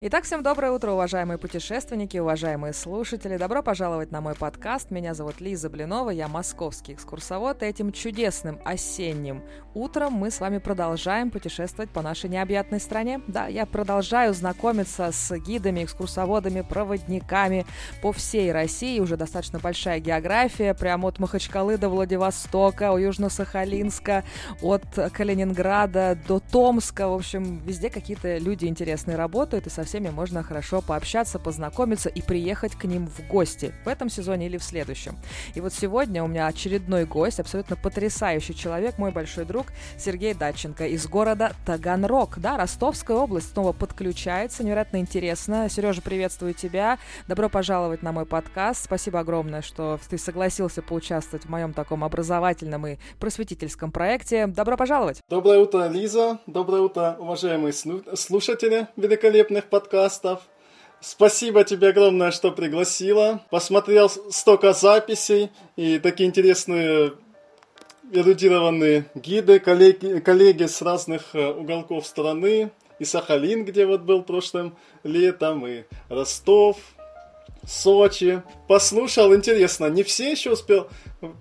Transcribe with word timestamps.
Итак, 0.00 0.22
всем 0.22 0.44
доброе 0.44 0.70
утро, 0.70 0.92
уважаемые 0.92 1.38
путешественники, 1.38 2.18
уважаемые 2.18 2.72
слушатели. 2.72 3.36
Добро 3.36 3.64
пожаловать 3.64 4.12
на 4.12 4.20
мой 4.20 4.36
подкаст. 4.36 4.92
Меня 4.92 5.12
зовут 5.12 5.40
Лиза 5.40 5.68
Блинова, 5.68 6.10
я 6.10 6.28
московский 6.28 6.92
экскурсовод. 6.92 7.64
И 7.64 7.66
этим 7.66 7.90
чудесным 7.90 8.60
осенним 8.64 9.42
утром 9.74 10.12
мы 10.12 10.30
с 10.30 10.38
вами 10.38 10.58
продолжаем 10.58 11.32
путешествовать 11.32 11.90
по 11.90 12.00
нашей 12.00 12.30
необъятной 12.30 12.78
стране. 12.78 13.20
Да, 13.26 13.48
я 13.48 13.66
продолжаю 13.66 14.34
знакомиться 14.34 15.10
с 15.10 15.36
гидами, 15.36 15.82
экскурсоводами, 15.82 16.60
проводниками 16.60 17.66
по 18.00 18.12
всей 18.12 18.52
России. 18.52 19.00
Уже 19.00 19.16
достаточно 19.16 19.58
большая 19.58 19.98
география, 19.98 20.74
прямо 20.74 21.08
от 21.08 21.18
Махачкалы 21.18 21.76
до 21.76 21.88
Владивостока, 21.88 22.92
у 22.92 22.98
Южно-Сахалинска, 22.98 24.22
от 24.62 24.84
Калининграда 25.12 26.16
до 26.28 26.38
Томска. 26.38 27.08
В 27.08 27.14
общем, 27.14 27.58
везде 27.66 27.90
какие-то 27.90 28.38
люди 28.38 28.66
интересные 28.66 29.16
работают, 29.16 29.66
и 29.66 29.70
со 29.70 29.87
всеми 29.88 30.10
можно 30.10 30.42
хорошо 30.42 30.82
пообщаться, 30.82 31.38
познакомиться 31.38 32.10
и 32.10 32.20
приехать 32.20 32.74
к 32.74 32.84
ним 32.84 33.06
в 33.06 33.26
гости 33.26 33.72
в 33.86 33.88
этом 33.88 34.10
сезоне 34.10 34.46
или 34.46 34.58
в 34.58 34.62
следующем. 34.62 35.16
И 35.54 35.62
вот 35.62 35.72
сегодня 35.72 36.22
у 36.22 36.26
меня 36.26 36.46
очередной 36.46 37.06
гость, 37.06 37.40
абсолютно 37.40 37.74
потрясающий 37.74 38.54
человек, 38.54 38.98
мой 38.98 39.12
большой 39.12 39.46
друг 39.46 39.68
Сергей 39.96 40.34
Датченко 40.34 40.86
из 40.88 41.06
города 41.06 41.52
Таганрог. 41.64 42.38
Да, 42.38 42.58
Ростовская 42.58 43.16
область 43.16 43.52
снова 43.54 43.72
подключается, 43.72 44.62
невероятно 44.62 44.98
интересно. 44.98 45.70
Сережа, 45.70 46.02
приветствую 46.02 46.52
тебя. 46.52 46.98
Добро 47.26 47.48
пожаловать 47.48 48.02
на 48.02 48.12
мой 48.12 48.26
подкаст. 48.26 48.84
Спасибо 48.84 49.20
огромное, 49.20 49.62
что 49.62 49.98
ты 50.10 50.18
согласился 50.18 50.82
поучаствовать 50.82 51.46
в 51.46 51.48
моем 51.48 51.72
таком 51.72 52.04
образовательном 52.04 52.86
и 52.86 52.98
просветительском 53.18 53.90
проекте. 53.90 54.48
Добро 54.48 54.76
пожаловать! 54.76 55.22
Доброе 55.30 55.60
утро, 55.60 55.88
Лиза. 55.88 56.40
Доброе 56.46 56.82
утро, 56.82 57.16
уважаемые 57.18 57.72
слушатели 57.72 58.88
великолепных 58.96 59.64
подкастов 59.64 59.77
подкастов. 59.78 60.40
Спасибо 61.00 61.62
тебе 61.62 61.90
огромное, 61.90 62.32
что 62.32 62.50
пригласила. 62.50 63.42
Посмотрел 63.50 64.08
столько 64.08 64.72
записей 64.72 65.50
и 65.76 66.00
такие 66.00 66.28
интересные 66.28 67.12
эрудированные 68.12 69.04
гиды, 69.14 69.60
коллеги, 69.60 70.18
коллеги 70.18 70.64
с 70.64 70.82
разных 70.82 71.34
э, 71.34 71.46
уголков 71.52 72.06
страны. 72.06 72.72
И 72.98 73.04
Сахалин, 73.04 73.64
где 73.64 73.86
вот 73.86 74.00
был 74.00 74.22
прошлым 74.22 74.76
летом, 75.04 75.64
и 75.68 75.84
Ростов, 76.08 76.78
Сочи. 77.64 78.42
Послушал, 78.66 79.32
интересно, 79.32 79.86
не 79.86 80.02
все 80.02 80.32
еще 80.32 80.52
успел 80.52 80.88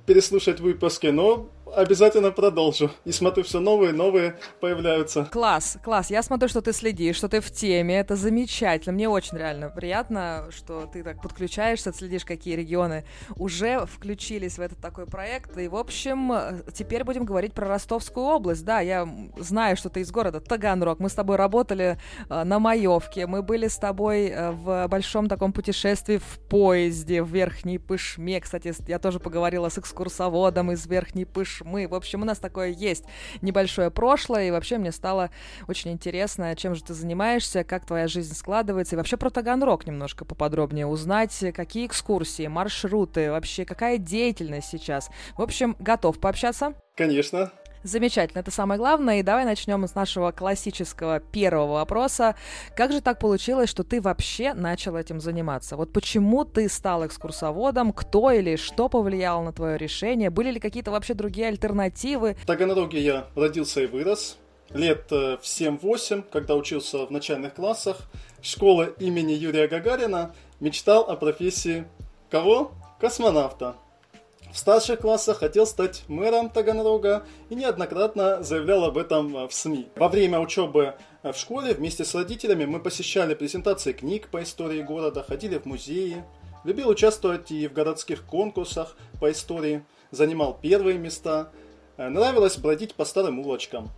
переслушать 0.06 0.60
выпуски, 0.60 1.08
но 1.08 1.50
обязательно 1.78 2.32
продолжу. 2.32 2.92
И 3.06 3.12
смотрю, 3.12 3.44
все 3.44 3.60
новые, 3.60 3.94
новые 3.94 4.36
появляются. 4.60 5.26
Класс, 5.26 5.78
класс. 5.84 6.10
Я 6.10 6.24
смотрю, 6.24 6.50
что 6.50 6.62
ты 6.62 6.74
следишь, 6.74 7.18
что 7.18 7.30
ты 7.30 7.40
в 7.40 7.52
теме. 7.52 8.00
Это 8.00 8.16
замечательно. 8.16 8.94
Мне 8.94 9.08
очень 9.08 9.38
реально 9.38 9.70
приятно, 9.70 10.48
что 10.50 10.90
ты 10.92 11.04
так 11.04 11.22
подключаешься, 11.22 11.94
следишь, 11.94 12.26
какие 12.26 12.56
регионы 12.56 13.06
уже 13.36 13.86
включились 13.86 14.58
в 14.58 14.62
этот 14.62 14.80
такой 14.80 15.06
проект. 15.06 15.58
И, 15.58 15.68
в 15.68 15.76
общем, 15.76 16.34
теперь 16.74 17.04
будем 17.04 17.26
говорить 17.26 17.54
про 17.54 17.68
Ростовскую 17.68 18.26
область. 18.26 18.66
Да, 18.66 18.80
я 18.80 19.08
знаю, 19.38 19.78
что 19.78 19.90
ты 19.90 20.02
из 20.02 20.12
города 20.12 20.40
Таганрог. 20.40 21.00
Мы 21.00 21.10
с 21.10 21.14
тобой 21.14 21.36
работали 21.36 22.00
э, 22.30 22.44
на 22.44 22.58
Маевке. 22.60 23.28
Мы 23.28 23.44
были 23.44 23.68
с 23.68 23.78
тобой 23.78 24.28
э, 24.28 24.52
в 24.52 24.88
большом 24.88 25.28
таком 25.28 25.54
путешествии 25.54 26.18
в 26.18 26.40
поезде 26.50 27.22
в 27.22 27.30
Верхней 27.30 27.78
Пышме. 27.78 28.42
Кстати, 28.42 28.74
я 28.88 28.98
тоже 28.98 29.20
поговорила 29.20 29.70
с 29.70 29.78
экскурсоводом 29.78 30.72
из 30.72 30.88
Верхней 30.88 31.26
Пышмы 31.26 31.67
мы. 31.68 31.88
В 31.88 31.94
общем, 31.94 32.22
у 32.22 32.26
нас 32.26 32.40
такое 32.40 32.70
есть 32.70 33.04
небольшое 33.42 33.92
прошлое, 33.92 34.48
и 34.48 34.52
вообще 34.52 34.78
мне 34.78 34.92
стало 34.92 35.30
очень 35.68 35.92
интересно, 35.92 36.56
чем 36.56 36.74
же 36.74 36.84
ты 36.84 36.94
занимаешься, 36.94 37.64
как 37.64 37.86
твоя 37.86 38.08
жизнь 38.08 38.36
складывается, 38.36 38.96
и 38.96 38.98
вообще 38.98 39.18
про 39.18 39.30
Таганрог 39.30 39.86
немножко 39.86 40.26
поподробнее 40.26 40.88
узнать, 40.88 41.38
какие 41.56 41.86
экскурсии, 41.86 42.48
маршруты, 42.48 43.32
вообще 43.32 43.66
какая 43.66 43.98
деятельность 43.98 44.70
сейчас. 44.70 45.10
В 45.38 45.42
общем, 45.42 45.76
готов 45.80 46.20
пообщаться? 46.20 46.74
Конечно. 46.96 47.52
Замечательно, 47.84 48.40
это 48.40 48.52
самое 48.52 48.78
главное. 48.78 49.20
И 49.20 49.24
давай 49.24 49.46
начнем 49.46 49.88
с 49.88 49.96
нашего 49.96 50.32
классического 50.32 51.20
первого 51.20 51.74
вопроса. 51.74 52.36
Как 52.76 52.92
же 52.92 53.02
так 53.02 53.20
получилось, 53.20 53.70
что 53.70 53.84
ты 53.84 54.02
вообще 54.02 54.54
начал 54.54 54.96
этим 54.96 55.20
заниматься? 55.20 55.78
Вот 55.78 55.94
почему 55.94 56.46
ты 56.46 56.70
стал 56.70 57.06
экскурсоводом? 57.06 57.94
Кто 57.94 58.32
или 58.32 58.56
что 58.56 58.90
повлияло 58.90 59.44
на 59.44 59.54
твое 59.54 59.78
решение? 59.78 60.30
Были 60.30 60.52
ли 60.52 60.60
какие-то 60.60 60.92
вообще 60.92 61.14
другие 61.14 61.48
альтернативы? 61.48 62.36
В 62.42 62.46
Таганроге 62.46 63.02
я 63.02 63.28
родился 63.36 63.82
и 63.82 63.88
вырос. 63.88 64.38
Лет 64.74 65.06
э, 65.12 65.38
в 65.38 65.44
7-8, 65.44 66.26
когда 66.30 66.56
учился 66.56 67.06
в 67.06 67.12
начальных 67.12 67.54
классах, 67.54 68.02
школы 68.42 68.94
имени 69.00 69.32
Юрия 69.32 69.68
Гагарина, 69.68 70.34
мечтал 70.60 71.10
о 71.10 71.16
профессии 71.16 71.86
кого? 72.30 72.72
Космонавта. 73.00 73.76
В 74.58 74.60
старших 74.60 75.02
классах 75.02 75.38
хотел 75.38 75.68
стать 75.68 76.04
мэром 76.08 76.50
Таганрога 76.50 77.28
и 77.52 77.54
неоднократно 77.54 78.42
заявлял 78.42 78.86
об 78.86 78.98
этом 78.98 79.48
в 79.48 79.54
СМИ. 79.54 79.88
Во 79.96 80.10
время 80.10 80.40
учебы 80.40 80.96
в 81.22 81.36
школе 81.36 81.76
вместе 81.76 82.04
с 82.04 82.16
родителями 82.16 82.66
мы 82.66 82.80
посещали 82.80 83.36
презентации 83.36 83.92
книг 83.92 84.30
по 84.30 84.42
истории 84.42 84.82
города, 84.82 85.22
ходили 85.22 85.60
в 85.60 85.66
музеи, 85.66 86.24
любил 86.64 86.90
участвовать 86.90 87.52
и 87.52 87.68
в 87.68 87.74
городских 87.74 88.26
конкурсах 88.26 88.98
по 89.22 89.32
истории, 89.32 89.86
занимал 90.10 90.58
первые 90.60 90.98
места, 90.98 91.52
нравилось 91.98 92.58
бродить 92.58 92.96
по 92.96 93.06
старым 93.06 93.38
улочкам. 93.38 93.92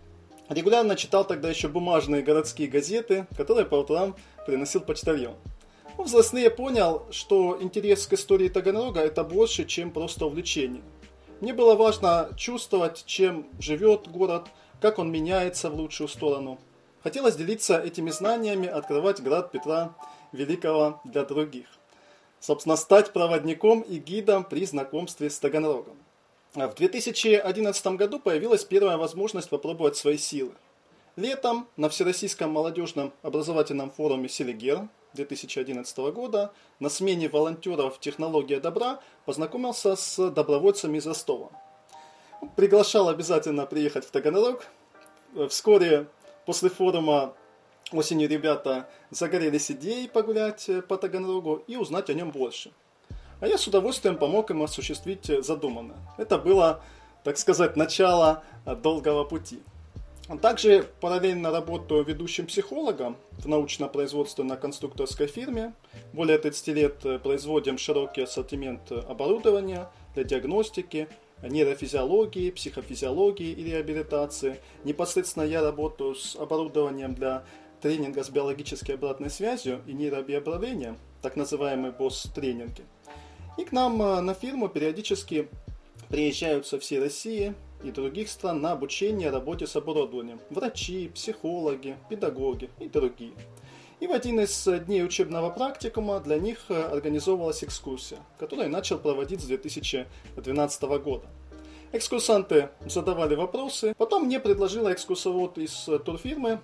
Регулярно 0.50 0.94
читал 0.94 1.24
тогда 1.24 1.48
еще 1.48 1.68
бумажные 1.68 2.20
городские 2.20 2.68
газеты, 2.68 3.26
которые 3.34 3.64
по 3.64 3.76
утрам 3.76 4.14
приносил 4.44 4.82
почтальон. 4.82 5.36
Ну, 5.98 6.04
взрослее 6.04 6.50
понял, 6.50 7.06
что 7.10 7.58
интерес 7.60 8.06
к 8.06 8.14
истории 8.14 8.48
Таганрога 8.48 9.00
это 9.00 9.22
больше, 9.24 9.64
чем 9.64 9.90
просто 9.90 10.26
увлечение. 10.26 10.82
Мне 11.40 11.52
было 11.52 11.74
важно 11.74 12.30
чувствовать, 12.36 13.04
чем 13.06 13.46
живет 13.58 14.08
город, 14.08 14.48
как 14.80 14.98
он 14.98 15.10
меняется 15.10 15.70
в 15.70 15.74
лучшую 15.74 16.08
сторону. 16.08 16.58
Хотелось 17.02 17.36
делиться 17.36 17.78
этими 17.78 18.10
знаниями, 18.10 18.66
открывать 18.66 19.22
град 19.22 19.50
Петра 19.50 19.94
Великого 20.32 21.00
для 21.04 21.24
других. 21.24 21.66
Собственно, 22.40 22.76
стать 22.76 23.12
проводником 23.12 23.80
и 23.82 23.98
гидом 23.98 24.44
при 24.44 24.64
знакомстве 24.64 25.28
с 25.28 25.38
Таганрогом. 25.38 25.96
В 26.54 26.74
2011 26.74 27.86
году 27.96 28.18
появилась 28.18 28.64
первая 28.64 28.96
возможность 28.96 29.50
попробовать 29.50 29.96
свои 29.96 30.18
силы. 30.18 30.52
Летом 31.16 31.68
на 31.76 31.88
Всероссийском 31.88 32.50
молодежном 32.50 33.12
образовательном 33.22 33.90
форуме 33.90 34.28
«Селигер» 34.28 34.88
2011 35.14 35.96
года 36.12 36.52
на 36.78 36.88
смене 36.88 37.28
волонтеров 37.28 37.98
«Технология 38.00 38.60
добра» 38.60 39.00
познакомился 39.24 39.96
с 39.96 40.30
добровольцами 40.30 40.98
из 40.98 41.06
Ростова. 41.06 41.50
Приглашал 42.56 43.08
обязательно 43.08 43.66
приехать 43.66 44.04
в 44.04 44.10
Таганрог. 44.10 44.66
Вскоре 45.48 46.08
после 46.46 46.70
форума 46.70 47.34
осенью 47.92 48.28
ребята 48.28 48.88
загорелись 49.10 49.70
идеей 49.70 50.08
погулять 50.08 50.70
по 50.88 50.96
Таганрогу 50.96 51.62
и 51.66 51.76
узнать 51.76 52.08
о 52.10 52.14
нем 52.14 52.30
больше. 52.30 52.72
А 53.40 53.46
я 53.46 53.58
с 53.58 53.66
удовольствием 53.66 54.16
помог 54.16 54.50
им 54.50 54.62
осуществить 54.62 55.26
задуманное. 55.44 55.98
Это 56.18 56.38
было, 56.38 56.82
так 57.24 57.38
сказать, 57.38 57.76
начало 57.76 58.44
долгого 58.64 59.24
пути. 59.24 59.62
Также 60.38 60.86
параллельно 61.00 61.50
работаю 61.50 62.04
ведущим 62.04 62.46
психологом 62.46 63.16
в 63.32 63.48
научно-производственно-конструкторской 63.48 65.26
фирме. 65.26 65.74
Более 66.12 66.38
30 66.38 66.68
лет 66.68 67.04
э, 67.04 67.18
производим 67.18 67.78
широкий 67.78 68.22
ассортимент 68.22 68.92
оборудования 68.92 69.88
для 70.14 70.22
диагностики, 70.22 71.08
нейрофизиологии, 71.42 72.50
психофизиологии 72.50 73.50
и 73.50 73.64
реабилитации. 73.64 74.60
Непосредственно 74.84 75.42
я 75.42 75.62
работаю 75.62 76.14
с 76.14 76.36
оборудованием 76.36 77.14
для 77.14 77.42
тренинга 77.80 78.22
с 78.22 78.30
биологической 78.30 78.92
обратной 78.92 79.30
связью 79.30 79.80
и 79.88 79.92
нейробиоправлением, 79.92 80.96
так 81.22 81.34
называемые 81.34 81.92
БОС-тренинги. 81.92 82.82
И 83.58 83.64
к 83.64 83.72
нам 83.72 84.00
э, 84.00 84.20
на 84.20 84.34
фирму 84.34 84.68
периодически 84.68 85.48
приезжают 86.08 86.68
со 86.68 86.78
всей 86.78 87.00
России 87.00 87.54
и 87.82 87.90
других 87.90 88.28
стран 88.28 88.60
на 88.60 88.72
обучение 88.72 89.30
работе 89.30 89.66
с 89.66 89.76
оборудованием. 89.76 90.40
Врачи, 90.50 91.08
психологи, 91.08 91.96
педагоги 92.08 92.70
и 92.78 92.88
другие. 92.88 93.32
И 94.00 94.06
в 94.06 94.12
один 94.12 94.40
из 94.40 94.66
дней 94.86 95.04
учебного 95.04 95.50
практикума 95.50 96.20
для 96.20 96.38
них 96.38 96.58
э, 96.70 96.82
организовывалась 96.82 97.62
экскурсия, 97.62 98.18
которую 98.38 98.66
я 98.66 98.72
начал 98.72 98.98
проводить 98.98 99.42
с 99.42 99.44
2012 99.44 100.82
года. 101.02 101.26
Экскурсанты 101.92 102.70
задавали 102.86 103.34
вопросы, 103.34 103.94
потом 103.98 104.24
мне 104.24 104.40
предложила 104.40 104.92
экскурсовод 104.92 105.58
из 105.58 105.86
э, 105.88 105.98
турфирмы 105.98 106.60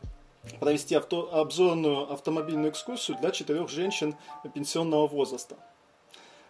провести 0.61 0.95
авто, 0.95 1.29
обзорную 1.35 2.11
автомобильную 2.13 2.71
экскурсию 2.71 3.19
для 3.21 3.31
четырех 3.33 3.69
женщин 3.69 4.15
пенсионного 4.55 5.07
возраста. 5.07 5.57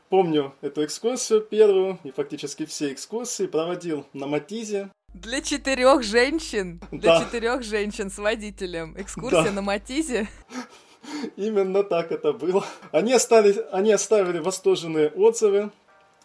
Помню 0.08 0.54
эту 0.60 0.84
экскурсию 0.84 1.40
первую 1.40 1.98
и 2.04 2.12
фактически 2.12 2.64
все 2.64 2.92
экскурсии 2.92 3.46
проводил 3.46 4.06
на 4.12 4.28
Матизе. 4.28 4.90
Для 5.14 5.40
четырех 5.40 6.04
женщин? 6.04 6.80
Для 6.92 7.18
да. 7.18 7.24
четырех 7.24 7.64
женщин 7.64 8.08
с 8.08 8.18
водителем. 8.18 8.94
Экскурсия 8.96 9.44
да. 9.44 9.52
на 9.52 9.62
Матизе? 9.62 10.28
Именно 11.36 11.82
так 11.82 12.12
это 12.12 12.32
было. 12.32 12.64
Они, 12.92 13.12
остались, 13.12 13.56
они 13.72 13.90
оставили 13.90 14.38
восторженные 14.38 15.08
отзывы, 15.08 15.70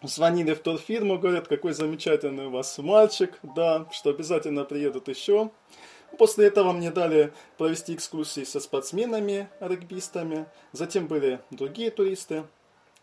звонили 0.02 0.54
в 0.54 0.60
турфирму, 0.60 1.18
говорят, 1.18 1.48
какой 1.48 1.72
замечательный 1.72 2.46
у 2.46 2.50
вас 2.50 2.78
мальчик, 2.78 3.36
да, 3.42 3.88
что 3.90 4.10
обязательно 4.10 4.64
приедут 4.64 5.08
еще. 5.08 5.50
После 6.18 6.46
этого 6.46 6.72
мне 6.72 6.92
дали 6.92 7.32
провести 7.58 7.94
экскурсии 7.94 8.44
со 8.44 8.60
спортсменами, 8.60 9.48
регбистами, 9.58 10.46
затем 10.72 11.08
были 11.08 11.40
другие 11.50 11.90
туристы. 11.90 12.44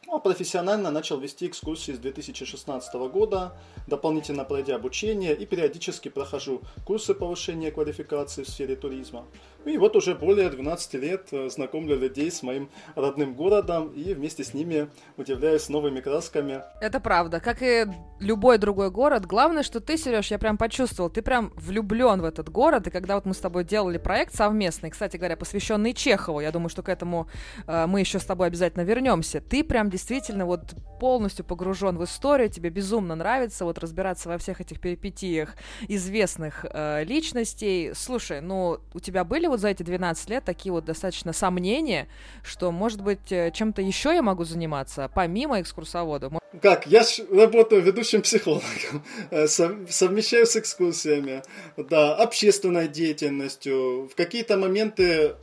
Ну, 0.08 0.16
а 0.16 0.20
профессионально 0.20 0.92
начал 0.92 1.20
вести 1.20 1.48
экскурсии 1.48 1.92
с 1.92 2.00
2016 2.00 2.94
года, 3.12 3.54
дополнительно 3.86 4.44
пройдя 4.44 4.76
обучение 4.76 5.36
и 5.36 5.46
периодически 5.46 6.10
прохожу 6.10 6.62
курсы 6.86 7.14
повышения 7.14 7.70
квалификации 7.70 8.44
в 8.44 8.50
сфере 8.50 8.76
туризма. 8.76 9.26
И 9.66 9.78
вот 9.78 9.96
уже 9.96 10.16
более 10.16 10.50
12 10.50 10.94
лет 10.96 11.28
э, 11.32 11.50
знакомлю 11.50 12.00
людей 12.00 12.32
с 12.32 12.44
моим 12.44 12.70
родным 12.96 13.36
городом 13.36 13.90
и 13.90 14.14
вместе 14.14 14.44
с 14.44 14.54
ними 14.54 14.90
удивляюсь 15.18 15.68
новыми 15.68 16.00
красками. 16.00 16.64
Это 16.82 17.02
правда. 17.02 17.42
Как 17.42 17.62
и 17.62 17.86
любой 18.22 18.58
другой 18.58 18.90
город, 18.90 19.26
главное, 19.26 19.64
что 19.64 19.82
ты, 19.82 19.98
Сереж, 19.98 20.32
я 20.32 20.40
прям 20.40 20.58
почувствовал, 20.58 21.10
ты 21.10 21.22
прям 21.22 21.52
влюблен 21.56 22.22
в 22.22 22.26
этот 22.26 22.50
город. 22.50 22.88
И 22.88 22.90
когда 22.90 23.16
вот 23.16 23.26
мы 23.26 23.34
с 23.34 23.40
тобой 23.40 23.66
делали 23.66 23.98
проект 23.98 24.34
совместный, 24.34 24.92
кстати 24.92 25.18
говоря, 25.18 25.36
посвященный 25.36 25.94
Чехову, 25.94 26.40
я 26.40 26.52
думаю, 26.52 26.70
что 26.70 26.82
к 26.82 26.88
этому 26.88 27.28
э, 27.68 27.86
мы 27.86 28.00
еще 28.00 28.20
с 28.20 28.24
тобой 28.24 28.48
обязательно 28.48 28.84
вернемся. 28.84 29.42
Ты 29.42 29.66
прям 29.66 29.89
действительно 29.90 30.46
вот 30.46 30.76
полностью 31.00 31.46
погружен 31.46 31.98
в 31.98 32.04
историю, 32.04 32.50
тебе 32.50 32.70
безумно 32.70 33.16
нравится 33.16 33.66
вот 33.66 33.78
разбираться 33.80 34.30
во 34.30 34.38
всех 34.38 34.62
этих 34.62 34.80
перипетиях 34.80 35.56
известных 35.88 36.66
э, 36.70 37.04
личностей. 37.04 37.94
Слушай, 37.94 38.42
ну 38.42 38.80
у 38.94 39.00
тебя 39.00 39.24
были 39.24 39.48
вот 39.48 39.60
за 39.60 39.70
эти 39.70 39.84
12 39.84 40.30
лет 40.30 40.44
такие 40.44 40.72
вот 40.72 40.86
достаточно 40.86 41.34
сомнения, 41.34 42.08
что, 42.44 42.72
может 42.72 43.02
быть, 43.02 43.32
э, 43.32 43.52
чем-то 43.54 43.82
еще 43.82 44.14
я 44.14 44.22
могу 44.22 44.44
заниматься, 44.44 45.10
помимо 45.14 45.62
экскурсовода? 45.62 46.32
Как? 46.62 46.88
Я 46.88 47.04
работаю 47.32 47.82
ведущим 47.82 48.22
психологом, 48.22 49.04
э, 49.32 49.48
совмещаю 49.48 50.46
с 50.46 50.56
экскурсиями, 50.56 51.44
да, 51.78 52.16
общественной 52.16 52.88
деятельностью. 52.88 54.10
В 54.12 54.16
какие-то 54.16 54.58
моменты 54.58 55.36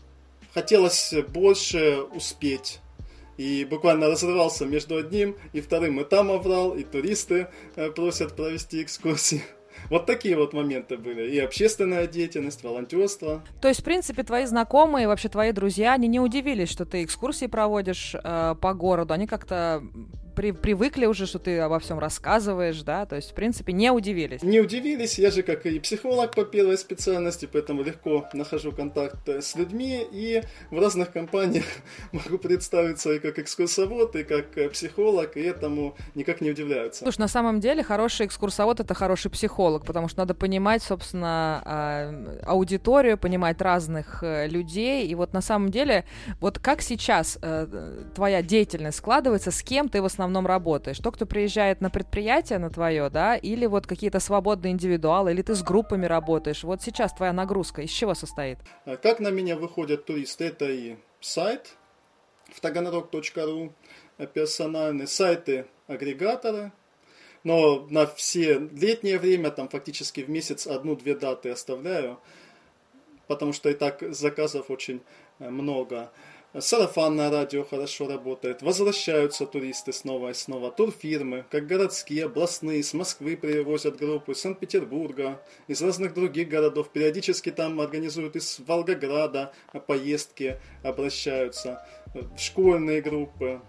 хотелось 0.52 1.14
больше 1.28 2.00
успеть. 2.14 2.80
И 3.36 3.64
буквально 3.64 4.08
разрывался 4.08 4.66
между 4.66 4.96
одним 4.96 5.36
и 5.52 5.60
вторым. 5.60 6.00
И 6.00 6.04
там 6.04 6.30
оврал, 6.30 6.74
и 6.74 6.84
туристы 6.84 7.48
э, 7.76 7.90
просят 7.90 8.36
провести 8.36 8.82
экскурсии. 8.82 9.42
Вот 9.90 10.06
такие 10.06 10.36
вот 10.36 10.54
моменты 10.54 10.96
были. 10.96 11.30
И 11.30 11.38
общественная 11.38 12.06
деятельность, 12.06 12.64
волонтерство. 12.64 13.44
То 13.60 13.68
есть, 13.68 13.82
в 13.82 13.84
принципе, 13.84 14.22
твои 14.22 14.46
знакомые, 14.46 15.06
вообще 15.06 15.28
твои 15.28 15.52
друзья, 15.52 15.92
они 15.92 16.08
не 16.08 16.18
удивились, 16.18 16.70
что 16.70 16.86
ты 16.86 17.04
экскурсии 17.04 17.46
проводишь 17.46 18.14
э, 18.14 18.54
по 18.60 18.72
городу. 18.72 19.12
Они 19.12 19.26
как-то 19.26 19.82
при, 20.36 20.52
привыкли 20.52 21.06
уже, 21.06 21.26
что 21.26 21.38
ты 21.38 21.58
обо 21.58 21.80
всем 21.80 21.98
рассказываешь, 21.98 22.82
да, 22.82 23.06
то 23.06 23.16
есть, 23.16 23.30
в 23.30 23.34
принципе, 23.34 23.72
не 23.72 23.90
удивились. 23.90 24.42
Не 24.42 24.60
удивились, 24.60 25.18
я 25.18 25.30
же 25.30 25.42
как 25.42 25.66
и 25.66 25.80
психолог 25.80 26.34
по 26.34 26.44
первой 26.44 26.76
специальности, 26.78 27.48
поэтому 27.50 27.82
легко 27.82 28.28
нахожу 28.34 28.70
контакт 28.70 29.28
э, 29.28 29.40
с 29.40 29.56
людьми 29.56 30.06
и 30.12 30.42
в 30.70 30.78
разных 30.78 31.10
компаниях 31.10 31.64
могу 32.12 32.38
представиться 32.38 33.12
и 33.12 33.18
как 33.18 33.38
экскурсовод, 33.38 34.14
и 34.14 34.24
как 34.24 34.56
э, 34.58 34.68
психолог, 34.68 35.36
и 35.36 35.40
этому 35.40 35.96
никак 36.14 36.42
не 36.42 36.50
удивляются. 36.50 37.02
Слушай, 37.02 37.20
на 37.20 37.28
самом 37.28 37.60
деле 37.60 37.82
хороший 37.82 38.26
экскурсовод— 38.26 38.80
это 38.80 38.94
хороший 38.94 39.30
психолог, 39.30 39.86
потому 39.86 40.08
что 40.08 40.20
надо 40.20 40.34
понимать, 40.34 40.82
собственно, 40.82 41.62
а, 41.64 42.42
аудиторию, 42.44 43.16
понимать 43.16 43.60
разных 43.62 44.22
э, 44.22 44.48
людей, 44.48 45.06
и 45.06 45.14
вот 45.14 45.32
на 45.32 45.40
самом 45.40 45.70
деле, 45.70 46.04
вот 46.40 46.58
как 46.58 46.82
сейчас 46.82 47.38
твоя 48.14 48.42
деятельность 48.42 48.98
складывается, 48.98 49.50
с 49.50 49.62
кем 49.62 49.88
ты 49.88 50.02
в 50.02 50.04
основном 50.04 50.25
основном 50.26 50.46
работаешь? 50.46 50.98
Тот, 50.98 51.16
кто 51.16 51.26
приезжает 51.26 51.80
на 51.80 51.90
предприятие 51.90 52.58
на 52.58 52.70
твое, 52.70 53.08
да, 53.10 53.36
или 53.36 53.66
вот 53.66 53.86
какие-то 53.86 54.20
свободные 54.20 54.72
индивидуалы, 54.72 55.32
или 55.32 55.42
ты 55.42 55.54
с 55.54 55.62
группами 55.62 56.06
работаешь? 56.06 56.64
Вот 56.64 56.82
сейчас 56.82 57.14
твоя 57.14 57.32
нагрузка 57.32 57.82
из 57.82 57.90
чего 57.90 58.14
состоит? 58.14 58.58
А 58.84 58.96
как 58.96 59.20
на 59.20 59.30
меня 59.30 59.56
выходят 59.56 60.04
туристы? 60.04 60.44
Это 60.46 60.66
и 60.66 60.96
сайт 61.20 61.76
в 62.50 62.60
taganrog.ru, 62.60 63.72
персональные 64.34 65.06
сайты 65.06 65.66
агрегаторы, 65.86 66.72
но 67.44 67.86
на 67.90 68.06
все 68.06 68.58
летнее 68.58 69.18
время, 69.18 69.50
там 69.50 69.68
фактически 69.68 70.20
в 70.20 70.28
месяц 70.28 70.66
одну-две 70.66 71.14
даты 71.14 71.50
оставляю, 71.50 72.18
потому 73.28 73.52
что 73.52 73.70
и 73.70 73.74
так 73.74 74.02
заказов 74.14 74.70
очень 74.70 75.00
э, 75.38 75.48
много. 75.48 76.10
Сарафанное 76.58 77.30
радио 77.30 77.64
хорошо 77.64 78.08
работает. 78.08 78.62
Возвращаются 78.62 79.46
туристы 79.46 79.92
снова 79.92 80.30
и 80.30 80.34
снова. 80.34 80.70
Турфирмы, 80.70 81.44
как 81.50 81.66
городские, 81.66 82.26
областные, 82.26 82.82
с 82.82 82.94
Москвы 82.94 83.36
привозят 83.36 83.98
группы, 83.98 84.32
из 84.32 84.40
Санкт-Петербурга, 84.40 85.40
из 85.68 85.82
разных 85.82 86.14
других 86.14 86.48
городов. 86.48 86.88
Периодически 86.88 87.50
там 87.50 87.80
организуют 87.80 88.36
из 88.36 88.58
Волгограда 88.60 89.52
поездки, 89.86 90.58
обращаются. 90.82 91.86
Школьные 92.38 93.02
группы. 93.02 93.60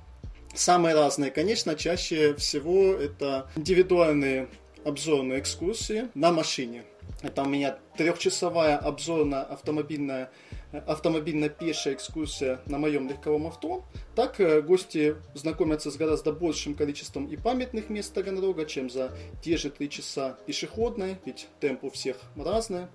Самые 0.55 0.95
разные. 0.95 1.29
Конечно, 1.29 1.75
чаще 1.75 2.35
всего 2.35 2.93
это 2.93 3.49
индивидуальные 3.57 4.47
обзорные 4.85 5.39
экскурсии 5.39 6.07
на 6.13 6.31
машине. 6.31 6.83
Это 7.21 7.43
у 7.43 7.45
меня 7.47 7.77
трехчасовая 7.97 8.77
обзорная 8.77 9.41
автомобильная 9.41 10.29
автомобильно-пешая 10.71 11.93
экскурсия 11.93 12.59
на 12.65 12.77
моем 12.77 13.07
легковом 13.07 13.47
авто, 13.47 13.85
так 14.15 14.39
э, 14.39 14.61
гости 14.61 15.15
знакомятся 15.33 15.91
с 15.91 15.95
гораздо 15.95 16.31
большим 16.31 16.75
количеством 16.75 17.27
и 17.27 17.37
памятных 17.37 17.89
мест 17.89 18.13
Таганрога, 18.13 18.65
чем 18.65 18.89
за 18.89 19.11
те 19.41 19.57
же 19.57 19.69
три 19.69 19.89
часа 19.89 20.37
пешеходной, 20.45 21.17
ведь 21.25 21.47
темп 21.59 21.85
у 21.85 21.89
всех 21.89 22.17
разный. 22.35 22.87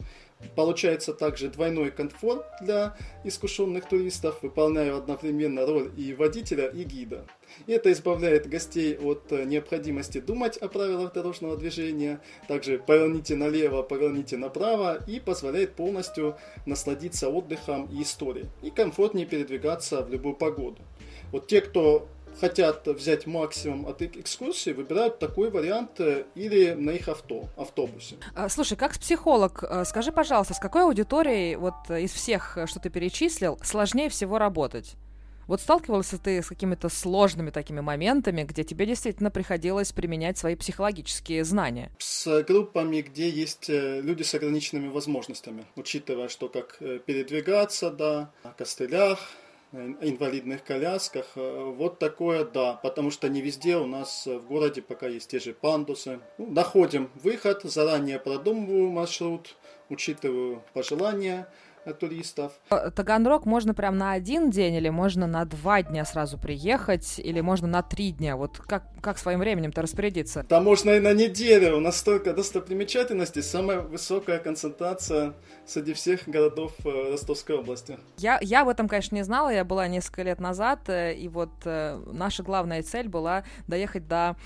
Получается 0.54 1.14
также 1.14 1.48
двойной 1.48 1.90
комфорт 1.90 2.44
для 2.60 2.96
искушенных 3.24 3.88
туристов, 3.88 4.42
выполняя 4.42 4.96
одновременно 4.96 5.66
роль 5.66 5.90
и 5.96 6.12
водителя, 6.14 6.66
и 6.66 6.84
гида. 6.84 7.24
Это 7.66 7.92
избавляет 7.92 8.48
гостей 8.48 8.96
от 8.96 9.30
э, 9.30 9.44
необходимости 9.44 10.20
думать 10.20 10.56
о 10.56 10.68
правилах 10.68 11.12
дорожного 11.12 11.56
движения, 11.56 12.20
также 12.48 12.78
поверните 12.78 13.36
налево, 13.36 13.82
поверните 13.82 14.36
направо 14.36 15.02
и 15.06 15.20
позволяет 15.20 15.74
полностью 15.74 16.36
насладиться 16.66 17.28
отдыхом 17.28 17.86
и 17.92 18.02
историей 18.02 18.46
и 18.62 18.70
комфортнее 18.70 19.26
передвигаться 19.26 20.02
в 20.02 20.10
любую 20.10 20.34
погоду. 20.34 20.78
Вот 21.30 21.46
те, 21.46 21.60
кто 21.60 22.08
хотят 22.40 22.86
взять 22.86 23.26
максимум 23.26 23.86
от 23.86 24.02
экскурсии, 24.02 24.70
выбирают 24.70 25.18
такой 25.18 25.50
вариант 25.50 26.00
э, 26.00 26.24
или 26.34 26.72
на 26.72 26.90
их 26.90 27.08
авто, 27.08 27.48
автобусе. 27.56 28.16
А, 28.34 28.48
слушай, 28.48 28.76
как 28.76 28.92
психолог, 28.98 29.62
э, 29.62 29.84
скажи, 29.84 30.12
пожалуйста, 30.12 30.54
с 30.54 30.58
какой 30.58 30.82
аудиторией 30.82 31.56
вот 31.56 31.74
э, 31.88 32.02
из 32.02 32.12
всех, 32.12 32.58
что 32.66 32.80
ты 32.80 32.90
перечислил, 32.90 33.58
сложнее 33.62 34.08
всего 34.08 34.38
работать? 34.38 34.94
Вот 35.48 35.60
сталкивался 35.60 36.18
ты 36.18 36.40
с 36.40 36.46
какими-то 36.46 36.88
сложными 36.88 37.50
такими 37.50 37.80
моментами, 37.80 38.44
где 38.44 38.62
тебе 38.62 38.86
действительно 38.86 39.30
приходилось 39.30 39.92
применять 39.92 40.38
свои 40.38 40.54
психологические 40.54 41.44
знания? 41.44 41.90
С 41.98 42.42
группами, 42.44 43.02
где 43.02 43.28
есть 43.28 43.68
люди 43.68 44.22
с 44.22 44.34
ограниченными 44.34 44.88
возможностями, 44.88 45.64
учитывая, 45.74 46.28
что 46.28 46.48
как 46.48 46.78
передвигаться, 46.78 47.90
да, 47.90 48.30
на 48.44 48.52
костылях, 48.52 49.18
инвалидных 49.72 50.64
колясках. 50.64 51.26
Э, 51.36 51.72
вот 51.76 51.98
такое, 51.98 52.44
да, 52.44 52.74
потому 52.74 53.10
что 53.10 53.28
не 53.28 53.40
везде 53.40 53.76
у 53.76 53.86
нас 53.86 54.26
в 54.26 54.46
городе 54.46 54.82
пока 54.82 55.08
есть 55.08 55.30
те 55.30 55.40
же 55.40 55.54
пандусы. 55.54 56.20
Ну, 56.38 56.50
находим 56.50 57.10
выход, 57.14 57.62
заранее 57.62 58.18
продумываю 58.18 58.90
маршрут, 58.90 59.56
учитываю 59.88 60.62
пожелания 60.74 61.48
туристов. 61.90 62.52
Э, 62.70 62.90
Таганрог 62.94 63.44
можно 63.46 63.74
прям 63.74 63.96
на 63.98 64.12
один 64.12 64.50
день 64.50 64.74
или 64.74 64.88
можно 64.88 65.26
на 65.26 65.44
два 65.44 65.82
дня 65.82 66.04
сразу 66.04 66.38
приехать, 66.38 67.18
или 67.18 67.40
можно 67.40 67.66
на 67.66 67.82
три 67.82 68.12
дня? 68.12 68.36
Вот 68.36 68.58
как, 68.58 68.84
как 69.00 69.18
своим 69.18 69.40
временем-то 69.40 69.82
распорядиться? 69.82 70.46
Да 70.48 70.60
можно 70.60 70.90
и 70.90 71.00
на 71.00 71.12
неделю. 71.12 71.76
У 71.76 71.80
нас 71.80 71.96
столько 71.96 72.32
достопримечательностей, 72.32 73.42
самая 73.42 73.80
высокая 73.80 74.38
концентрация 74.38 75.34
среди 75.66 75.92
всех 75.92 76.28
городов 76.28 76.72
э, 76.84 77.10
Ростовской 77.10 77.56
области. 77.56 77.98
Я, 78.18 78.38
я 78.42 78.62
об 78.62 78.68
этом, 78.68 78.88
конечно, 78.88 79.16
не 79.16 79.24
знала, 79.24 79.48
я 79.48 79.64
была 79.64 79.88
несколько 79.88 80.22
лет 80.22 80.40
назад, 80.40 80.88
э, 80.88 81.14
и 81.14 81.28
вот 81.28 81.50
наша 81.64 82.42
главная 82.42 82.82
цель 82.82 83.08
была 83.08 83.44
доехать 83.66 84.06
до, 84.06 84.36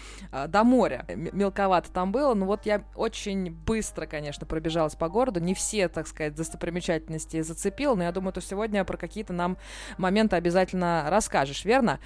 до 0.49 0.65
моря. 0.65 1.05
Мелковато 1.09 1.91
там 1.91 2.13
было, 2.13 2.35
но 2.35 2.47
вот 2.47 2.67
я 2.67 2.85
очень 2.95 3.51
быстро, 3.51 4.07
конечно, 4.07 4.47
пробежалась 4.47 4.95
по 4.95 5.09
городу, 5.09 5.41
не 5.41 5.55
все, 5.55 5.89
так 5.89 6.07
сказать, 6.07 6.35
достопримечательности 6.35 7.26
частности 7.27 7.43
зацепил, 7.43 7.97
но 7.97 8.05
я 8.05 8.13
думаю, 8.13 8.33
что 8.33 8.41
сегодня 8.41 8.85
про 8.85 8.97
какие-то 8.97 9.33
нам 9.33 9.57
моменты 9.99 10.37
обязательно 10.37 11.07
расскажешь, 11.09 11.65
верно? 11.65 11.99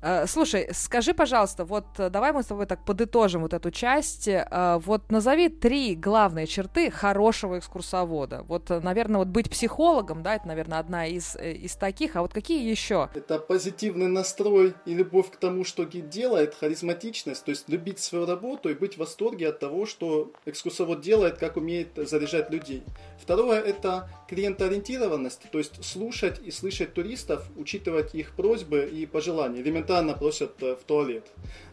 Э, 0.00 0.26
слушай, 0.26 0.68
скажи, 0.72 1.14
пожалуйста, 1.14 1.64
вот 1.64 1.86
э, 1.98 2.10
давай 2.10 2.32
мы 2.32 2.42
с 2.42 2.46
тобой 2.46 2.66
так 2.66 2.84
подытожим 2.84 3.42
вот 3.42 3.52
эту 3.54 3.70
часть. 3.70 4.28
Э, 4.28 4.78
вот 4.84 5.10
назови 5.10 5.48
три 5.48 5.94
главные 5.94 6.46
черты 6.46 6.90
хорошего 6.90 7.58
экскурсовода. 7.58 8.44
Вот, 8.48 8.70
наверное, 8.70 9.18
вот 9.18 9.28
быть 9.28 9.50
психологом, 9.50 10.22
да, 10.22 10.34
это, 10.34 10.48
наверное, 10.48 10.78
одна 10.78 11.06
из, 11.06 11.36
из 11.36 11.76
таких, 11.76 12.16
а 12.16 12.22
вот 12.22 12.32
какие 12.32 12.68
еще? 12.70 13.08
Это 13.14 13.38
позитивный 13.38 14.08
настрой 14.08 14.74
и 14.86 14.94
любовь 14.94 15.30
к 15.30 15.36
тому, 15.36 15.64
что 15.64 15.84
гид 15.84 16.08
делает, 16.08 16.54
харизматичность, 16.54 17.44
то 17.44 17.50
есть 17.50 17.68
любить 17.68 17.98
свою 17.98 18.26
работу 18.26 18.70
и 18.70 18.74
быть 18.74 18.94
в 18.94 18.98
восторге 18.98 19.48
от 19.48 19.58
того, 19.58 19.86
что 19.86 20.30
экскурсовод 20.46 21.00
делает, 21.00 21.38
как 21.38 21.56
умеет 21.56 21.88
заряжать 21.96 22.50
людей. 22.50 22.82
Второе– 23.20 23.60
это 23.62 24.08
клиентоориентированность, 24.32 25.42
то 25.50 25.58
есть 25.58 25.84
слушать 25.84 26.40
и 26.42 26.50
слышать 26.50 26.94
туристов, 26.94 27.44
учитывать 27.54 28.14
их 28.14 28.32
просьбы 28.34 28.88
и 28.90 29.04
пожелания. 29.04 29.60
Элементарно 29.60 30.14
просят 30.14 30.62
э, 30.62 30.74
в 30.74 30.84
туалет. 30.84 31.26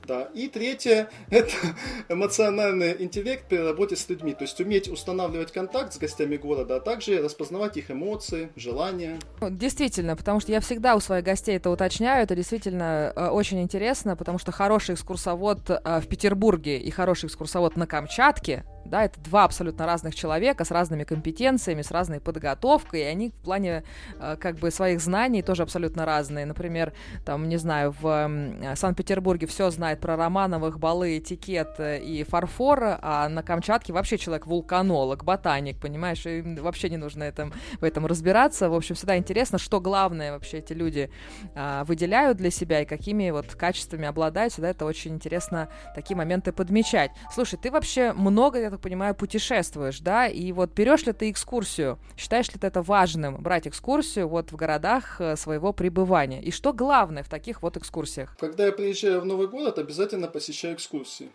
Да. 0.10 0.24
И 0.34 0.48
третье– 0.48 1.08
это 1.30 1.54
эмоциональный 2.10 2.96
интеллект 3.00 3.46
при 3.48 3.58
работе 3.58 3.96
с 3.96 4.10
людьми, 4.10 4.34
то 4.34 4.42
есть 4.42 4.60
уметь 4.60 4.90
устанавливать 4.90 5.52
контакт 5.52 5.94
с 5.94 6.00
гостями 6.00 6.36
города, 6.36 6.78
а 6.78 6.80
также 6.80 7.22
распознавать 7.22 7.78
их 7.78 7.92
эмоции, 7.92 8.50
желания. 8.56 9.20
Действительно, 9.40 10.16
потому 10.16 10.40
что 10.40 10.52
я 10.52 10.62
всегда 10.62 10.96
у 10.96 11.00
своих 11.00 11.24
гостей 11.24 11.58
это 11.58 11.70
уточняю, 11.70 12.24
это 12.24 12.36
действительно 12.36 13.14
э, 13.16 13.28
очень 13.28 13.62
интересно, 13.62 14.16
потому 14.16 14.40
что 14.40 14.52
хороший 14.52 14.96
экскурсовод 14.96 15.70
э, 15.70 16.00
в 16.00 16.08
Петербурге 16.08 16.80
и 16.80 16.90
хороший 16.90 17.28
экскурсовод 17.28 17.78
на 17.78 17.86
Камчатке 17.86 18.66
да, 18.90 19.04
это 19.04 19.20
два 19.22 19.44
абсолютно 19.44 19.86
разных 19.86 20.16
человека 20.16 20.66
с 20.66 20.72
разными 20.72 21.04
компетенциями, 21.04 21.82
с 21.82 21.92
разной 21.92 22.20
подготовкой, 22.20 23.02
и 23.02 23.04
они 23.04 23.30
в 23.30 23.34
плане 23.34 23.84
э, 24.20 24.36
как 24.40 24.58
бы 24.58 24.72
своих 24.72 25.00
знаний 25.00 25.42
тоже 25.42 25.64
абсолютно 25.64 26.06
разные. 26.06 26.46
Например, 26.46 26.94
там, 27.26 27.48
не 27.48 27.58
знаю, 27.58 27.96
в 28.00 28.76
Санкт-Петербурге 28.76 29.48
все 29.48 29.70
знает 29.70 29.99
про 30.00 30.16
Романовых, 30.16 30.80
балы, 30.80 31.18
этикет 31.18 31.80
э, 31.80 32.00
и 32.00 32.24
фарфор, 32.24 32.98
а 33.02 33.30
на 33.30 33.44
Камчатке 33.44 33.94
вообще 33.94 34.18
человек 34.18 34.48
вулканолог, 34.48 35.24
ботаник, 35.24 35.80
понимаешь, 35.80 36.26
и 36.26 36.42
вообще 36.42 36.90
не 36.90 36.98
нужно 36.98 37.24
этом, 37.24 37.54
в 37.80 37.84
этом 37.84 38.06
разбираться. 38.06 38.70
В 38.70 38.74
общем, 38.74 38.96
всегда 38.96 39.18
интересно, 39.18 39.58
что 39.58 39.80
главное 39.80 40.32
вообще 40.32 40.60
эти 40.60 40.74
люди 40.74 41.10
а, 41.56 41.84
выделяют 41.86 42.38
для 42.38 42.52
себя 42.52 42.82
и 42.82 42.86
какими 42.86 43.30
вот 43.32 43.56
качествами 43.56 44.08
обладают. 44.08 44.54
Всегда 44.54 44.70
это 44.70 44.86
очень 44.86 45.16
интересно 45.16 45.70
такие 45.96 46.16
моменты 46.18 46.52
подмечать. 46.52 47.12
Слушай, 47.34 47.60
ты 47.62 47.72
вообще 47.72 48.14
много, 48.14 48.60
я 48.60 48.70
так 48.70 48.82
понимаю, 48.82 49.16
путешествуешь, 49.16 50.00
да, 50.00 50.28
и 50.28 50.52
вот 50.52 50.74
берешь 50.74 51.06
ли 51.06 51.14
ты 51.14 51.32
экскурсию, 51.32 52.00
считаешь 52.18 52.48
ли 52.50 52.60
ты 52.60 52.68
это 52.68 52.82
важным, 52.82 53.42
брать 53.42 53.68
экскурсию 53.68 54.28
вот 54.28 54.52
в 54.52 54.56
городах 54.56 55.20
э, 55.20 55.36
своего 55.36 55.74
пребывания? 55.74 56.42
И 56.42 56.52
что 56.52 56.74
главное 56.74 57.24
в 57.24 57.30
таких 57.30 57.62
вот 57.62 57.78
экскурсиях? 57.78 58.36
Когда 58.40 58.66
я 58.66 58.72
приезжаю 58.72 59.22
в 59.22 59.26
новый 59.26 59.48
город, 59.48 59.79
обязательно 59.80 60.28
посещаю 60.28 60.76
экскурсии. 60.76 61.30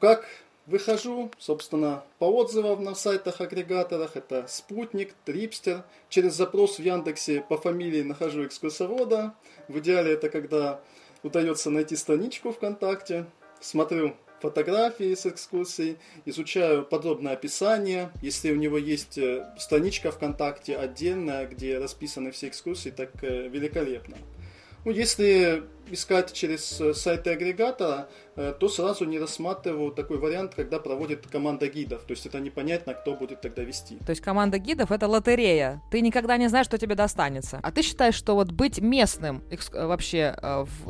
Как 0.00 0.26
Выхожу, 0.68 1.30
собственно, 1.38 2.04
по 2.18 2.26
отзывам 2.26 2.84
на 2.84 2.94
сайтах-агрегаторах. 2.94 4.18
Это 4.18 4.44
Спутник, 4.48 5.14
Трипстер. 5.24 5.84
Через 6.10 6.34
запрос 6.34 6.78
в 6.78 6.82
Яндексе 6.82 7.40
по 7.40 7.56
фамилии 7.56 8.02
нахожу 8.02 8.44
экскурсовода. 8.44 9.34
В 9.68 9.78
идеале 9.78 10.12
это 10.12 10.28
когда 10.28 10.82
удается 11.22 11.70
найти 11.70 11.96
страничку 11.96 12.52
ВКонтакте. 12.52 13.24
Смотрю 13.62 14.14
фотографии 14.42 15.14
с 15.14 15.24
экскурсий, 15.24 15.96
изучаю 16.26 16.84
подробное 16.84 17.32
описание. 17.32 18.10
Если 18.20 18.52
у 18.52 18.56
него 18.56 18.76
есть 18.76 19.16
э, 19.16 19.50
страничка 19.58 20.10
ВКонтакте 20.10 20.76
отдельная, 20.76 21.46
где 21.46 21.78
расписаны 21.78 22.30
все 22.30 22.48
экскурсии, 22.48 22.90
так 22.90 23.10
э, 23.22 23.48
великолепно. 23.48 24.18
Ну, 24.88 24.94
если 24.94 25.64
искать 25.90 26.32
через 26.32 26.80
э, 26.80 26.94
сайты 26.94 27.28
агрегатора, 27.28 28.08
то 28.34 28.68
сразу 28.70 29.04
не 29.04 29.18
рассматриваю 29.18 29.90
такой 29.90 30.16
вариант, 30.16 30.54
когда 30.54 30.78
проводит 30.78 31.26
команда 31.26 31.68
гидов. 31.68 32.04
То 32.04 32.12
есть 32.12 32.24
это 32.24 32.40
непонятно, 32.40 32.94
кто 32.94 33.14
будет 33.14 33.42
тогда 33.42 33.64
вести. 33.64 33.98
То 33.98 34.10
есть 34.10 34.22
команда 34.22 34.58
гидов 34.58 34.90
это 34.90 35.06
лотерея. 35.06 35.82
Ты 35.90 36.00
никогда 36.00 36.38
не 36.38 36.48
знаешь, 36.48 36.66
что 36.66 36.78
тебе 36.78 36.94
достанется. 36.94 37.60
А 37.62 37.70
ты 37.70 37.82
считаешь, 37.82 38.14
что 38.14 38.34
вот 38.34 38.50
быть 38.52 38.80
местным 38.80 39.42
вообще 39.74 40.34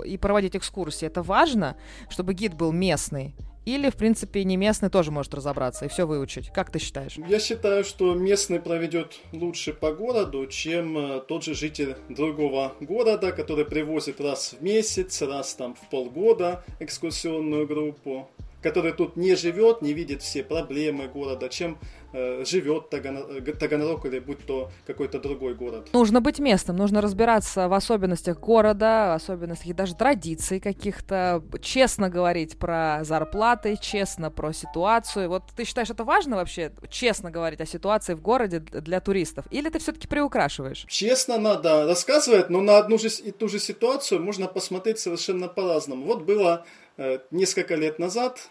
и 0.05 0.17
проводить 0.17 0.55
экскурсии 0.55 1.07
это 1.07 1.23
важно, 1.23 1.77
чтобы 2.09 2.35
гид 2.35 2.55
был 2.55 2.71
местный? 2.71 3.35
Или, 3.65 3.91
в 3.91 3.97
принципе, 3.97 4.45
не 4.45 4.57
местный 4.57 4.89
тоже 4.89 5.11
может 5.11 5.35
разобраться 5.35 5.85
и 5.85 5.89
все 5.89 6.07
выучить? 6.07 6.51
Как 6.53 6.71
ты 6.71 6.79
считаешь? 6.79 7.17
Я 7.29 7.39
считаю, 7.39 7.85
что 7.85 8.15
местный 8.15 8.61
проведет 8.61 9.19
лучше 9.33 9.73
по 9.73 9.93
городу, 9.93 10.47
чем 10.47 10.97
э, 10.97 11.21
тот 11.21 11.45
же 11.45 11.55
житель 11.55 11.97
другого 12.09 12.75
города, 12.81 13.33
который 13.33 13.65
привозит 13.65 14.21
раз 14.21 14.55
в 14.59 14.63
месяц, 14.63 15.21
раз 15.23 15.55
там 15.55 15.75
в 15.75 15.91
полгода 15.91 16.65
экскурсионную 16.81 17.67
группу 17.67 18.29
который 18.63 18.93
тут 18.93 19.17
не 19.17 19.37
живет, 19.37 19.83
не 19.83 19.93
видит 19.93 20.23
все 20.23 20.43
проблемы 20.43 21.09
города, 21.09 21.49
чем 21.49 21.79
живет 22.13 22.91
Таганрог, 22.91 23.59
Таганрог 23.59 24.07
или 24.07 24.19
будь 24.19 24.45
то 24.47 24.71
какой-то 24.87 25.19
другой 25.19 25.55
город. 25.55 25.89
Нужно 25.93 26.21
быть 26.21 26.39
местным, 26.39 26.77
нужно 26.77 27.01
разбираться 27.01 27.69
в 27.69 27.73
особенностях 27.73 28.39
города, 28.41 29.15
особенностях 29.15 29.69
и 29.69 29.73
даже 29.73 29.95
традиций 29.95 30.61
каких-то, 30.61 31.43
честно 31.61 32.09
говорить 32.09 32.59
про 32.59 33.01
зарплаты, 33.03 33.77
честно 33.81 34.31
про 34.31 34.53
ситуацию. 34.53 35.29
Вот 35.29 35.45
ты 35.57 35.65
считаешь, 35.65 35.91
это 35.91 36.05
важно 36.05 36.37
вообще, 36.37 36.73
честно 36.91 37.31
говорить 37.31 37.61
о 37.61 37.67
ситуации 37.67 38.15
в 38.15 38.23
городе 38.23 38.61
для 38.61 39.01
туристов? 39.01 39.47
Или 39.51 39.69
ты 39.69 39.79
все-таки 39.79 40.09
приукрашиваешь? 40.09 40.85
Честно 40.89 41.39
надо 41.39 41.87
рассказывать, 41.87 42.51
но 42.51 42.61
на 42.61 42.79
одну 42.79 42.99
же 42.99 43.09
и 43.09 43.31
ту 43.31 43.49
же 43.49 43.59
ситуацию 43.59 44.23
можно 44.23 44.47
посмотреть 44.47 44.99
совершенно 44.99 45.49
по-разному. 45.49 46.05
Вот 46.07 46.23
было 46.23 46.65
Э, 46.99 47.21
несколько 47.31 47.77
лет 47.77 48.01
назад 48.01 48.51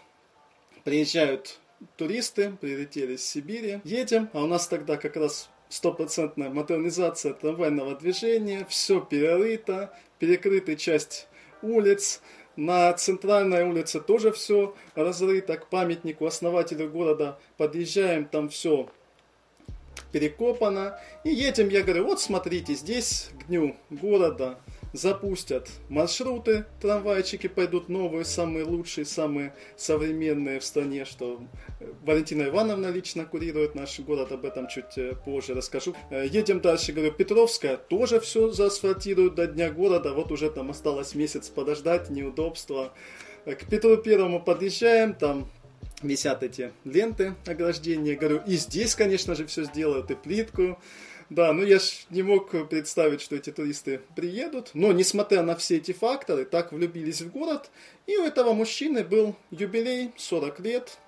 приезжают 0.82 1.58
туристы, 1.96 2.52
прилетели 2.60 3.16
с 3.16 3.24
Сибири, 3.24 3.80
едем, 3.84 4.28
а 4.32 4.44
у 4.44 4.46
нас 4.46 4.68
тогда 4.68 4.96
как 4.96 5.16
раз 5.16 5.50
стопроцентная 5.68 6.50
модернизация 6.50 7.34
трамвайного 7.34 7.94
движения, 7.94 8.66
все 8.68 9.00
перерыто, 9.00 9.92
перекрыта 10.18 10.76
часть 10.76 11.28
улиц, 11.62 12.20
на 12.56 12.92
центральной 12.94 13.62
улице 13.62 14.00
тоже 14.00 14.32
все 14.32 14.74
разрыто, 14.96 15.56
к 15.56 15.68
памятнику 15.68 16.26
основателю 16.26 16.90
города 16.90 17.38
подъезжаем, 17.56 18.24
там 18.24 18.48
все 18.48 18.88
перекопано, 20.10 20.98
и 21.22 21.30
едем, 21.30 21.68
я 21.68 21.82
говорю, 21.82 22.06
вот 22.06 22.20
смотрите, 22.20 22.74
здесь 22.74 23.30
к 23.40 23.46
дню 23.46 23.76
города 23.90 24.58
запустят 24.92 25.68
маршруты, 25.88 26.64
трамвайчики 26.80 27.46
пойдут 27.46 27.88
новые, 27.88 28.24
самые 28.24 28.64
лучшие, 28.64 29.04
самые 29.04 29.54
современные 29.76 30.60
в 30.60 30.64
стране, 30.64 31.04
что 31.04 31.40
Валентина 32.04 32.44
Ивановна 32.44 32.88
лично 32.88 33.24
курирует 33.24 33.74
наш 33.74 34.00
город, 34.00 34.32
об 34.32 34.44
этом 34.44 34.68
чуть 34.68 34.96
э, 34.96 35.14
позже 35.24 35.54
расскажу. 35.54 35.94
Э, 36.10 36.26
едем 36.26 36.60
дальше, 36.60 36.92
говорю, 36.92 37.12
Петровская 37.12 37.76
тоже 37.76 38.20
все 38.20 38.50
заасфальтируют 38.50 39.34
до 39.34 39.46
Дня 39.46 39.70
города, 39.70 40.12
вот 40.12 40.32
уже 40.32 40.50
там 40.50 40.70
осталось 40.70 41.14
месяц 41.14 41.48
подождать, 41.48 42.10
неудобства. 42.10 42.92
Э, 43.44 43.54
к 43.54 43.66
Петру 43.66 43.96
Первому 43.98 44.42
подъезжаем, 44.42 45.14
там 45.14 45.50
висят 46.02 46.42
эти 46.42 46.72
ленты 46.84 47.34
ограждения, 47.46 48.16
говорю, 48.16 48.40
и 48.46 48.56
здесь, 48.56 48.94
конечно 48.94 49.34
же, 49.34 49.46
все 49.46 49.64
сделают, 49.64 50.10
и 50.10 50.14
плитку, 50.14 50.78
да, 51.30 51.52
ну 51.52 51.62
я 51.62 51.78
ж 51.78 52.06
не 52.08 52.22
мог 52.22 52.68
представить, 52.68 53.20
что 53.20 53.36
эти 53.36 53.50
туристы 53.50 54.00
приедут. 54.16 54.70
Но, 54.72 54.92
несмотря 54.92 55.42
на 55.42 55.56
все 55.56 55.76
эти 55.76 55.92
факторы, 55.92 56.44
так 56.44 56.72
влюбились 56.72 57.20
в 57.20 57.30
город. 57.30 57.70
И 58.06 58.16
у 58.16 58.24
этого 58.24 58.54
мужчины 58.54 59.04
был 59.04 59.36
юбилей, 59.50 60.12
40 60.16 60.60
лет. 60.60 60.98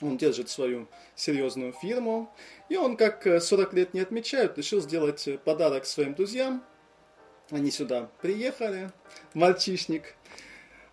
Он 0.00 0.16
держит 0.16 0.48
свою 0.48 0.88
серьезную 1.14 1.72
фирму. 1.72 2.34
И 2.68 2.76
он, 2.76 2.96
как 2.96 3.24
40 3.40 3.72
лет 3.74 3.94
не 3.94 4.00
отмечают, 4.00 4.58
решил 4.58 4.80
сделать 4.80 5.28
подарок 5.44 5.86
своим 5.86 6.14
друзьям. 6.14 6.64
Они 7.50 7.70
сюда 7.70 8.10
приехали, 8.20 8.90
мальчишник, 9.34 10.16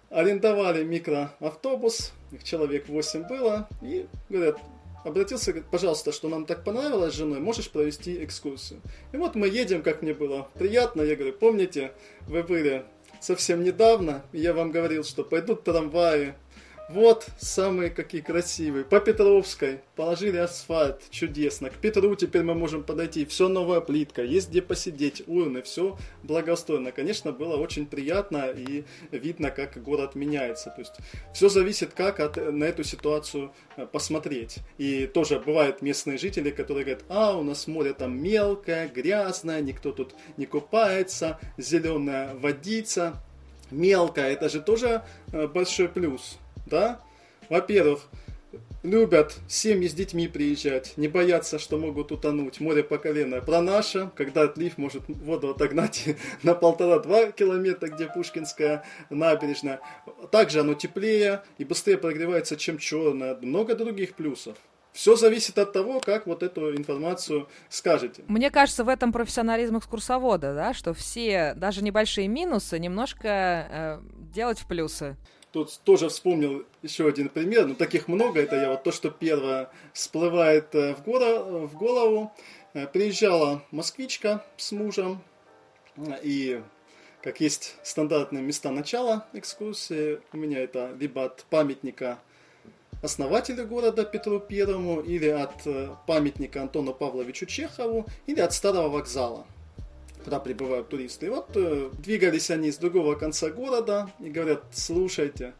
арендовали 0.09 0.83
микроавтобус, 0.83 2.11
их 2.31 2.43
человек 2.43 2.89
8 2.89 3.27
было, 3.27 3.69
и 3.81 4.07
говорят, 4.27 4.59
обратился, 5.03 5.53
пожалуйста, 5.71 6.11
что 6.11 6.29
нам 6.29 6.45
так 6.45 6.63
понравилось 6.63 7.13
с 7.13 7.17
женой, 7.17 7.39
можешь 7.39 7.69
провести 7.69 8.23
экскурсию. 8.23 8.81
И 9.11 9.17
вот 9.17 9.35
мы 9.35 9.47
едем, 9.47 9.81
как 9.81 10.01
мне 10.01 10.13
было 10.13 10.49
приятно, 10.55 11.01
я 11.01 11.15
говорю, 11.15 11.33
помните, 11.33 11.91
вы 12.27 12.43
были 12.43 12.85
совсем 13.19 13.63
недавно, 13.63 14.23
и 14.31 14.39
я 14.39 14.53
вам 14.53 14.71
говорил, 14.71 15.03
что 15.03 15.23
пойдут 15.23 15.63
трамваи, 15.63 16.35
Вот 16.89 17.27
самые 17.37 17.91
какие 17.91 18.21
красивые. 18.21 18.83
По 18.83 18.99
Петровской 18.99 19.81
положили 19.95 20.37
асфальт, 20.37 21.03
чудесно. 21.11 21.69
К 21.69 21.73
Петру 21.73 22.15
теперь 22.15 22.41
мы 22.41 22.55
можем 22.55 22.83
подойти. 22.83 23.25
Все 23.25 23.47
новая 23.47 23.79
плитка, 23.79 24.23
есть 24.23 24.49
где 24.49 24.63
посидеть, 24.63 25.21
урны, 25.27 25.61
все 25.61 25.99
благоустроено. 26.23 26.91
Конечно, 26.91 27.31
было 27.31 27.57
очень 27.57 27.85
приятно 27.85 28.49
и 28.49 28.85
видно, 29.11 29.51
как 29.51 29.83
город 29.83 30.15
меняется. 30.15 30.71
То 30.71 30.81
есть 30.81 30.93
все 31.31 31.47
зависит, 31.47 31.93
как 31.93 32.19
от, 32.19 32.37
на 32.37 32.63
эту 32.63 32.83
ситуацию 32.83 33.53
э, 33.77 33.85
посмотреть. 33.85 34.57
И 34.79 35.05
тоже 35.05 35.39
бывают 35.39 35.83
местные 35.83 36.17
жители, 36.17 36.49
которые 36.49 36.85
говорят, 36.85 37.05
а, 37.07 37.37
у 37.37 37.43
нас 37.43 37.67
море 37.67 37.93
там 37.93 38.19
мелкое, 38.19 38.87
грязное, 38.87 39.61
никто 39.61 39.91
тут 39.91 40.15
не 40.37 40.47
купается, 40.47 41.39
зеленая 41.55 42.33
водица 42.33 43.21
мелкая. 43.69 44.31
Это 44.31 44.49
же 44.49 44.59
тоже 44.59 45.03
э, 45.31 45.45
большой 45.45 45.87
плюс 45.87 46.39
да, 46.69 47.01
во-первых, 47.49 48.07
любят 48.83 49.35
семьи 49.47 49.87
с 49.87 49.93
детьми 49.93 50.27
приезжать, 50.27 50.93
не 50.97 51.07
боятся, 51.07 51.59
что 51.59 51.77
могут 51.77 52.11
утонуть, 52.11 52.59
море 52.59 52.83
по 52.83 52.97
колено. 52.97 53.41
Про 53.41 53.61
наше, 53.61 54.11
когда 54.15 54.43
отлив 54.43 54.77
может 54.77 55.03
воду 55.07 55.49
отогнать 55.49 56.05
на 56.43 56.55
полтора-два 56.55 57.31
километра, 57.31 57.87
где 57.87 58.07
Пушкинская 58.07 58.83
набережная. 59.09 59.81
Также 60.31 60.61
оно 60.61 60.73
теплее 60.73 61.43
и 61.57 61.65
быстрее 61.65 61.97
прогревается, 61.97 62.55
чем 62.55 62.77
черное. 62.77 63.35
Много 63.41 63.75
других 63.75 64.15
плюсов. 64.15 64.57
Все 64.91 65.15
зависит 65.15 65.57
от 65.59 65.71
того, 65.71 65.99
как 65.99 66.25
вот 66.25 66.41
эту 66.41 66.75
информацию 66.75 67.47
скажете. 67.69 68.23
Мне 68.27 68.49
кажется, 68.49 68.83
в 68.83 68.89
этом 68.89 69.13
профессионализм 69.13 69.77
экскурсовода, 69.77 70.55
да, 70.55 70.73
что 70.73 70.93
все, 70.93 71.53
даже 71.55 71.83
небольшие 71.83 72.27
минусы, 72.27 72.79
немножко 72.79 73.27
э, 73.27 73.99
делать 74.33 74.59
в 74.59 74.65
плюсы. 74.65 75.15
Тут 75.51 75.79
тоже 75.83 76.09
вспомнил 76.09 76.63
еще 76.83 77.07
один 77.07 77.29
пример, 77.29 77.65
но 77.65 77.73
таких 77.73 78.07
много, 78.07 78.39
это 78.39 78.55
я 78.55 78.69
вот 78.69 78.83
то, 78.83 78.91
что 78.91 79.09
первое 79.09 79.71
всплывает 79.93 80.75
э, 80.75 80.93
в, 80.93 81.03
горо, 81.03 81.39
в 81.65 81.75
голову. 81.75 82.31
Э, 82.73 82.85
приезжала 82.85 83.63
москвичка 83.71 84.45
с 84.57 84.71
мужем, 84.71 85.23
и 86.21 86.61
как 87.23 87.41
есть 87.41 87.77
стандартные 87.81 88.43
места 88.43 88.69
начала 88.69 89.25
экскурсии, 89.33 90.21
у 90.31 90.37
меня 90.37 90.59
это 90.59 90.95
либо 90.99 91.25
от 91.25 91.43
памятника 91.49 92.19
основателя 93.01 93.65
города 93.65 94.05
Петру 94.05 94.39
Первому, 94.39 95.01
или 95.01 95.29
от 95.29 95.65
э, 95.65 95.95
памятника 96.05 96.61
Антону 96.61 96.93
Павловичу 96.93 97.47
Чехову, 97.47 98.05
или 98.27 98.39
от 98.39 98.53
старого 98.53 98.89
вокзала 98.89 99.47
куда 100.23 100.39
прибывают 100.39 100.89
туристы. 100.89 101.27
И 101.27 101.29
вот 101.29 101.49
э, 101.55 101.89
двигались 101.93 102.51
они 102.51 102.71
с 102.71 102.77
другого 102.77 103.15
конца 103.15 103.49
города 103.49 104.11
и 104.19 104.29
говорят, 104.29 104.63
слушайте, 104.71 105.53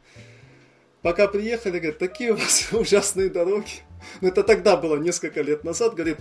пока 1.01 1.27
приехали, 1.27 1.79
говорят, 1.79 1.97
такие 1.97 2.33
у 2.33 2.35
вас 2.35 2.69
ужасные 2.71 3.29
дороги. 3.29 3.83
Но 4.21 4.29
это 4.29 4.43
тогда 4.43 4.77
было, 4.77 4.97
несколько 4.97 5.41
лет 5.41 5.63
назад, 5.63 5.93
говорит, 5.93 6.17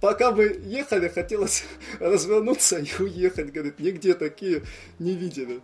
пока 0.00 0.32
мы 0.32 0.44
ехали, 0.64 1.08
хотелось 1.08 1.64
развернуться 2.00 2.78
и 2.78 3.02
уехать, 3.02 3.52
говорит, 3.52 3.78
нигде 3.78 4.14
такие 4.14 4.62
не 4.98 5.14
видели. 5.14 5.60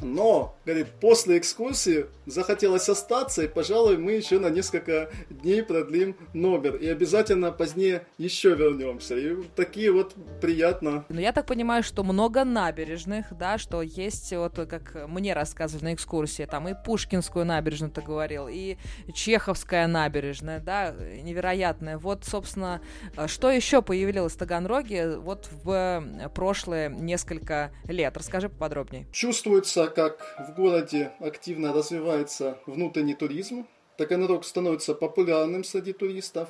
Но, 0.00 0.56
говорит, 0.64 0.88
после 1.00 1.38
экскурсии 1.38 2.06
захотелось 2.26 2.88
остаться, 2.88 3.42
и, 3.42 3.48
пожалуй, 3.48 3.96
мы 3.96 4.12
еще 4.12 4.38
на 4.38 4.50
несколько 4.50 5.10
дней 5.30 5.62
продлим 5.62 6.16
номер. 6.32 6.76
И 6.76 6.88
обязательно 6.88 7.52
позднее 7.52 8.06
еще 8.18 8.54
вернемся. 8.54 9.16
И 9.16 9.36
такие 9.54 9.92
вот 9.92 10.14
приятно. 10.40 11.04
Но 11.08 11.20
я 11.20 11.32
так 11.32 11.46
понимаю, 11.46 11.82
что 11.82 12.02
много 12.02 12.44
набережных, 12.44 13.26
да, 13.38 13.56
что 13.58 13.82
есть, 13.82 14.32
вот 14.32 14.54
как 14.68 15.08
мне 15.08 15.32
рассказывали 15.32 15.84
на 15.84 15.94
экскурсии, 15.94 16.44
там 16.44 16.68
и 16.68 16.74
Пушкинскую 16.84 17.44
набережную 17.44 17.92
ты 17.92 18.02
говорил, 18.02 18.48
и 18.48 18.76
Чеховская 19.14 19.86
набережная, 19.86 20.60
да, 20.60 20.92
невероятная. 20.92 21.98
Вот, 21.98 22.24
собственно, 22.24 22.80
что 23.26 23.50
еще 23.50 23.82
появилось 23.82 24.32
в 24.32 24.38
Таганроге 24.38 25.18
вот 25.18 25.48
в 25.62 26.30
прошлые 26.34 26.90
несколько 26.90 27.70
лет? 27.86 28.16
Расскажи 28.16 28.48
поподробнее. 28.48 29.06
Чувствуется 29.12 29.83
как 29.88 30.36
в 30.48 30.54
городе 30.54 31.12
активно 31.20 31.72
развивается 31.72 32.58
внутренний 32.66 33.14
туризм, 33.14 33.66
Таганрог 33.96 34.44
становится 34.44 34.94
популярным 34.94 35.64
среди 35.64 35.92
туристов. 35.92 36.48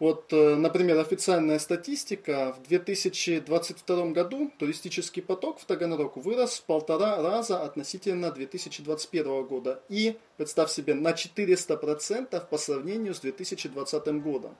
Вот, 0.00 0.32
э, 0.32 0.56
например, 0.56 0.98
официальная 0.98 1.58
статистика. 1.58 2.54
В 2.58 2.66
2022 2.68 4.12
году 4.12 4.50
туристический 4.58 5.22
поток 5.22 5.60
в 5.60 5.64
Таганрог 5.66 6.16
вырос 6.16 6.58
в 6.58 6.64
полтора 6.64 7.22
раза 7.22 7.62
относительно 7.62 8.30
2021 8.30 9.44
года. 9.44 9.82
И, 9.88 10.16
представь 10.36 10.70
себе, 10.70 10.94
на 10.94 11.12
400% 11.12 12.48
по 12.48 12.58
сравнению 12.58 13.14
с 13.14 13.20
2020 13.20 14.22
годом. 14.22 14.56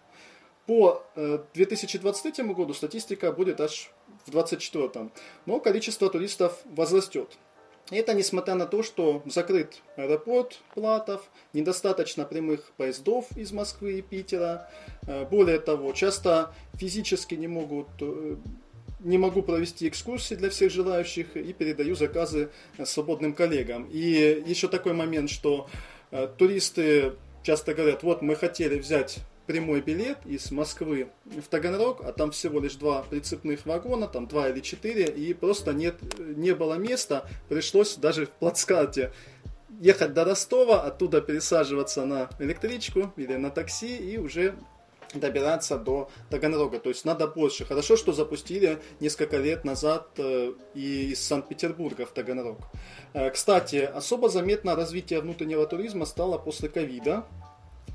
По 0.66 1.04
2023 1.54 2.32
э, 2.38 2.54
году 2.54 2.72
статистика 2.72 3.32
будет 3.32 3.60
аж 3.60 3.90
в 4.26 4.30
2024. 4.30 5.10
Но 5.46 5.60
количество 5.60 6.08
туристов 6.08 6.58
возрастет. 6.64 7.36
Это 7.90 8.14
несмотря 8.14 8.54
на 8.54 8.66
то, 8.66 8.82
что 8.82 9.22
закрыт 9.26 9.82
аэропорт 9.96 10.58
Платов, 10.74 11.22
недостаточно 11.52 12.24
прямых 12.24 12.72
поездов 12.78 13.26
из 13.36 13.52
Москвы 13.52 13.98
и 13.98 14.02
Питера. 14.02 14.70
Э, 15.06 15.26
более 15.26 15.58
того, 15.58 15.92
часто 15.92 16.54
физически 16.74 17.34
не 17.34 17.46
могут 17.46 17.88
э, 18.00 18.36
не 19.00 19.18
могу 19.18 19.42
провести 19.42 19.86
экскурсии 19.86 20.34
для 20.34 20.48
всех 20.48 20.72
желающих 20.72 21.36
и 21.36 21.52
передаю 21.52 21.94
заказы 21.94 22.48
свободным 22.84 23.34
коллегам. 23.34 23.86
И 23.92 24.42
еще 24.46 24.66
такой 24.68 24.94
момент, 24.94 25.28
что 25.28 25.68
э, 26.10 26.26
туристы 26.38 27.12
часто 27.42 27.74
говорят, 27.74 28.02
вот 28.02 28.22
мы 28.22 28.34
хотели 28.34 28.78
взять 28.78 29.18
прямой 29.46 29.80
билет 29.80 30.18
из 30.24 30.50
Москвы 30.50 31.08
в 31.24 31.46
Таганрог, 31.48 32.02
а 32.04 32.12
там 32.12 32.30
всего 32.30 32.60
лишь 32.60 32.74
два 32.76 33.02
прицепных 33.02 33.66
вагона, 33.66 34.06
там 34.06 34.26
два 34.26 34.48
или 34.48 34.60
четыре, 34.60 35.06
и 35.06 35.34
просто 35.34 35.72
нет, 35.72 35.96
не 36.18 36.54
было 36.54 36.74
места, 36.74 37.28
пришлось 37.48 37.96
даже 37.96 38.26
в 38.26 38.30
плацкарте 38.30 39.12
ехать 39.80 40.14
до 40.14 40.24
Ростова, 40.24 40.82
оттуда 40.82 41.20
пересаживаться 41.20 42.04
на 42.04 42.30
электричку 42.38 43.12
или 43.16 43.34
на 43.36 43.50
такси 43.50 43.96
и 43.96 44.18
уже 44.18 44.54
добираться 45.12 45.78
до 45.78 46.10
Таганрога. 46.30 46.78
То 46.78 46.88
есть 46.88 47.04
надо 47.04 47.26
больше. 47.26 47.64
Хорошо, 47.64 47.96
что 47.96 48.12
запустили 48.12 48.78
несколько 49.00 49.36
лет 49.36 49.64
назад 49.64 50.08
э, 50.16 50.52
и 50.74 51.12
из 51.12 51.20
Санкт-Петербурга 51.24 52.06
в 52.06 52.10
Таганрог. 52.10 52.58
Э, 53.12 53.30
кстати, 53.30 53.76
особо 53.76 54.28
заметно 54.28 54.74
развитие 54.74 55.20
внутреннего 55.20 55.66
туризма 55.66 56.04
стало 56.06 56.38
после 56.38 56.68
ковида 56.68 57.24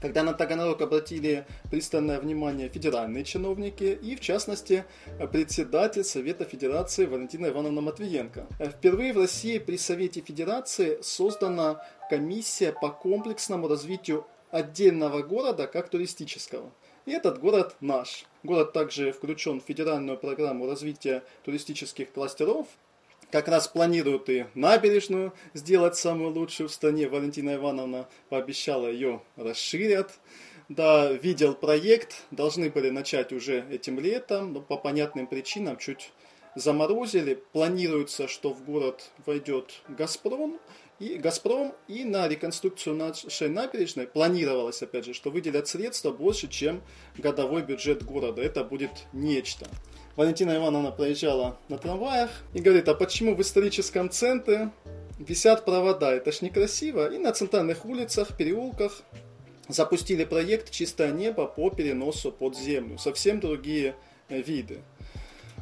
когда 0.01 0.23
на 0.23 0.33
Таганрог 0.33 0.81
обратили 0.81 1.45
пристальное 1.69 2.19
внимание 2.19 2.69
федеральные 2.69 3.23
чиновники 3.23 3.97
и, 4.01 4.15
в 4.15 4.19
частности, 4.19 4.85
председатель 5.31 6.03
Совета 6.03 6.45
Федерации 6.45 7.05
Валентина 7.05 7.47
Ивановна 7.47 7.81
Матвиенко. 7.81 8.47
Впервые 8.59 9.13
в 9.13 9.17
России 9.17 9.57
при 9.57 9.77
Совете 9.77 10.21
Федерации 10.21 10.99
создана 11.01 11.85
комиссия 12.09 12.71
по 12.71 12.89
комплексному 12.89 13.67
развитию 13.67 14.25
отдельного 14.51 15.21
города 15.21 15.67
как 15.67 15.89
туристического. 15.89 16.71
И 17.05 17.11
этот 17.11 17.39
город 17.39 17.75
наш. 17.81 18.25
Город 18.43 18.73
также 18.73 19.11
включен 19.11 19.61
в 19.61 19.63
федеральную 19.63 20.17
программу 20.17 20.67
развития 20.67 21.23
туристических 21.43 22.11
кластеров, 22.11 22.67
как 23.31 23.47
раз 23.47 23.67
планируют 23.67 24.29
и 24.29 24.45
набережную 24.55 25.33
сделать 25.53 25.95
самую 25.95 26.31
лучшую 26.31 26.69
в 26.69 26.73
стране. 26.73 27.07
Валентина 27.07 27.55
Ивановна 27.55 28.07
пообещала 28.29 28.87
ее 28.87 29.21
расширят. 29.35 30.11
Да, 30.67 31.11
видел 31.11 31.55
проект, 31.55 32.23
должны 32.29 32.69
были 32.69 32.89
начать 32.91 33.31
уже 33.31 33.65
этим 33.71 33.99
летом, 33.99 34.53
но 34.53 34.61
по 34.61 34.77
понятным 34.77 35.25
причинам 35.25 35.77
чуть 35.77 36.11
заморозили. 36.55 37.41
Планируется, 37.53 38.27
что 38.27 38.53
в 38.53 38.63
город 38.63 39.09
войдет 39.25 39.81
«Газпром», 39.87 40.59
и 40.99 41.15
«Газпром» 41.15 41.73
и 41.87 42.03
на 42.03 42.27
реконструкцию 42.27 42.95
нашей 42.95 43.49
набережной 43.49 44.05
планировалось, 44.05 44.83
опять 44.83 45.05
же, 45.05 45.13
что 45.13 45.31
выделят 45.31 45.67
средства 45.67 46.11
больше, 46.11 46.47
чем 46.49 46.83
годовой 47.17 47.63
бюджет 47.63 48.03
города. 48.03 48.41
Это 48.41 48.63
будет 48.63 48.91
нечто. 49.13 49.65
Валентина 50.19 50.57
Ивановна 50.57 50.91
проезжала 50.91 51.57
на 51.69 51.77
трамваях 51.77 52.29
и 52.53 52.59
говорит, 52.59 52.89
а 52.89 52.93
почему 52.93 53.35
в 53.35 53.41
историческом 53.41 54.09
центре 54.09 54.69
висят 55.17 55.63
провода? 55.63 56.11
Это 56.11 56.33
ж 56.33 56.41
некрасиво. 56.41 57.09
И 57.09 57.17
на 57.17 57.31
центральных 57.31 57.85
улицах, 57.85 58.35
переулках 58.35 59.01
запустили 59.69 60.25
проект 60.25 60.71
«Чистое 60.71 61.13
небо» 61.13 61.45
по 61.45 61.69
переносу 61.69 62.33
под 62.33 62.57
землю. 62.57 62.97
Совсем 62.97 63.39
другие 63.39 63.95
э, 64.27 64.41
виды. 64.41 64.79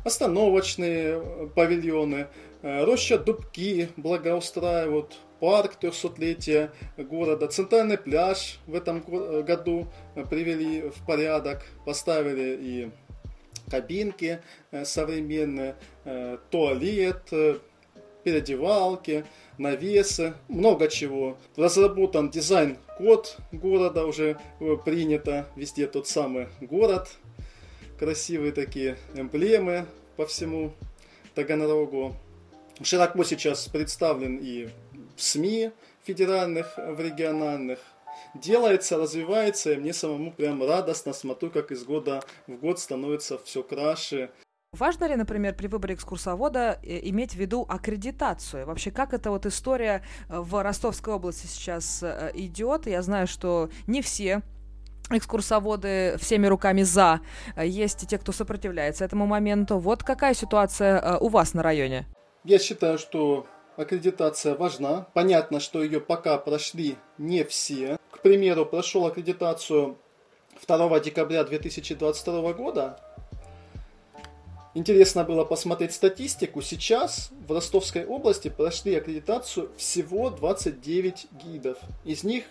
Остановочные 0.04 1.22
э, 1.22 1.50
павильоны, 1.54 2.26
э, 2.64 2.84
роща 2.84 3.20
Дубки 3.20 3.90
благоустраивают, 3.96 5.20
парк 5.40 5.74
300-летия 5.80 6.72
города, 6.98 7.46
центральный 7.48 8.00
пляж 8.00 8.58
в 8.66 8.74
этом 8.74 9.02
году 9.44 9.86
привели 10.32 10.90
в 10.90 11.06
порядок, 11.06 11.64
поставили 11.86 12.58
и 12.60 12.92
кабинки 13.70 14.42
э, 14.72 14.86
современные, 14.86 15.76
э, 16.06 16.38
туалет, 16.50 17.22
э, 17.32 17.58
переодевалки, 18.24 19.26
навесы, 19.58 20.34
много 20.48 20.88
чего. 20.88 21.38
Разработан 21.56 22.30
дизайн-код 22.30 23.38
города, 23.52 24.06
уже 24.06 24.38
принято 24.84 25.48
везде 25.56 25.88
тот 25.88 26.08
самый 26.08 26.48
город. 26.62 27.10
Красивые 27.98 28.52
такие 28.52 28.98
эмблемы 29.16 29.86
по 30.18 30.26
всему 30.26 30.74
Таганрогу. 31.36 32.16
Широко 32.84 33.24
сейчас 33.24 33.68
представлен 33.68 34.38
и 34.38 34.68
в 35.16 35.22
СМИ 35.22 35.72
федеральных, 36.04 36.78
в 36.78 37.00
региональных. 37.00 37.80
Делается, 38.42 38.98
развивается, 38.98 39.74
и 39.74 39.78
мне 39.78 39.94
самому 39.94 40.32
прям 40.32 40.62
радостно 40.64 41.14
смотрю, 41.14 41.50
как 41.50 41.72
из 41.72 41.84
года 41.84 42.22
в 42.48 42.56
год 42.56 42.80
становится 42.80 43.38
все 43.38 43.64
краше. 43.64 44.30
Важно 44.74 45.06
ли, 45.06 45.16
например, 45.16 45.56
при 45.56 45.68
выборе 45.68 45.96
экскурсовода 45.96 46.80
э, 46.84 47.00
иметь 47.10 47.34
в 47.34 47.36
виду 47.36 47.66
аккредитацию? 47.68 48.66
Вообще, 48.66 48.92
как 48.92 49.14
эта 49.14 49.32
вот 49.32 49.46
история 49.46 50.04
э, 50.30 50.40
в 50.40 50.62
Ростовской 50.62 51.14
области 51.14 51.48
сейчас 51.48 52.04
э, 52.04 52.32
идет? 52.34 52.86
Я 52.86 53.02
знаю, 53.02 53.28
что 53.28 53.70
не 53.88 54.02
все 54.02 54.42
экскурсоводы 55.10 56.18
всеми 56.20 56.48
руками 56.48 56.84
за, 56.84 57.22
есть 57.56 58.04
и 58.04 58.08
те, 58.08 58.18
кто 58.18 58.34
сопротивляется 58.34 59.06
этому 59.06 59.26
моменту. 59.26 59.80
Вот 59.80 60.04
какая 60.04 60.34
ситуация 60.34 61.18
у 61.20 61.30
вас 61.30 61.54
на 61.54 61.64
районе? 61.64 62.06
Я 62.44 62.60
считаю, 62.60 62.98
что 62.98 63.48
аккредитация 63.78 64.56
важна. 64.56 65.08
Понятно, 65.14 65.62
что 65.62 65.82
ее 65.82 66.02
пока 66.02 66.38
прошли 66.38 66.98
не 67.18 67.44
все. 67.46 67.98
К 68.12 68.20
примеру, 68.20 68.66
прошел 68.66 69.06
аккредитацию 69.06 69.98
2 70.68 71.00
декабря 71.00 71.44
2022 71.44 72.54
года 72.54 73.00
Интересно 74.78 75.24
было 75.24 75.44
посмотреть 75.44 75.92
статистику. 75.92 76.62
Сейчас 76.62 77.32
в 77.48 77.52
Ростовской 77.52 78.06
области 78.06 78.50
прошли 78.50 78.94
аккредитацию 78.94 79.72
всего 79.76 80.30
29 80.30 81.30
гидов. 81.32 81.80
Из 82.06 82.24
них 82.24 82.44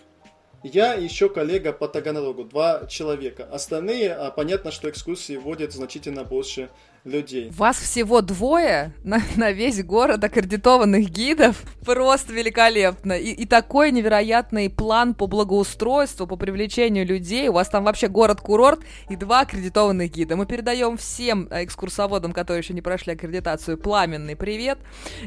я 0.61 0.95
и 0.95 1.05
еще 1.05 1.29
коллега 1.29 1.71
по 1.71 1.87
Таганрогу, 1.87 2.43
два 2.43 2.85
человека. 2.87 3.47
Остальные, 3.49 4.13
а 4.13 4.29
понятно, 4.31 4.71
что 4.71 4.89
экскурсии 4.89 5.37
вводят 5.37 5.71
значительно 5.71 6.25
больше 6.25 6.69
людей. 7.07 7.51
Вас 7.51 7.77
всего 7.77 8.21
двое 8.21 8.93
на, 9.03 9.21
на 9.35 9.51
весь 9.51 9.83
город 9.83 10.23
аккредитованных 10.23 11.09
гидов. 11.09 11.61
Просто 11.85 12.33
великолепно. 12.33 13.13
И, 13.13 13.31
и 13.31 13.45
такой 13.45 13.91
невероятный 13.91 14.69
план 14.69 15.13
по 15.13 15.27
благоустройству, 15.27 16.27
по 16.27 16.35
привлечению 16.35 17.05
людей. 17.05 17.47
У 17.47 17.53
вас 17.53 17.69
там 17.69 17.85
вообще 17.85 18.07
город-курорт 18.07 18.81
и 19.09 19.15
два 19.15 19.41
аккредитованных 19.41 20.11
гида. 20.11 20.35
Мы 20.35 20.45
передаем 20.45 20.97
всем 20.97 21.47
э, 21.49 21.63
экскурсоводам, 21.63 22.33
которые 22.33 22.61
еще 22.61 22.73
не 22.73 22.81
прошли 22.81 23.13
аккредитацию, 23.13 23.77
пламенный 23.77 24.35
привет. 24.35 24.79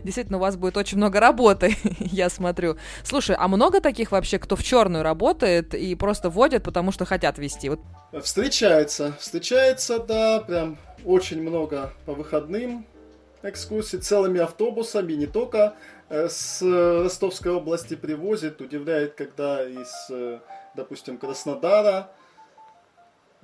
Действительно, 0.04 0.38
у 0.38 0.40
вас 0.40 0.56
будет 0.56 0.76
очень 0.76 0.98
много 0.98 1.20
работы, 1.20 1.76
я 1.98 2.28
смотрю. 2.28 2.76
Слушай, 3.02 3.36
а 3.38 3.48
много 3.48 3.80
таких 3.80 4.12
вообще, 4.12 4.38
кто 4.38 4.56
в 4.56 4.62
черную 4.62 5.02
работает 5.02 5.74
и 5.74 5.94
просто 5.94 6.30
водят, 6.30 6.62
потому 6.62 6.92
что 6.92 7.04
хотят 7.04 7.38
вести? 7.38 7.70
Вот. 7.70 7.80
Встречается, 8.22 9.14
встречается, 9.20 10.00
да, 10.00 10.40
прям 10.40 10.78
очень 11.04 11.42
много 11.42 11.92
по 12.06 12.14
выходным 12.14 12.86
экскурсий, 13.42 13.98
целыми 13.98 14.40
автобусами, 14.40 15.14
не 15.14 15.26
только 15.26 15.74
э, 16.08 16.28
с 16.28 16.62
Ростовской 16.62 17.52
области 17.52 17.96
привозят. 17.96 18.60
Удивляет, 18.60 19.14
когда 19.14 19.66
из, 19.66 20.10
э, 20.10 20.40
допустим, 20.76 21.18
Краснодара 21.18 22.10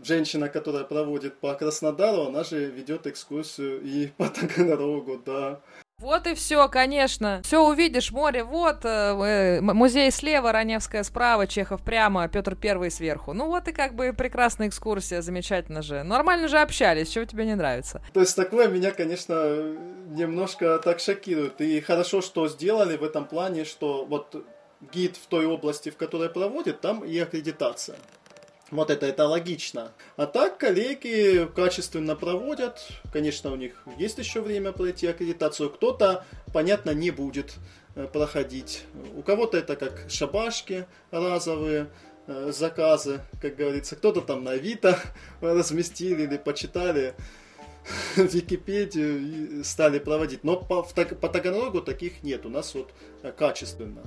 женщина, 0.03 0.49
которая 0.49 0.85
проводит 0.85 1.38
по 1.38 1.55
Краснодару, 1.55 2.27
она 2.27 2.45
же 2.45 2.66
ведет 2.66 3.07
экскурсию 3.07 3.81
и 3.83 4.07
по 4.16 4.29
Таганрогу, 4.29 5.23
да. 5.25 5.61
Вот 5.98 6.26
и 6.26 6.35
все, 6.35 6.68
конечно. 6.68 7.40
Все 7.42 7.66
увидишь, 7.66 8.12
море, 8.12 8.44
вот, 8.44 8.85
э, 8.85 9.61
музей 9.62 10.11
слева, 10.11 10.52
Раневская 10.52 11.02
справа, 11.02 11.46
Чехов 11.46 11.80
прямо, 11.80 12.28
Петр 12.28 12.54
Первый 12.54 12.90
сверху. 12.90 13.32
Ну 13.32 13.46
вот 13.46 13.66
и 13.68 13.72
как 13.72 13.94
бы 13.94 14.12
прекрасная 14.12 14.68
экскурсия, 14.68 15.22
замечательно 15.22 15.80
же. 15.80 16.02
Нормально 16.02 16.48
же 16.48 16.59
общались, 16.59 17.09
чего 17.09 17.24
тебе 17.24 17.46
не 17.46 17.54
нравится? 17.54 18.02
То 18.12 18.20
есть 18.20 18.37
такое 18.37 18.68
меня, 18.68 18.90
конечно, 18.92 19.35
немножко 20.11 20.78
так 20.80 21.00
шокирует. 21.00 21.62
И 21.62 21.80
хорошо, 21.80 22.20
что 22.20 22.46
сделали 22.46 22.98
в 22.98 23.02
этом 23.02 23.24
плане, 23.24 23.64
что 23.64 24.04
вот 24.04 24.44
гид 24.92 25.16
в 25.16 25.26
той 25.28 25.46
области, 25.46 25.88
в 25.88 25.96
которой 25.96 26.28
проводит, 26.28 26.82
там 26.82 27.06
и 27.06 27.18
аккредитация. 27.18 27.96
Вот 28.70 28.90
это, 28.90 29.07
это 29.07 29.26
логично. 29.26 29.92
А 30.16 30.26
так 30.26 30.59
коллеги 30.59 31.48
качественно 31.55 32.16
проводят. 32.16 32.88
Конечно, 33.12 33.52
у 33.52 33.57
них 33.57 33.81
есть 33.96 34.18
еще 34.18 34.40
время 34.40 34.72
пройти 34.72 35.07
аккредитацию. 35.07 35.70
Кто-то, 35.70 36.24
понятно, 36.52 36.90
не 36.90 37.12
будет 37.12 37.55
э, 37.94 38.09
проходить. 38.12 38.83
У 39.16 39.22
кого-то 39.22 39.57
это 39.57 39.76
как 39.76 40.07
шабашки 40.09 40.87
разовые, 41.12 41.88
э, 42.26 42.50
заказы, 42.52 43.20
как 43.40 43.55
говорится. 43.55 43.94
Кто-то 43.94 44.20
там 44.20 44.42
на 44.42 44.52
Авито 44.52 44.98
разместили 45.40 46.24
или 46.24 46.37
почитали 46.37 47.14
Википедию 48.16 49.61
и 49.61 49.62
стали 49.62 50.00
проводить. 50.00 50.42
Но 50.42 50.57
по, 50.57 50.83
по 50.83 51.29
Таганрогу 51.29 51.83
таких 51.83 52.24
нет. 52.24 52.44
У 52.44 52.48
нас 52.48 52.74
вот 52.74 52.90
э, 53.22 53.31
качественно. 53.31 54.02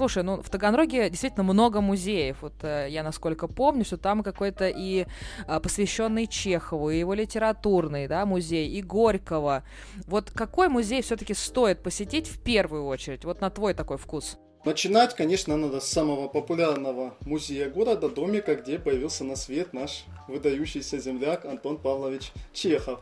Слушай, 0.00 0.22
ну 0.22 0.40
в 0.40 0.48
Таганроге 0.48 1.10
действительно 1.10 1.42
много 1.42 1.82
музеев. 1.82 2.38
Вот 2.40 2.54
э, 2.62 2.86
я 2.88 3.02
насколько 3.02 3.46
помню, 3.46 3.84
что 3.84 3.98
там 3.98 4.22
какой-то 4.22 4.66
и 4.66 5.04
э, 5.46 5.60
посвященный 5.60 6.26
Чехову, 6.26 6.88
и 6.88 6.98
его 6.98 7.12
литературный, 7.12 8.08
да, 8.08 8.24
музей, 8.24 8.66
и 8.66 8.80
Горького. 8.80 9.62
Вот 10.06 10.30
какой 10.30 10.70
музей 10.70 11.02
все-таки 11.02 11.34
стоит 11.34 11.82
посетить 11.82 12.28
в 12.28 12.42
первую 12.42 12.86
очередь? 12.86 13.26
Вот 13.26 13.42
на 13.42 13.50
твой 13.50 13.74
такой 13.74 13.98
вкус. 13.98 14.38
Начинать, 14.64 15.14
конечно, 15.14 15.58
надо 15.58 15.80
с 15.80 15.88
самого 15.88 16.28
популярного 16.28 17.12
музея 17.26 17.68
города, 17.68 18.08
домика, 18.08 18.54
где 18.54 18.78
появился 18.78 19.24
на 19.24 19.36
свет 19.36 19.74
наш 19.74 20.06
выдающийся 20.28 20.98
земляк 20.98 21.44
Антон 21.44 21.76
Павлович 21.76 22.32
Чехов, 22.54 23.00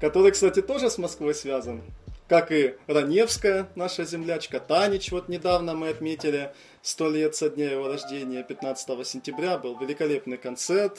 который, 0.00 0.32
кстати, 0.32 0.62
тоже 0.62 0.90
с 0.90 0.98
Москвой 0.98 1.36
связан 1.36 1.80
как 2.28 2.50
и 2.50 2.74
Раневская, 2.86 3.68
наша 3.74 4.04
землячка, 4.04 4.58
Танич, 4.60 5.12
вот 5.12 5.28
недавно 5.28 5.74
мы 5.74 5.88
отметили 5.88 6.52
сто 6.82 7.08
лет 7.08 7.34
со 7.34 7.48
дня 7.48 7.70
его 7.70 7.88
рождения, 7.88 8.42
15 8.42 9.06
сентября, 9.06 9.58
был 9.58 9.78
великолепный 9.78 10.36
концерт 10.36 10.98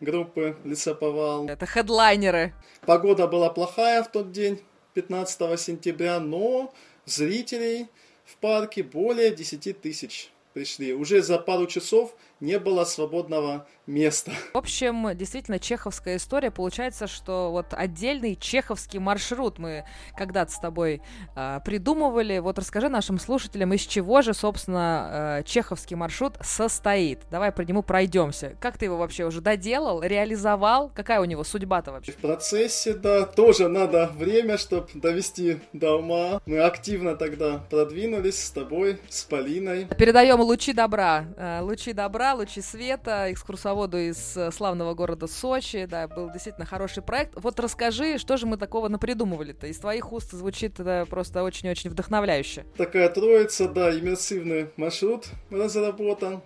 группы 0.00 0.56
Лесоповал. 0.64 1.46
Это 1.48 1.66
хедлайнеры. 1.66 2.52
Погода 2.86 3.26
была 3.26 3.50
плохая 3.50 4.02
в 4.02 4.10
тот 4.10 4.32
день, 4.32 4.60
15 4.94 5.60
сентября, 5.60 6.20
но 6.20 6.72
зрителей 7.04 7.88
в 8.24 8.36
парке 8.36 8.82
более 8.82 9.34
10 9.34 9.80
тысяч 9.80 10.30
пришли. 10.52 10.92
Уже 10.92 11.22
за 11.22 11.38
пару 11.38 11.66
часов 11.66 12.14
не 12.42 12.58
было 12.58 12.84
свободного 12.84 13.66
места. 13.86 14.32
В 14.52 14.58
общем, 14.58 15.16
действительно, 15.16 15.58
чеховская 15.58 16.16
история. 16.16 16.50
Получается, 16.50 17.06
что 17.06 17.50
вот 17.52 17.66
отдельный 17.70 18.36
чеховский 18.36 18.98
маршрут 18.98 19.58
мы 19.58 19.84
когда-то 20.16 20.50
с 20.52 20.58
тобой 20.58 21.02
э, 21.36 21.60
придумывали. 21.64 22.38
Вот 22.40 22.58
расскажи 22.58 22.88
нашим 22.88 23.18
слушателям, 23.18 23.72
из 23.72 23.82
чего 23.82 24.22
же, 24.22 24.34
собственно, 24.34 25.40
э, 25.40 25.42
чеховский 25.44 25.94
маршрут 25.94 26.34
состоит. 26.42 27.20
Давай 27.30 27.52
по 27.52 27.60
нему 27.60 27.82
пройдемся. 27.82 28.56
Как 28.60 28.76
ты 28.76 28.86
его 28.86 28.96
вообще 28.96 29.24
уже 29.24 29.40
доделал, 29.40 30.02
реализовал? 30.02 30.90
Какая 30.94 31.20
у 31.20 31.24
него 31.24 31.44
судьба-то 31.44 31.92
вообще? 31.92 32.12
В 32.12 32.16
процессе, 32.16 32.94
да, 32.94 33.24
тоже 33.24 33.68
надо 33.68 34.10
время, 34.16 34.58
чтобы 34.58 34.88
довести 34.94 35.60
до 35.72 35.98
ума. 35.98 36.40
Мы 36.46 36.58
активно 36.58 37.14
тогда 37.14 37.58
продвинулись 37.70 38.44
с 38.44 38.50
тобой, 38.50 38.98
с 39.08 39.22
Полиной. 39.22 39.86
Передаем 39.96 40.40
лучи 40.40 40.72
добра. 40.72 41.26
Э, 41.36 41.60
лучи 41.62 41.92
добра 41.92 42.31
лучи 42.34 42.60
света, 42.60 43.32
экскурсоводу 43.32 43.98
из 43.98 44.36
э, 44.36 44.50
славного 44.50 44.94
города 44.94 45.26
Сочи. 45.26 45.86
Да, 45.86 46.08
был 46.08 46.30
действительно 46.30 46.66
хороший 46.66 47.02
проект. 47.02 47.32
Вот 47.36 47.58
расскажи, 47.60 48.18
что 48.18 48.36
же 48.36 48.46
мы 48.46 48.56
такого 48.56 48.88
напридумывали-то? 48.88 49.66
Из 49.66 49.78
твоих 49.78 50.12
уст 50.12 50.32
звучит 50.32 50.80
это 50.80 51.06
просто 51.08 51.42
очень-очень 51.42 51.90
вдохновляюще. 51.90 52.64
Такая 52.76 53.08
троица, 53.08 53.68
да, 53.68 53.90
иммерсивный 53.90 54.70
маршрут 54.76 55.26
разработан. 55.50 56.42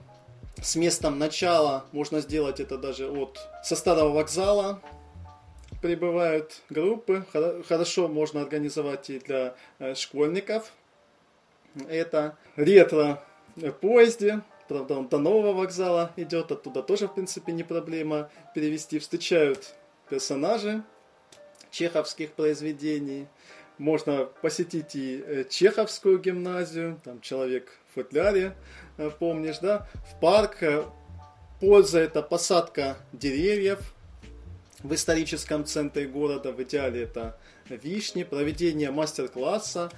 С 0.63 0.75
местом 0.77 1.19
начала 1.19 1.85
можно 1.93 2.21
сделать 2.21 2.61
это 2.61 2.79
даже 2.79 3.11
от 3.11 3.39
со 3.63 3.77
старого 3.77 4.15
вокзала, 4.15 4.81
прибывают 5.83 6.63
группы. 6.71 7.25
Хорошо 7.69 8.09
можно 8.09 8.41
организовать 8.41 9.11
и 9.11 9.19
для 9.19 9.55
э, 9.79 9.95
школьников. 9.95 10.73
Это 11.89 12.37
ретро 12.57 13.23
поезде, 13.81 14.43
Правда, 14.69 15.03
до 15.03 15.19
нового 15.19 15.53
вокзала 15.53 16.13
идет, 16.17 16.51
оттуда 16.51 16.83
тоже, 16.83 17.07
в 17.07 17.15
принципе, 17.15 17.53
не 17.53 17.63
проблема 17.63 18.31
перевести. 18.55 18.99
Встречают 18.99 19.75
персонажи 20.09 20.83
чеховских 21.71 22.33
произведений. 22.33 23.27
Можно 23.79 24.25
посетить 24.25 24.97
и 24.97 25.23
э, 25.25 25.45
чеховскую 25.49 26.19
гимназию, 26.19 26.99
там 27.05 27.21
человек 27.21 27.71
в 27.91 27.95
футляре, 27.95 28.57
э, 28.97 29.11
помнишь, 29.19 29.59
да? 29.59 29.87
В 30.11 30.19
парк. 30.21 30.63
Э, 30.63 30.85
польза 31.61 32.01
это 32.01 32.23
посадка 32.23 32.97
деревьев 33.13 33.95
в 34.83 34.95
историческом 34.95 35.65
центре 35.65 36.07
города. 36.07 36.53
В 36.53 36.63
идеале 36.63 37.03
это 37.03 37.39
вишни, 37.69 38.25
проведение 38.25 38.91
мастер-класса 38.91 39.91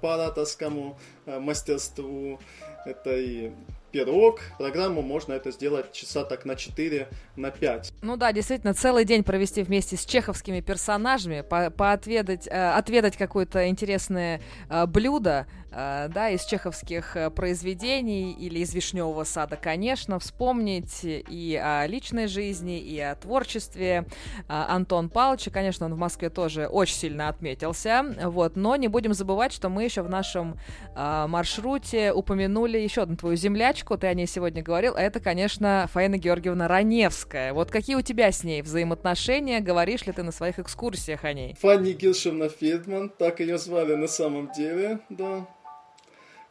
по 0.00 0.14
ораторскому 0.14 0.98
мастерству. 1.26 2.38
Это 2.84 3.16
и 3.16 3.50
пирог. 3.90 4.40
Программу 4.58 5.02
можно 5.02 5.32
это 5.32 5.50
сделать 5.50 5.92
часа 5.92 6.24
так 6.24 6.44
на 6.44 6.56
4, 6.56 7.08
на 7.36 7.50
5. 7.50 7.92
Ну 8.02 8.16
да, 8.16 8.32
действительно, 8.32 8.74
целый 8.74 9.04
день 9.04 9.24
провести 9.24 9.62
вместе 9.62 9.96
с 9.96 10.04
чеховскими 10.04 10.60
персонажами, 10.60 11.42
по 11.42 11.70
поотведать, 11.70 12.46
э, 12.46 12.70
отведать 12.70 13.16
какое-то 13.16 13.68
интересное 13.68 14.40
э, 14.68 14.86
блюдо, 14.86 15.46
да, 15.76 16.30
из 16.30 16.44
чеховских 16.44 17.16
э, 17.16 17.28
произведений 17.28 18.32
или 18.32 18.60
из 18.60 18.72
«Вишневого 18.72 19.24
сада», 19.24 19.56
конечно, 19.56 20.18
вспомнить 20.18 21.00
и 21.04 21.60
о 21.62 21.86
личной 21.86 22.28
жизни, 22.28 22.78
и 22.80 22.98
о 22.98 23.14
творчестве 23.14 24.06
э, 24.38 24.42
Антон 24.48 25.10
Павловича. 25.10 25.50
Конечно, 25.50 25.84
он 25.84 25.94
в 25.94 25.98
Москве 25.98 26.30
тоже 26.30 26.66
очень 26.66 26.96
сильно 26.96 27.28
отметился, 27.28 28.04
вот, 28.22 28.56
но 28.56 28.76
не 28.76 28.88
будем 28.88 29.12
забывать, 29.12 29.52
что 29.52 29.68
мы 29.68 29.84
еще 29.84 30.00
в 30.00 30.08
нашем 30.08 30.58
маршруте 30.94 32.12
упомянули 32.12 32.78
еще 32.78 33.02
одну 33.02 33.16
твою 33.16 33.36
землячку, 33.36 33.98
ты 33.98 34.06
о 34.06 34.14
ней 34.14 34.26
сегодня 34.26 34.62
говорил, 34.62 34.94
а 34.96 35.02
это, 35.02 35.20
конечно, 35.20 35.88
Фаина 35.92 36.16
Георгиевна 36.16 36.68
Раневская. 36.68 37.52
Вот 37.52 37.70
какие 37.70 37.96
у 37.96 38.02
тебя 38.02 38.32
с 38.32 38.44
ней 38.44 38.62
взаимоотношения, 38.62 39.60
говоришь 39.60 40.06
ли 40.06 40.12
ты 40.12 40.22
на 40.22 40.32
своих 40.32 40.58
экскурсиях 40.58 41.24
о 41.24 41.32
ней? 41.34 41.54
Фанни 41.60 41.92
Гилшевна 41.92 42.48
Фельдман, 42.48 43.10
так 43.10 43.40
ее 43.40 43.58
звали 43.58 43.94
на 43.94 44.06
самом 44.06 44.50
деле, 44.52 45.00
да. 45.10 45.46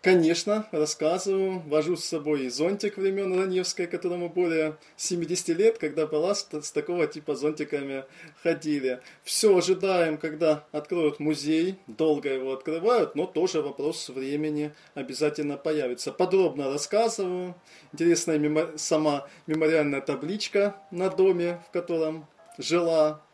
Конечно, 0.05 0.67
рассказываю. 0.71 1.63
Вожу 1.65 1.95
с 1.97 2.05
собой 2.05 2.47
зонтик 2.49 2.97
времен 2.97 3.39
Раневской, 3.39 3.87
которому 3.87 4.29
более 4.29 4.77
70 4.97 5.57
лет, 5.57 5.79
когда 5.79 6.05
была 6.05 6.35
с, 6.35 6.47
с 6.51 6.71
такого 6.71 7.07
типа 7.07 7.33
зонтиками 7.33 8.05
ходили. 8.43 8.99
Все 9.23 9.57
ожидаем, 9.57 10.19
когда 10.19 10.63
откроют 10.71 11.19
музей. 11.19 11.79
Долго 11.87 12.31
его 12.31 12.53
открывают, 12.53 13.15
но 13.15 13.25
тоже 13.25 13.63
вопрос 13.63 14.09
времени 14.09 14.75
обязательно 14.93 15.57
появится. 15.57 16.11
Подробно 16.11 16.69
рассказываю. 16.69 17.55
Интересная 17.91 18.37
мемо- 18.37 18.77
сама 18.77 19.27
мемориальная 19.47 20.01
табличка 20.01 20.75
на 20.91 21.09
доме, 21.09 21.63
в 21.67 21.71
котором 21.71 22.27
жила. 22.59 23.24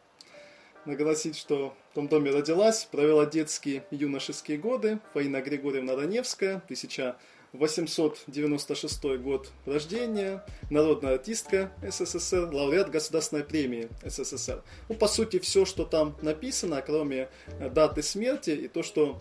Нагласить, 0.85 1.37
что 1.37 1.75
в 1.91 1.95
том 1.95 2.07
доме 2.07 2.31
родилась, 2.31 2.85
провела 2.85 3.27
детские 3.27 3.83
юношеские 3.91 4.57
годы. 4.57 4.99
Фаина 5.13 5.41
Григорьевна 5.41 5.95
Раневская, 5.95 6.55
1896 6.55 9.03
год 9.19 9.51
рождения, 9.67 10.43
народная 10.71 11.13
артистка 11.15 11.71
СССР, 11.87 12.49
лауреат 12.51 12.89
Государственной 12.89 13.43
премии 13.43 13.89
СССР. 14.03 14.63
Ну, 14.89 14.95
по 14.95 15.07
сути, 15.07 15.37
все, 15.37 15.65
что 15.65 15.85
там 15.85 16.17
написано, 16.23 16.81
кроме 16.81 17.29
э, 17.59 17.69
даты 17.69 18.01
смерти 18.01 18.49
и 18.49 18.67
то, 18.67 18.81
что 18.81 19.19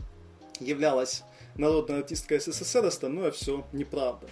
являлась 0.61 1.25
народной 1.57 1.99
артисткой 1.99 2.41
СССР, 2.41 2.87
остальное 2.87 3.33
все 3.33 3.67
неправда. 3.73 4.29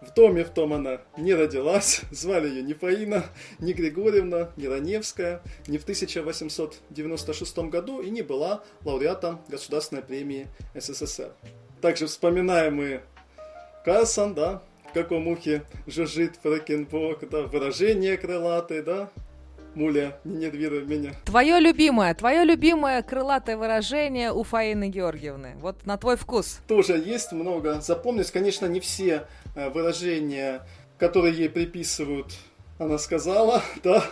В 0.00 0.14
доме 0.14 0.44
в 0.44 0.50
том 0.50 0.72
она 0.72 1.00
не 1.16 1.34
родилась, 1.34 2.02
звали 2.12 2.48
ее 2.48 2.62
ни 2.62 2.72
Фаина, 2.72 3.24
ни 3.58 3.72
Григорьевна, 3.72 4.50
ни 4.56 4.66
Раневская, 4.66 5.42
ни 5.66 5.76
в 5.76 5.82
1896 5.82 7.58
году 7.58 8.00
и 8.00 8.10
не 8.10 8.22
была 8.22 8.62
лауреатом 8.84 9.40
Государственной 9.48 10.02
премии 10.02 10.46
СССР. 10.74 11.32
Также 11.80 12.06
вспоминаем 12.06 12.76
мы 12.76 13.00
Карсон, 13.84 14.34
да, 14.34 14.62
в 14.88 14.92
каком 14.92 15.26
ухе 15.26 15.64
жужжит 15.86 16.36
Фрэкенбург, 16.42 17.28
да, 17.28 17.42
выражение 17.42 18.16
крылатые, 18.16 18.82
да, 18.82 19.10
Муля, 19.74 20.18
не 20.24 20.46
нервируй 20.46 20.84
меня. 20.86 21.12
Твое 21.24 21.60
любимое, 21.60 22.12
твое 22.14 22.42
любимое 22.42 23.00
крылатое 23.02 23.56
выражение 23.56 24.32
у 24.32 24.42
Фаины 24.42 24.88
Георгиевны. 24.88 25.54
Вот 25.60 25.86
на 25.86 25.96
твой 25.96 26.16
вкус. 26.16 26.58
Тоже 26.66 26.94
есть 26.94 27.30
много. 27.30 27.80
Запомнить, 27.80 28.30
конечно, 28.30 28.66
не 28.66 28.80
все 28.80 29.28
выражения, 29.66 30.66
которые 30.98 31.34
ей 31.36 31.48
приписывают, 31.48 32.32
она 32.78 32.98
сказала, 32.98 33.62
да. 33.82 34.04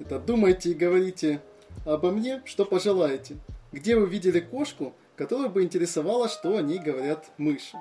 Это 0.00 0.18
думайте 0.18 0.70
и 0.70 0.74
говорите 0.74 1.40
обо 1.84 2.10
мне, 2.10 2.42
что 2.46 2.64
пожелаете. 2.64 3.36
Где 3.70 3.96
вы 3.96 4.06
видели 4.06 4.40
кошку, 4.40 4.94
которая 5.16 5.48
бы 5.48 5.62
интересовала, 5.62 6.28
что 6.28 6.56
о 6.56 6.62
ней 6.62 6.78
говорят 6.78 7.30
мыши? 7.38 7.76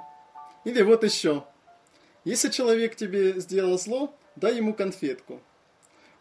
Или 0.63 0.81
вот 0.83 1.03
еще. 1.03 1.43
Если 2.23 2.49
человек 2.49 2.95
тебе 2.95 3.39
сделал 3.39 3.79
зло, 3.79 4.15
дай 4.35 4.57
ему 4.57 4.73
конфетку. 4.73 5.41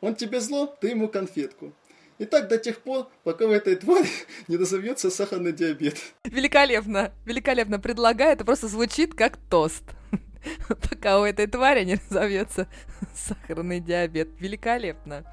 Он 0.00 0.14
тебе 0.14 0.40
зло, 0.40 0.66
ты 0.66 0.88
ему 0.88 1.08
конфетку. 1.08 1.72
И 2.18 2.24
так 2.24 2.48
до 2.48 2.58
тех 2.58 2.78
пор, 2.80 3.08
пока 3.24 3.46
у 3.46 3.50
этой 3.50 3.76
твари 3.76 4.08
не 4.48 4.56
разовьется 4.56 5.10
сахарный 5.10 5.52
диабет. 5.52 5.96
Великолепно, 6.24 7.12
великолепно 7.24 7.78
предлагаю, 7.78 8.32
это 8.32 8.44
просто 8.44 8.68
звучит 8.68 9.14
как 9.14 9.36
тост. 9.50 9.84
Пока 10.90 11.20
у 11.20 11.24
этой 11.24 11.46
твари 11.46 11.84
не 11.84 11.98
разовьется 12.08 12.66
сахарный 13.14 13.80
диабет. 13.80 14.28
Великолепно. 14.40 15.24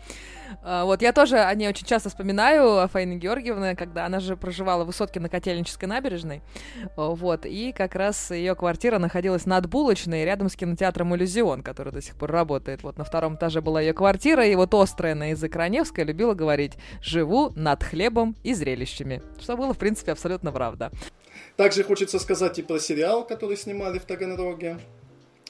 А, 0.64 0.86
вот, 0.86 1.02
я 1.02 1.14
тоже 1.14 1.40
о 1.40 1.54
ней 1.54 1.68
очень 1.68 1.86
часто 1.86 2.10
вспоминаю, 2.10 2.80
о 2.80 2.88
Фаине 2.88 3.18
Георгиевне, 3.18 3.76
когда 3.76 4.06
она 4.06 4.20
же 4.20 4.36
проживала 4.36 4.84
в 4.84 4.88
высотке 4.88 5.20
на 5.20 5.30
Котельнической 5.30 5.88
набережной, 5.88 6.42
вот, 6.96 7.46
и 7.46 7.72
как 7.72 7.96
раз 7.96 8.32
ее 8.32 8.56
квартира 8.56 8.98
находилась 8.98 9.46
над 9.46 9.68
булочной, 9.68 10.26
рядом 10.26 10.50
с 10.50 10.56
кинотеатром 10.56 11.16
«Иллюзион», 11.16 11.62
который 11.62 11.94
до 11.94 12.02
сих 12.02 12.16
пор 12.16 12.32
работает. 12.32 12.84
Вот 12.84 12.98
на 12.98 13.04
втором 13.04 13.36
этаже 13.36 13.62
была 13.62 13.82
ее 13.82 13.94
квартира, 13.94 14.46
и 14.46 14.56
вот 14.56 14.74
острая 14.74 15.16
на 15.16 15.32
язык 15.32 15.56
Раневская 15.56 16.06
любила 16.06 16.34
говорить 16.34 16.74
«живу 17.02 17.52
над 17.56 17.84
хлебом 17.84 18.36
и 18.44 18.54
зрелищами», 18.54 19.22
что 19.40 19.56
было, 19.56 19.74
в 19.74 19.78
принципе, 19.78 20.12
абсолютно 20.12 20.52
правда. 20.52 20.92
Также 21.56 21.84
хочется 21.84 22.20
сказать 22.20 22.58
и 22.60 22.62
про 22.62 22.80
сериал, 22.80 23.26
который 23.26 23.58
снимали 23.58 24.00
в 24.00 24.06
Таганроге. 24.06 24.80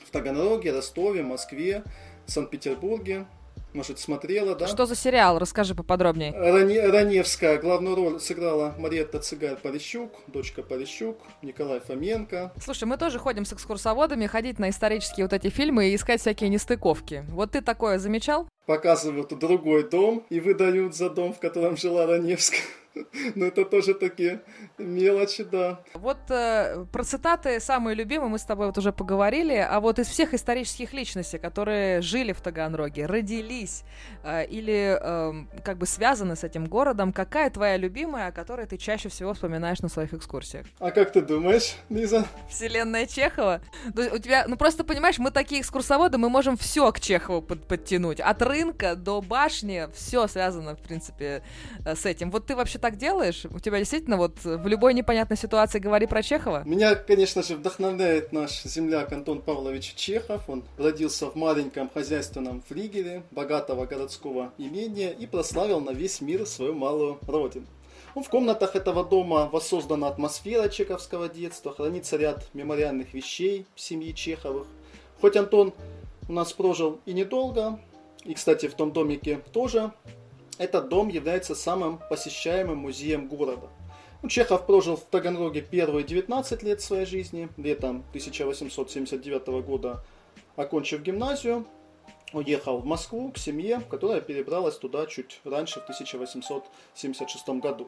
В 0.10 0.12
Таганроге, 0.12 0.72
Ростове, 0.72 1.22
Москве, 1.22 1.84
Санкт-Петербурге. 2.26 3.28
Может, 3.74 4.00
смотрела, 4.00 4.56
да? 4.56 4.65
Что 4.65 4.88
за 4.88 4.95
сериал? 4.95 5.38
Расскажи 5.38 5.76
поподробнее. 5.76 6.32
Ране... 6.32 6.88
Раневская. 6.88 7.60
Главную 7.60 7.95
роль 7.95 8.19
сыграла 8.19 8.74
Мариетта 8.80 9.19
Цыгаль-Полищук, 9.19 10.10
дочка 10.26 10.63
Полищук, 10.63 11.19
Николай 11.43 11.80
Фоменко. 11.80 12.52
Слушай, 12.60 12.86
мы 12.86 12.98
тоже 12.98 13.19
ходим 13.19 13.45
с 13.45 13.54
экскурсоводами, 13.54 14.26
ходить 14.26 14.58
на 14.58 14.72
исторические 14.72 15.26
вот 15.28 15.34
эти 15.34 15.50
фильмы 15.50 15.89
и 15.89 15.95
искать 15.95 16.22
всякие 16.22 16.50
нестыковки. 16.50 17.24
Вот 17.30 17.52
ты 17.52 17.62
такое 17.62 18.00
замечал? 18.00 18.50
Показывают 18.65 19.38
другой 19.38 19.88
дом 19.88 20.26
и 20.32 20.39
выдают 20.39 20.95
за 20.95 21.12
дом, 21.12 21.34
в 21.34 21.39
котором 21.39 21.78
жила 21.78 22.08
Раневская. 22.08 22.62
Но 23.36 23.45
это 23.45 23.63
тоже 23.65 23.93
такие 23.93 24.41
мелочи, 24.80 25.44
да. 25.44 25.82
Вот 25.94 26.18
э, 26.30 26.86
про 26.92 27.04
цитаты 27.04 27.60
самые 27.60 27.96
любимые 27.96 28.30
мы 28.30 28.39
с 28.39 28.44
тобой 28.44 28.68
вот 28.68 28.78
уже 28.78 28.92
поговорили, 28.92 29.56
а 29.56 29.80
вот 29.80 30.00
из 30.00 30.08
всех 30.08 30.34
исторических 30.34 30.94
личностей, 30.94 31.38
которые 31.38 32.02
жили 32.02 32.34
в 32.34 32.42
Таганроге, 32.42 33.06
родились 33.06 33.84
э, 34.24 34.46
или 34.46 34.98
э, 35.00 35.62
как 35.63 35.78
бы 35.78 35.86
связаны 35.86 36.36
с 36.36 36.44
этим 36.44 36.65
городом, 36.65 37.13
какая 37.13 37.50
твоя 37.50 37.78
любимая, 37.78 38.28
о 38.28 38.32
которой 38.32 38.65
ты 38.65 38.78
чаще 38.78 39.10
всего 39.10 39.34
вспоминаешь 39.34 39.80
на 39.80 39.89
своих 39.89 40.13
экскурсиях? 40.13 40.65
А 40.80 40.92
как 40.92 41.12
ты 41.12 41.22
думаешь, 41.22 41.76
Лиза? 41.89 42.26
Вселенная 42.50 43.06
Чехова? 43.06 43.62
У 43.88 44.18
тебя, 44.18 44.46
ну 44.48 44.58
просто 44.58 44.84
понимаешь, 44.84 45.20
мы 45.20 45.32
такие 45.32 45.62
экскурсоводы, 45.62 46.18
мы 46.18 46.30
можем 46.30 46.58
все 46.58 46.92
к 46.92 47.00
Чехову 47.00 47.42
под 47.42 47.68
подтянуть. 47.68 48.20
От 48.20 48.42
рынка 48.42 48.96
до 48.96 49.22
башни, 49.22 49.88
все 49.94 50.28
связано, 50.28 50.76
в 50.76 50.82
принципе, 50.82 51.44
э, 51.86 51.96
с 51.96 52.06
этим. 52.06 52.32
Вот 52.32 52.46
ты 52.46 52.56
вообще 52.56 52.80
так 52.80 52.98
делаешь? 52.98 53.46
У 53.50 53.60
тебя 53.60 53.78
действительно 53.78 54.18
вот 54.18 54.44
в 54.44 54.68
любой 54.70 54.94
непонятной 54.94 55.36
ситуации 55.36 55.80
говори 55.80 56.08
про 56.08 56.24
Чехова? 56.24 56.64
Меня, 56.64 56.96
конечно 56.96 57.44
же, 57.44 57.56
вдохновляет 57.56 58.32
наш 58.32 58.64
земляк 58.64 59.12
Антон 59.12 59.42
Павлович 59.42 59.96
Чехов. 59.96 60.48
Он 60.48 60.64
родился 60.78 61.26
в 61.26 61.36
маленьком 61.36 61.90
хозяйственном 61.90 62.62
флигеле 62.62 63.24
богатого 63.32 63.86
городского 63.86 64.54
имения 64.58 65.10
и 65.10 65.26
прославил 65.26 65.82
на 65.82 65.90
весь 65.90 66.22
мир 66.22 66.46
свою 66.46 66.76
малую 66.76 67.20
родину. 67.28 67.66
В 68.16 68.28
комнатах 68.28 68.76
этого 68.76 69.04
дома 69.04 69.50
воссоздана 69.52 70.08
атмосфера 70.08 70.68
чеховского 70.70 71.30
детства, 71.30 71.74
хранится 71.74 72.18
ряд 72.18 72.48
мемориальных 72.54 73.14
вещей 73.14 73.66
семьи 73.76 74.14
Чеховых. 74.14 74.68
Хоть 75.22 75.36
Антон 75.36 75.74
у 76.28 76.34
нас 76.34 76.54
прожил 76.54 77.00
и 77.06 77.14
недолго, 77.14 77.80
и, 78.24 78.34
кстати, 78.34 78.68
в 78.68 78.74
том 78.74 78.92
домике 78.92 79.42
тоже 79.54 79.92
этот 80.58 80.90
дом 80.90 81.08
является 81.08 81.56
самым 81.56 82.00
посещаемым 82.10 82.78
музеем 82.78 83.28
города. 83.28 83.70
Ну, 84.22 84.28
Чехов 84.28 84.66
прожил 84.66 84.98
в 84.98 85.06
Таганроге 85.06 85.62
первые 85.62 86.04
19 86.04 86.64
лет 86.64 86.82
своей 86.82 87.06
жизни, 87.06 87.48
летом 87.56 88.04
1879 88.10 89.48
года 89.64 90.04
окончив 90.58 91.02
гимназию, 91.02 91.66
уехал 92.34 92.80
в 92.80 92.86
Москву 92.86 93.32
к 93.32 93.38
семье, 93.38 93.82
которая 93.90 94.20
перебралась 94.20 94.78
туда 94.78 95.06
чуть 95.06 95.40
раньше, 95.46 95.80
в 95.80 95.84
1876 95.84 97.50
году. 97.62 97.88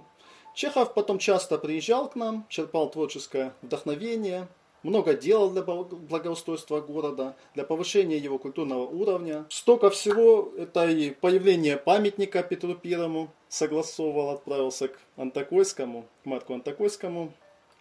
Чехов 0.56 0.94
потом 0.94 1.20
часто 1.20 1.58
приезжал 1.58 2.10
к 2.10 2.16
нам, 2.16 2.46
черпал 2.50 2.90
творческое 2.90 3.54
вдохновение 3.62 4.48
много 4.84 5.14
делал 5.14 5.50
для 5.52 5.62
благоустройства 5.62 6.82
города, 6.82 7.36
для 7.54 7.64
повышения 7.64 8.18
его 8.18 8.38
культурного 8.40 8.86
уровня. 8.86 9.46
Столько 9.50 9.90
всего, 9.90 10.52
это 10.58 10.88
и 10.88 11.12
появление 11.12 11.78
памятника 11.78 12.42
Петру 12.44 12.76
Первому 12.76 13.30
согласовывал, 13.52 14.30
отправился 14.30 14.88
к 14.88 14.98
Антокойскому, 15.18 16.06
к 16.24 16.26
Марку 16.26 16.54
Антокойскому 16.54 17.34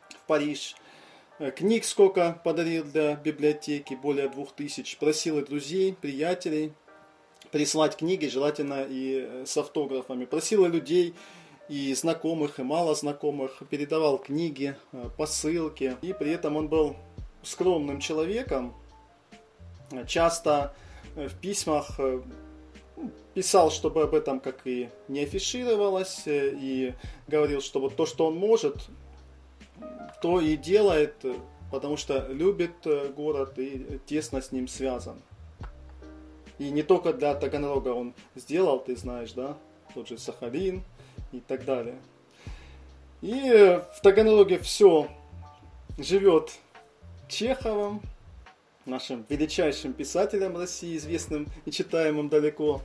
в 0.09 0.27
Париж. 0.27 0.75
Э, 1.39 1.53
книг 1.53 1.85
сколько 1.85 2.41
подарил 2.45 2.83
для 2.85 3.15
библиотеки, 3.15 3.95
более 3.95 4.29
двух 4.29 4.53
тысяч. 4.53 4.99
Просил 4.99 5.39
и 5.39 5.45
друзей, 5.45 5.95
приятелей 5.95 6.73
прислать 7.53 7.97
книги, 7.97 8.27
желательно 8.27 8.85
и 8.89 9.25
э, 9.25 9.45
с 9.47 9.57
автографами. 9.57 10.25
Просил 10.25 10.65
и 10.65 10.69
людей, 10.69 11.15
и 11.69 11.95
знакомых, 11.95 12.59
и 12.59 12.65
мало 12.65 12.97
знакомых, 12.97 13.63
передавал 13.71 14.19
книги, 14.19 14.75
э, 14.91 15.09
посылки. 15.17 15.97
И 16.03 16.13
при 16.13 16.33
этом 16.33 16.57
он 16.57 16.67
был 16.67 16.97
скромным 17.45 18.01
человеком. 18.01 18.75
Часто 20.09 20.75
в 21.15 21.35
письмах 21.41 21.99
писал, 23.35 23.71
чтобы 23.71 24.03
об 24.03 24.15
этом 24.15 24.41
как 24.41 24.67
и 24.67 24.89
не 25.09 25.21
афишировалось, 25.21 26.23
и 26.27 26.95
говорил, 27.29 27.61
что 27.61 27.81
вот 27.81 27.97
то, 27.97 28.07
что 28.07 28.27
он 28.27 28.37
может, 28.37 28.77
то 30.23 30.41
и 30.41 30.57
делает, 30.57 31.15
потому 31.71 31.97
что 31.97 32.27
любит 32.29 32.87
город 33.17 33.59
и 33.59 34.01
тесно 34.07 34.43
с 34.43 34.53
ним 34.53 34.69
связан. 34.69 35.17
И 36.59 36.71
не 36.71 36.83
только 36.83 37.13
для 37.13 37.35
Таганрога 37.35 37.89
он 37.89 38.15
сделал, 38.35 38.81
ты 38.81 38.97
знаешь, 38.97 39.33
да, 39.33 39.57
тот 39.95 40.09
же 40.09 40.19
Сахалин, 40.19 40.83
и 41.33 41.41
так 41.41 41.65
далее. 41.65 41.99
И 43.23 43.81
в 43.95 44.01
Таганроге 44.03 44.59
все 44.59 45.09
живет 45.99 46.53
Чеховым, 47.29 48.03
нашим 48.87 49.25
величайшим 49.29 49.93
писателем 49.93 50.57
России, 50.57 50.97
известным 50.97 51.47
и 51.65 51.71
читаемым 51.71 52.29
далеко 52.29 52.83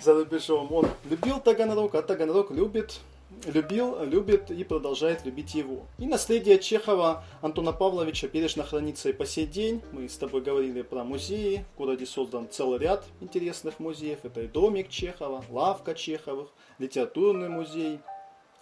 за 0.00 0.14
рубежом. 0.14 0.72
Он 0.72 0.86
любил 1.08 1.40
Таганрог, 1.40 1.94
а 1.94 2.02
Таганрог 2.02 2.50
любит, 2.50 3.00
любил, 3.46 4.02
любит 4.04 4.50
и 4.50 4.64
продолжает 4.64 5.24
любить 5.24 5.54
его. 5.54 5.86
И 5.98 6.06
наследие 6.06 6.58
Чехова 6.58 7.24
Антона 7.42 7.72
Павловича 7.72 8.28
бережно 8.28 8.64
хранится 8.64 9.10
и 9.10 9.12
по 9.12 9.26
сей 9.26 9.46
день. 9.46 9.82
Мы 9.92 10.08
с 10.08 10.16
тобой 10.16 10.40
говорили 10.40 10.82
про 10.82 11.04
музеи. 11.04 11.64
В 11.74 11.78
городе 11.78 12.06
создан 12.06 12.48
целый 12.50 12.78
ряд 12.78 13.04
интересных 13.20 13.80
музеев. 13.80 14.20
Это 14.22 14.42
и 14.42 14.46
домик 14.46 14.88
Чехова, 14.88 15.44
лавка 15.50 15.94
Чеховых, 15.94 16.48
литературный 16.78 17.48
музей. 17.48 18.00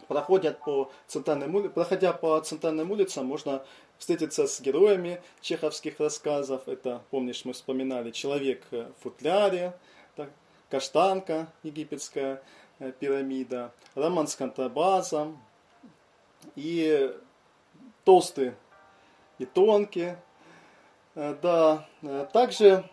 Проходят 0.09 0.61
по 0.61 0.92
центральным, 1.09 1.69
проходя 1.71 2.12
по 2.12 2.38
центральным 2.40 2.92
улицам, 2.92 3.27
можно 3.27 3.64
встретиться 3.98 4.46
с 4.46 4.61
героями 4.61 5.20
чеховских 5.40 6.00
рассказов. 6.00 6.68
Это, 6.68 7.02
помнишь, 7.11 7.44
мы 7.44 7.52
вспоминали 7.52 8.11
«Человек 8.11 8.64
в 8.70 8.92
футляре», 9.00 9.74
так, 10.14 10.30
«Каштанка» 10.70 11.48
египетская 11.62 12.42
э, 12.78 12.92
пирамида, 12.92 13.72
роман 13.94 14.26
с 14.26 14.37
контрабасом 14.37 15.40
и 16.56 17.14
толстый 18.04 18.54
и 19.38 19.46
тонкий. 19.46 20.16
Э, 21.14 21.37
да, 21.40 21.88
э, 22.02 22.26
также 22.32 22.88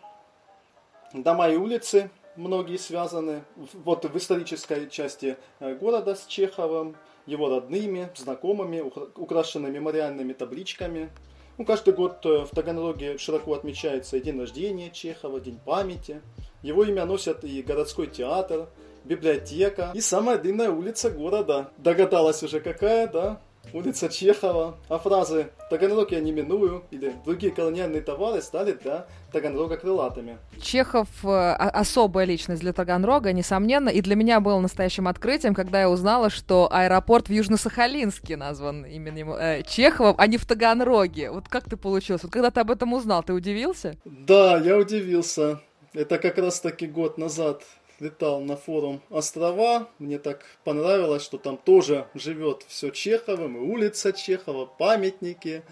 дома 1.12 1.48
и 1.48 1.56
улицы 1.56 2.10
многие 2.36 2.76
связаны 2.76 3.44
вот 3.56 4.04
в 4.04 4.16
исторической 4.16 4.88
части 4.90 5.36
города 5.60 6.14
с 6.14 6.26
Чеховым, 6.26 6.96
его 7.26 7.48
родными, 7.48 8.10
знакомыми, 8.16 8.80
украшены 8.80 9.68
мемориальными 9.68 10.32
табличками. 10.32 11.10
Ну, 11.56 11.64
каждый 11.64 11.94
год 11.94 12.24
э, 12.26 12.44
в 12.44 12.50
Таганроге 12.50 13.16
широко 13.18 13.54
отмечается 13.54 14.16
и 14.16 14.20
день 14.20 14.40
рождения 14.40 14.90
Чехова, 14.90 15.40
день 15.40 15.58
памяти. 15.64 16.20
Его 16.62 16.84
имя 16.84 17.04
носят 17.04 17.44
и 17.44 17.62
городской 17.62 18.08
театр, 18.08 18.68
библиотека 19.04 19.92
и 19.94 20.00
самая 20.00 20.38
длинная 20.38 20.70
улица 20.70 21.10
города. 21.10 21.70
Догадалась 21.78 22.42
уже 22.42 22.60
какая, 22.60 23.06
да? 23.06 23.40
Улица 23.72 24.08
Чехова, 24.08 24.76
а 24.88 24.98
фразы 24.98 25.48
«Таганрог 25.70 26.12
я 26.12 26.20
не 26.20 26.32
миную» 26.32 26.84
или 26.90 27.14
«Другие 27.24 27.52
колониальные 27.52 28.02
товары» 28.02 28.42
стали 28.42 28.72
для 28.72 29.06
Таганрога 29.32 29.76
крылатыми. 29.76 30.38
Чехов 30.60 31.08
э, 31.24 31.52
особая 31.52 32.26
личность 32.26 32.60
для 32.60 32.72
Таганрога, 32.72 33.32
несомненно, 33.32 33.88
и 33.88 34.00
для 34.00 34.16
меня 34.16 34.40
было 34.40 34.60
настоящим 34.60 35.08
открытием, 35.08 35.54
когда 35.54 35.80
я 35.80 35.90
узнала, 35.90 36.30
что 36.30 36.68
аэропорт 36.70 37.28
в 37.28 37.32
Южно-Сахалинске 37.32 38.36
назван 38.36 38.84
именем 38.84 39.32
э, 39.32 39.62
Чехова, 39.66 40.14
а 40.16 40.26
не 40.26 40.36
в 40.36 40.46
Таганроге. 40.46 41.30
Вот 41.30 41.48
как 41.48 41.68
ты 41.68 41.76
получился? 41.76 42.26
Вот 42.26 42.32
когда 42.32 42.50
ты 42.50 42.60
об 42.60 42.70
этом 42.70 42.92
узнал, 42.92 43.22
ты 43.22 43.32
удивился? 43.32 43.96
Да, 44.04 44.58
я 44.58 44.76
удивился. 44.76 45.60
Это 45.92 46.18
как 46.18 46.38
раз 46.38 46.60
таки 46.60 46.86
год 46.86 47.18
назад 47.18 47.62
летал 48.00 48.40
на 48.40 48.56
форум 48.56 49.00
острова. 49.10 49.88
Мне 49.98 50.18
так 50.18 50.44
понравилось, 50.64 51.22
что 51.22 51.38
там 51.38 51.56
тоже 51.56 52.06
живет 52.14 52.64
все 52.68 52.90
Чеховым, 52.90 53.56
и 53.56 53.60
улица 53.60 54.12
Чехова, 54.12 54.66
памятники, 54.66 55.62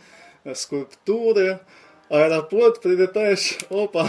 э, 0.45 0.55
скульптуры, 0.55 1.61
аэропорт, 2.09 2.81
прилетаешь, 2.83 3.59
опа, 3.71 4.09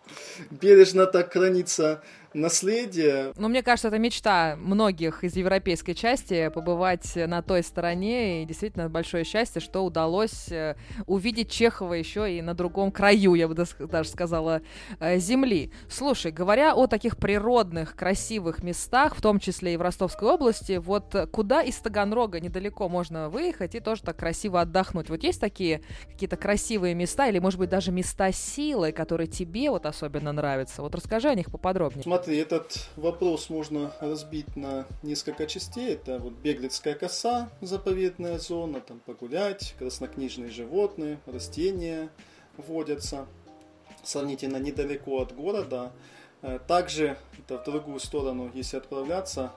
бережно 0.50 1.06
так 1.06 1.32
хранится 1.32 2.02
наследие. 2.36 3.32
Ну, 3.36 3.48
мне 3.48 3.62
кажется, 3.62 3.88
это 3.88 3.98
мечта 3.98 4.56
многих 4.56 5.24
из 5.24 5.36
европейской 5.36 5.94
части 5.94 6.48
побывать 6.48 7.16
на 7.16 7.42
той 7.42 7.62
стороне. 7.62 8.42
И 8.42 8.46
действительно 8.46 8.88
большое 8.88 9.24
счастье, 9.24 9.60
что 9.60 9.84
удалось 9.84 10.50
э, 10.50 10.76
увидеть 11.06 11.50
Чехова 11.50 11.94
еще 11.94 12.36
и 12.36 12.42
на 12.42 12.54
другом 12.54 12.92
краю, 12.92 13.34
я 13.34 13.48
бы 13.48 13.54
даже 13.54 14.08
сказала, 14.08 14.62
э, 15.00 15.18
земли. 15.18 15.72
Слушай, 15.88 16.32
говоря 16.32 16.74
о 16.74 16.86
таких 16.86 17.16
природных, 17.16 17.96
красивых 17.96 18.62
местах, 18.62 19.16
в 19.16 19.22
том 19.22 19.40
числе 19.40 19.74
и 19.74 19.76
в 19.76 19.82
Ростовской 19.82 20.28
области, 20.28 20.76
вот 20.76 21.14
куда 21.32 21.62
из 21.62 21.76
Таганрога 21.76 22.40
недалеко 22.40 22.88
можно 22.88 23.28
выехать 23.28 23.74
и 23.74 23.80
тоже 23.80 24.02
так 24.02 24.16
красиво 24.16 24.60
отдохнуть? 24.60 25.08
Вот 25.08 25.22
есть 25.22 25.40
такие 25.40 25.82
какие-то 26.10 26.36
красивые 26.36 26.94
места 26.94 27.28
или, 27.28 27.38
может 27.38 27.58
быть, 27.58 27.70
даже 27.70 27.92
места 27.92 28.32
силы, 28.32 28.92
которые 28.92 29.26
тебе 29.26 29.70
вот 29.70 29.86
особенно 29.86 30.32
нравятся? 30.32 30.82
Вот 30.82 30.94
расскажи 30.94 31.28
о 31.28 31.34
них 31.34 31.50
поподробнее. 31.50 32.02
Смотри, 32.02 32.25
Смотри, 32.26 32.42
этот 32.42 32.88
вопрос 32.96 33.50
можно 33.50 33.94
разбить 34.00 34.56
на 34.56 34.84
несколько 35.04 35.46
частей. 35.46 35.92
Это 35.92 36.18
вот 36.18 36.32
Беглицкая 36.32 36.96
коса, 36.96 37.48
заповедная 37.60 38.40
зона, 38.40 38.80
там 38.80 38.98
погулять, 38.98 39.76
краснокнижные 39.78 40.50
животные, 40.50 41.20
растения 41.26 42.08
водятся 42.56 43.28
сравнительно 44.02 44.56
недалеко 44.56 45.20
от 45.20 45.36
города. 45.36 45.92
Э, 46.42 46.58
также 46.66 47.16
это 47.38 47.58
в 47.58 47.64
другую 47.64 48.00
сторону, 48.00 48.50
если 48.54 48.78
отправляться, 48.78 49.52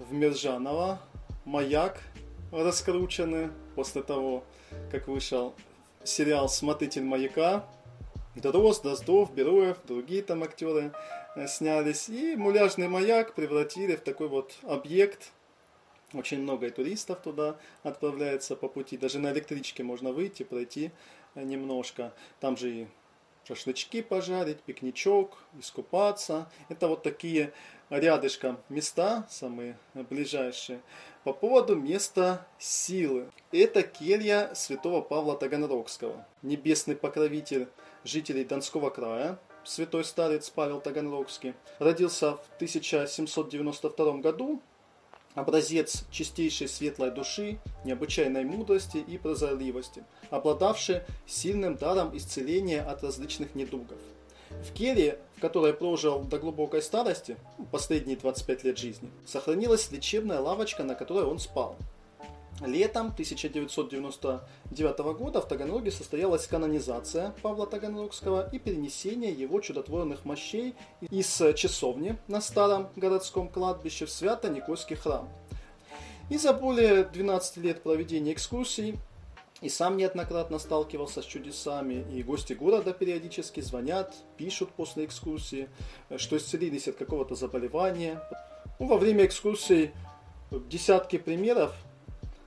в 0.00 0.12
Мержаново, 0.12 0.98
маяк 1.44 2.00
раскрученный 2.50 3.50
после 3.76 4.02
того, 4.02 4.42
как 4.90 5.06
вышел 5.06 5.54
сериал 6.02 6.48
«Смотритель 6.48 7.04
маяка», 7.04 7.64
Дрозд, 8.34 8.82
Дроздов, 8.82 9.34
Бероев, 9.34 9.78
другие 9.86 10.22
там 10.22 10.42
актеры 10.42 10.92
Э, 11.34 11.48
снялись. 11.48 12.08
И 12.08 12.36
муляжный 12.36 12.88
маяк 12.88 13.34
превратили 13.34 13.96
в 13.96 14.00
такой 14.00 14.28
вот 14.28 14.54
объект. 14.62 15.32
Очень 16.12 16.42
много 16.42 16.70
туристов 16.70 17.20
туда 17.22 17.56
отправляется 17.82 18.54
по 18.54 18.68
пути. 18.68 18.96
Даже 18.96 19.18
на 19.18 19.32
электричке 19.32 19.82
можно 19.82 20.12
выйти, 20.12 20.44
пройти 20.44 20.92
э, 21.34 21.42
немножко. 21.42 22.12
Там 22.38 22.56
же 22.56 22.70
и 22.70 22.86
шашлычки 23.48 24.00
пожарить, 24.00 24.60
пикничок, 24.60 25.36
искупаться. 25.58 26.48
Это 26.68 26.86
вот 26.86 27.02
такие 27.02 27.52
рядышком 27.90 28.58
места, 28.68 29.26
самые 29.28 29.76
ближайшие. 29.94 30.80
По 31.24 31.32
поводу 31.32 31.74
места 31.74 32.46
силы. 32.58 33.28
Это 33.50 33.82
келья 33.82 34.52
святого 34.54 35.00
Павла 35.00 35.36
Таганрогского, 35.36 36.24
небесный 36.42 36.94
покровитель 36.94 37.66
жителей 38.04 38.44
Донского 38.44 38.90
края, 38.90 39.38
святой 39.64 40.04
старец 40.04 40.50
Павел 40.50 40.80
Таганрогский, 40.80 41.54
родился 41.78 42.32
в 42.32 42.56
1792 42.56 44.18
году, 44.18 44.60
образец 45.34 46.04
чистейшей 46.10 46.68
светлой 46.68 47.10
души, 47.10 47.58
необычайной 47.84 48.44
мудрости 48.44 48.98
и 48.98 49.18
прозорливости, 49.18 50.04
обладавший 50.30 51.00
сильным 51.26 51.76
даром 51.76 52.16
исцеления 52.16 52.82
от 52.82 53.02
различных 53.02 53.54
недугов. 53.54 53.98
В 54.50 54.72
Кере, 54.72 55.18
в 55.36 55.40
которой 55.40 55.74
прожил 55.74 56.20
до 56.20 56.38
глубокой 56.38 56.82
старости, 56.82 57.36
последние 57.72 58.16
25 58.16 58.64
лет 58.64 58.78
жизни, 58.78 59.10
сохранилась 59.26 59.90
лечебная 59.90 60.38
лавочка, 60.38 60.84
на 60.84 60.94
которой 60.94 61.24
он 61.24 61.38
спал– 61.38 61.76
Летом 62.60 63.08
1999 63.08 64.98
года 65.18 65.40
в 65.40 65.48
Таганроге 65.48 65.90
состоялась 65.90 66.46
канонизация 66.46 67.34
Павла 67.42 67.66
Таганрогского 67.66 68.48
и 68.48 68.58
перенесение 68.58 69.32
его 69.32 69.60
чудотворных 69.60 70.24
мощей 70.24 70.76
из 71.10 71.42
часовни 71.56 72.16
на 72.28 72.40
старом 72.40 72.88
городском 72.94 73.48
кладбище 73.48 74.06
в 74.06 74.10
Свято-Никольский 74.10 74.94
храм. 74.96 75.28
И 76.30 76.38
за 76.38 76.52
более 76.52 77.04
12 77.04 77.56
лет 77.58 77.82
проведения 77.82 78.32
экскурсий 78.32 78.98
и 79.60 79.68
сам 79.68 79.96
неоднократно 79.96 80.58
сталкивался 80.58 81.22
с 81.22 81.24
чудесами, 81.24 82.06
и 82.14 82.22
гости 82.22 82.52
города 82.52 82.92
периодически 82.92 83.60
звонят, 83.60 84.14
пишут 84.36 84.70
после 84.70 85.06
экскурсии, 85.06 85.68
что 86.16 86.36
исцелились 86.36 86.86
от 86.86 86.96
какого-то 86.96 87.34
заболевания. 87.34 88.22
Ну, 88.78 88.86
во 88.86 88.96
время 88.96 89.26
экскурсий 89.26 89.90
десятки 90.50 91.18
примеров, 91.18 91.74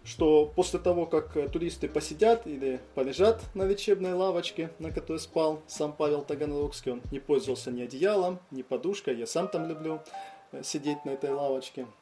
что 0.08 0.52
после 0.56 0.80
того, 0.80 1.06
как 1.06 1.36
э, 1.36 1.50
туристы 1.50 1.90
посидят 1.90 2.48
или 2.48 2.80
полежат 2.96 3.44
на 3.54 3.64
лечебной 3.64 4.14
лавочке, 4.14 4.72
на 4.80 4.92
которой 4.92 5.20
спал 5.20 5.62
сам 5.68 5.92
Павел 5.92 6.24
Таганрогский, 6.24 6.94
он 6.94 7.02
не 7.12 7.20
пользовался 7.20 7.72
ни 7.72 7.82
одеялом, 7.82 8.40
ни 8.50 8.62
подушкой, 8.62 9.18
я 9.18 9.28
сам 9.28 9.50
там 9.50 9.68
люблю 9.68 10.00
э, 10.54 10.64
сидеть 10.64 11.04
на 11.06 11.12
этой 11.12 11.32
лавочке– 11.32 11.86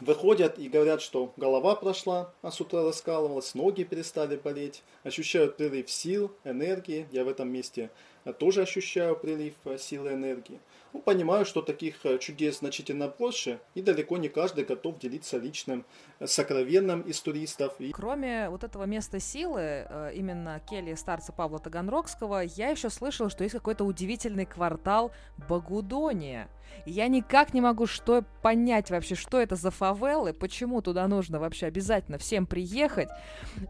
выходят 0.00 0.58
и 0.58 0.68
говорят, 0.68 1.00
что 1.00 1.32
голова 1.36 1.74
прошла, 1.74 2.32
а 2.42 2.50
с 2.50 2.60
утра 2.60 2.82
раскалывалась, 2.82 3.54
ноги 3.54 3.84
перестали 3.84 4.36
болеть, 4.36 4.82
ощущают 5.04 5.56
прилив 5.56 5.90
сил, 5.90 6.32
энергии. 6.44 7.06
Я 7.12 7.24
в 7.24 7.28
этом 7.28 7.48
месте 7.48 7.90
тоже 8.38 8.62
ощущаю 8.62 9.16
прилив 9.16 9.54
э, 9.64 9.78
силы 9.78 10.12
энергии. 10.12 10.60
Ну, 10.92 11.00
понимаю, 11.00 11.44
что 11.46 11.62
таких 11.62 12.04
э, 12.04 12.18
чудес 12.18 12.58
значительно 12.58 13.08
больше, 13.08 13.60
и 13.74 13.82
далеко 13.82 14.18
не 14.18 14.28
каждый 14.28 14.64
готов 14.64 14.98
делиться 14.98 15.38
личным, 15.38 15.84
э, 16.18 16.26
сокровенным 16.26 17.00
из 17.02 17.20
туристов. 17.20 17.74
Кроме 17.92 18.50
вот 18.50 18.64
этого 18.64 18.84
места 18.84 19.18
силы, 19.18 19.86
именно 20.14 20.60
кельи 20.68 20.94
старца 20.94 21.32
Павла 21.32 21.58
Таганрогского, 21.58 22.40
я 22.40 22.70
еще 22.70 22.90
слышал, 22.90 23.30
что 23.30 23.44
есть 23.44 23.54
какой-то 23.54 23.84
удивительный 23.84 24.46
квартал 24.46 25.12
Багудония. 25.48 26.48
Я 26.86 27.08
никак 27.08 27.54
не 27.54 27.60
могу 27.60 27.86
что 27.86 28.24
понять 28.42 28.90
вообще, 28.90 29.14
что 29.14 29.40
это 29.40 29.56
за 29.56 29.70
фавелы, 29.70 30.32
почему 30.32 30.82
туда 30.82 31.06
нужно 31.06 31.38
вообще 31.38 31.66
обязательно 31.66 32.18
всем 32.18 32.46
приехать, 32.46 33.08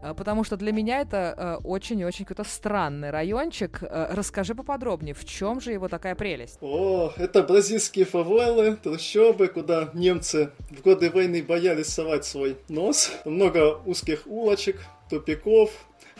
а, 0.01 0.13
потому 0.13 0.43
что 0.43 0.57
для 0.57 0.71
меня 0.71 1.01
это 1.01 1.33
а, 1.37 1.57
очень-очень 1.63 2.25
какой-то 2.25 2.49
странный 2.49 3.11
райончик. 3.11 3.79
А, 3.83 4.13
расскажи 4.13 4.55
поподробнее, 4.55 5.13
в 5.13 5.25
чем 5.25 5.61
же 5.61 5.71
его 5.71 5.87
такая 5.87 6.15
прелесть? 6.15 6.57
О, 6.61 7.11
это 7.17 7.43
бразильские 7.43 8.05
фавелы, 8.05 8.77
трущобы, 8.77 9.47
куда 9.47 9.91
немцы 9.93 10.51
в 10.69 10.81
годы 10.81 11.09
войны 11.09 11.43
боялись 11.43 11.87
совать 11.87 12.25
свой 12.25 12.57
нос. 12.67 13.11
Много 13.25 13.79
узких 13.85 14.25
улочек, 14.25 14.81
тупиков, 15.09 15.69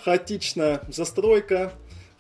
хаотичная 0.04 0.82
застройка, 0.90 1.74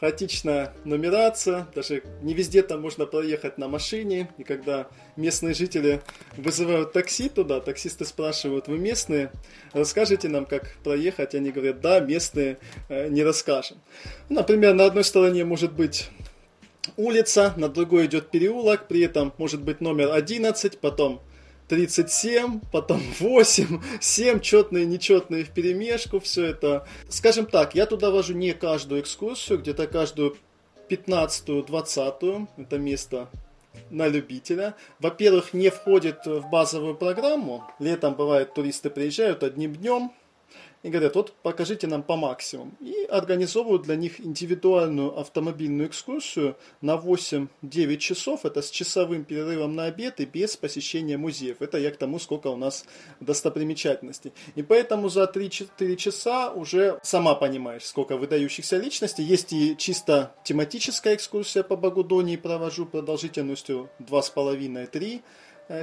хаотичная 0.04 0.74
нумерация, 0.84 1.66
даже 1.74 2.04
не 2.22 2.34
везде 2.34 2.62
там 2.62 2.82
можно 2.82 3.06
проехать 3.06 3.58
на 3.58 3.70
машине, 3.70 4.30
и 4.38 4.44
когда 4.44 4.88
местные 5.16 5.54
жители 5.54 6.02
вызывают 6.36 6.92
такси 6.92 7.30
туда, 7.30 7.62
таксисты 7.62 8.04
спрашивают, 8.04 8.68
вы 8.68 8.78
местные, 8.80 9.32
расскажите 9.72 10.28
нам, 10.28 10.46
как 10.46 10.76
проехать, 10.84 11.36
они 11.36 11.52
говорят, 11.52 11.80
да, 11.80 12.02
местные, 12.02 12.58
э, 12.90 13.08
не 13.08 13.24
расскажем. 13.24 13.78
Например, 14.28 14.74
на 14.74 14.88
одной 14.88 15.06
стороне 15.06 15.46
может 15.46 15.72
быть 15.72 16.10
улица, 16.98 17.54
на 17.56 17.70
другой 17.70 18.08
идет 18.08 18.30
переулок, 18.30 18.90
при 18.90 19.04
этом 19.04 19.32
может 19.38 19.62
быть 19.62 19.80
номер 19.80 20.12
11, 20.12 20.80
потом 20.80 21.22
37, 21.74 22.62
потом 22.72 23.02
8, 23.20 23.82
7 24.00 24.40
четные, 24.42 24.86
нечетные 24.86 25.44
в 25.44 25.50
перемешку, 25.50 26.20
все 26.20 26.46
это. 26.46 26.88
Скажем 27.10 27.48
так, 27.48 27.74
я 27.74 27.88
туда 27.88 28.12
вожу 28.12 28.36
не 28.36 28.54
каждую 28.54 29.02
экскурсию, 29.02 29.58
где-то 29.58 29.88
каждую 29.88 30.38
15-20, 30.88 32.48
это 32.58 32.78
место 32.78 33.28
на 33.90 34.08
любителя. 34.08 34.76
Во-первых, 35.00 35.54
не 35.54 35.70
входит 35.70 36.28
в 36.28 36.48
базовую 36.52 36.94
программу. 36.94 37.64
Летом 37.80 38.14
бывает 38.14 38.54
туристы 38.54 38.92
приезжают 38.92 39.42
одним 39.42 39.74
днем, 39.74 40.12
и 40.84 40.90
говорят, 40.90 41.16
вот 41.16 41.34
покажите 41.42 41.88
нам 41.88 42.04
по 42.04 42.18
максимуму. 42.18 42.74
И 42.82 43.06
организовывают 43.10 43.84
для 43.84 43.96
них 43.96 44.20
индивидуальную 44.20 45.18
автомобильную 45.18 45.88
экскурсию 45.88 46.58
на 46.82 46.96
8-9 46.96 47.98
часов. 47.98 48.46
Это 48.46 48.62
с 48.62 48.70
часовым 48.70 49.24
перерывом 49.24 49.76
на 49.76 49.86
обед 49.86 50.20
и 50.20 50.26
без 50.26 50.58
посещения 50.58 51.18
музеев. 51.18 51.62
Это 51.62 51.78
я 51.78 51.90
к 51.90 51.98
тому, 51.98 52.20
сколько 52.20 52.48
у 52.48 52.58
нас 52.58 52.86
достопримечательностей. 53.22 54.34
И 54.56 54.62
поэтому 54.62 55.08
за 55.08 55.24
3-4 55.24 55.96
часа 55.96 56.52
уже 56.52 57.00
сама 57.02 57.36
понимаешь, 57.36 57.86
сколько 57.86 58.18
выдающихся 58.18 58.78
личностей. 58.78 59.24
Есть 59.24 59.54
и 59.54 59.78
чисто 59.78 60.36
тематическая 60.44 61.16
экскурсия 61.16 61.64
по 61.64 61.78
Багудонии 61.78 62.36
провожу 62.36 62.86
продолжительностью 62.86 63.90
2,5-3 64.00 65.14
Э, 65.14 65.20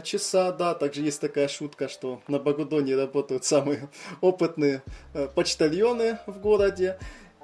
часа, 0.04 0.52
да, 0.52 0.74
также 0.74 1.02
есть 1.02 1.20
такая 1.20 1.48
шутка, 1.48 1.88
что 1.88 2.20
на 2.28 2.38
Багудоне 2.38 2.96
работают 2.96 3.44
самые 3.44 3.88
опытные 4.20 4.82
э, 5.14 5.28
почтальоны 5.34 6.18
в 6.26 6.40
городе. 6.40 6.98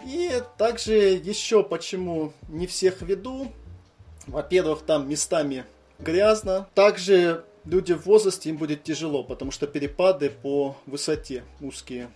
И 0.05 0.31
также 0.59 0.95
еще 0.95 1.63
почему 1.63 2.33
не 2.49 2.67
всех 2.67 3.03
веду. 3.03 3.53
Во-первых, 4.27 4.83
там 4.83 5.09
местами 5.09 5.65
грязно. 5.99 6.69
Также 6.75 7.45
люди 7.65 7.95
в 7.95 8.07
возрасте 8.07 8.51
им 8.51 8.57
будет 8.57 8.83
тяжело, 8.85 9.25
потому 9.25 9.51
что 9.51 9.67
перепады 9.67 10.31
по 10.31 10.77
высоте 10.87 11.45
узкие 11.61 12.09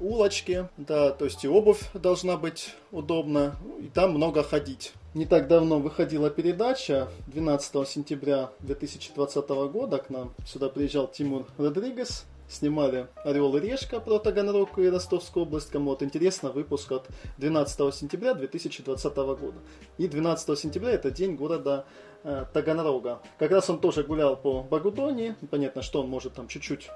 улочки, 0.00 0.68
да, 0.76 1.10
то 1.10 1.24
есть 1.24 1.44
и 1.44 1.48
обувь 1.48 1.80
должна 1.94 2.36
быть 2.36 2.74
удобна, 2.90 3.56
и 3.80 3.86
там 3.86 4.12
много 4.12 4.42
ходить. 4.42 4.92
Не 5.12 5.26
так 5.26 5.48
давно 5.48 5.80
выходила 5.80 6.30
передача, 6.30 7.08
12 7.26 7.88
сентября 7.88 8.50
2020 8.60 9.48
года 9.48 9.98
к 9.98 10.08
нам 10.08 10.32
сюда 10.46 10.68
приезжал 10.68 11.08
Тимур 11.08 11.46
Родригес, 11.58 12.26
снимали 12.48 13.08
«Орел 13.24 13.56
и 13.56 13.60
решка» 13.60 13.98
про 13.98 14.20
Таганрог 14.20 14.78
и 14.78 14.88
Ростовскую 14.88 15.46
область. 15.46 15.70
Кому 15.70 15.90
вот 15.90 16.04
интересно, 16.04 16.50
выпуск 16.52 16.92
от 16.92 17.08
12 17.38 17.92
сентября 17.92 18.34
2020 18.34 19.16
года. 19.16 19.58
И 19.98 20.06
12 20.06 20.56
сентября 20.56 20.92
это 20.92 21.10
день 21.10 21.34
города 21.34 21.86
э, 22.22 22.44
Таганрога. 22.52 23.20
Как 23.36 23.50
раз 23.50 23.68
он 23.68 23.80
тоже 23.80 24.04
гулял 24.04 24.36
по 24.36 24.62
Багудоне. 24.62 25.34
Понятно, 25.50 25.82
что 25.82 26.02
он 26.02 26.08
может 26.08 26.34
там 26.34 26.46
чуть-чуть 26.46 26.88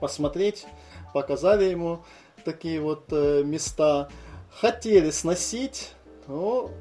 посмотреть. 0.00 0.66
Показали 1.14 1.66
ему 1.66 2.02
такие 2.44 2.80
вот 2.80 3.04
э, 3.12 3.44
места. 3.44 4.08
Хотели 4.50 5.10
сносить, 5.10 5.92
но 6.26 6.72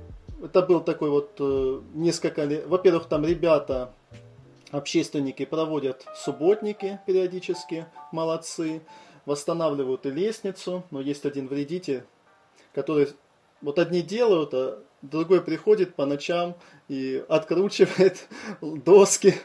это 0.43 0.61
был 0.61 0.81
такой 0.81 1.09
вот 1.09 1.35
э, 1.39 1.81
несколько 1.93 2.43
лет. 2.43 2.67
Во-первых, 2.67 3.07
там 3.07 3.25
ребята, 3.25 3.93
общественники 4.71 5.45
проводят 5.45 6.05
субботники 6.15 6.99
периодически, 7.05 7.85
молодцы, 8.11 8.81
восстанавливают 9.25 10.05
и 10.05 10.11
лестницу, 10.11 10.83
но 10.91 11.01
есть 11.01 11.25
один 11.25 11.47
вредитель, 11.47 12.03
который 12.73 13.09
вот 13.61 13.79
одни 13.79 14.01
делают, 14.01 14.53
а 14.53 14.83
другой 15.01 15.41
приходит 15.41 15.95
по 15.95 16.05
ночам 16.05 16.55
и 16.87 17.23
откручивает 17.27 18.27
доски, 18.61 19.35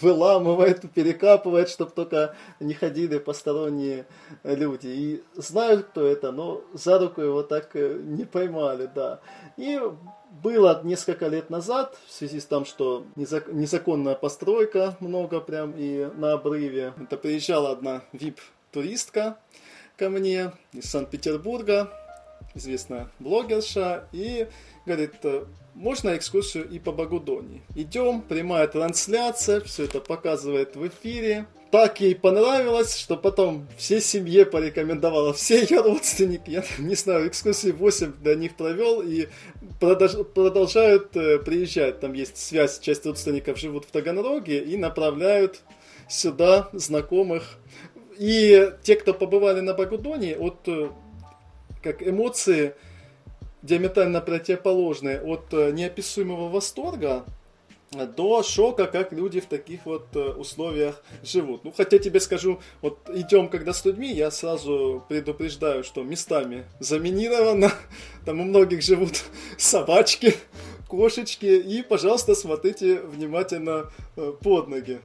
выламывает, 0.00 0.90
перекапывает, 0.92 1.68
чтобы 1.68 1.90
только 1.92 2.34
не 2.60 2.74
ходили 2.74 3.18
посторонние 3.18 4.06
люди. 4.42 4.86
И 4.86 5.22
знают, 5.34 5.86
кто 5.86 6.06
это, 6.06 6.32
но 6.32 6.62
за 6.72 6.98
руку 6.98 7.20
его 7.20 7.42
так 7.42 7.70
э, 7.74 7.98
не 8.02 8.24
поймали, 8.24 8.88
да. 8.94 9.20
И 9.56 9.80
было 10.42 10.80
несколько 10.84 11.28
лет 11.28 11.50
назад, 11.50 11.96
в 12.06 12.12
связи 12.12 12.40
с 12.40 12.46
тем, 12.46 12.64
что 12.64 13.06
незаконная 13.16 14.14
постройка 14.14 14.96
много 15.00 15.40
прям 15.40 15.74
и 15.76 16.08
на 16.16 16.32
обрыве. 16.32 16.92
Это 17.00 17.16
приезжала 17.16 17.70
одна 17.70 18.02
вип-туристка 18.12 19.38
ко 19.96 20.10
мне 20.10 20.52
из 20.72 20.90
Санкт-Петербурга, 20.90 21.92
известная 22.54 23.08
блогерша, 23.18 24.08
и 24.12 24.48
говорит, 24.86 25.14
«Э, 25.22 25.44
можно 25.74 26.16
экскурсию 26.16 26.68
и 26.68 26.78
по 26.78 26.92
Багудоне. 26.92 27.62
Идем, 27.74 28.22
прямая 28.22 28.66
трансляция, 28.68 29.60
все 29.60 29.84
это 29.84 30.00
показывает 30.00 30.76
в 30.76 30.86
эфире. 30.86 31.46
Так 31.70 32.00
ей 32.00 32.14
понравилось, 32.14 32.96
что 32.96 33.16
потом 33.16 33.66
всей 33.76 34.00
семье 34.00 34.46
порекомендовала, 34.46 35.32
все 35.32 35.60
ее 35.60 35.80
родственники, 35.80 36.48
я 36.50 36.64
не 36.78 36.94
знаю, 36.94 37.26
экскурсии 37.26 37.72
8 37.72 38.12
для 38.22 38.36
них 38.36 38.56
провел 38.56 39.02
и 39.02 39.26
продолжают 39.80 41.16
э, 41.16 41.40
приезжать. 41.40 41.98
Там 41.98 42.12
есть 42.12 42.36
связь, 42.36 42.78
часть 42.78 43.04
родственников 43.04 43.58
живут 43.58 43.86
в 43.86 43.90
Таганроге 43.90 44.60
и 44.60 44.76
направляют 44.76 45.62
сюда 46.08 46.68
знакомых. 46.72 47.58
И 48.16 48.70
те, 48.84 48.94
кто 48.94 49.12
побывали 49.12 49.58
на 49.58 49.74
Багудоне, 49.74 50.36
от 50.36 50.68
э, 50.68 50.90
как 51.82 52.06
эмоции 52.06 52.74
диаметрально 53.64 54.20
противоположные 54.20 55.20
от 55.20 55.52
э, 55.52 55.72
неописуемого 55.72 56.48
восторга 56.48 57.24
до 58.16 58.42
шока, 58.42 58.86
как 58.86 59.12
люди 59.12 59.40
в 59.40 59.46
таких 59.46 59.86
вот 59.86 60.06
э, 60.14 60.18
условиях 60.18 61.02
живут. 61.22 61.64
Ну, 61.64 61.72
хотя 61.74 61.98
тебе 61.98 62.20
скажу, 62.20 62.60
вот 62.82 62.98
идем 63.08 63.48
когда 63.48 63.72
с 63.72 63.84
людьми, 63.84 64.12
я 64.12 64.30
сразу 64.30 65.04
предупреждаю, 65.08 65.82
что 65.84 66.02
местами 66.02 66.64
заминировано, 66.80 67.72
там 68.26 68.40
у 68.40 68.44
многих 68.44 68.82
живут 68.82 69.24
собачки, 69.58 70.34
кошечки, 70.88 71.46
и, 71.46 71.82
пожалуйста, 71.82 72.34
смотрите 72.34 73.00
внимательно 73.00 73.90
э, 74.16 74.32
под 74.42 74.68
ноги. 74.68 75.00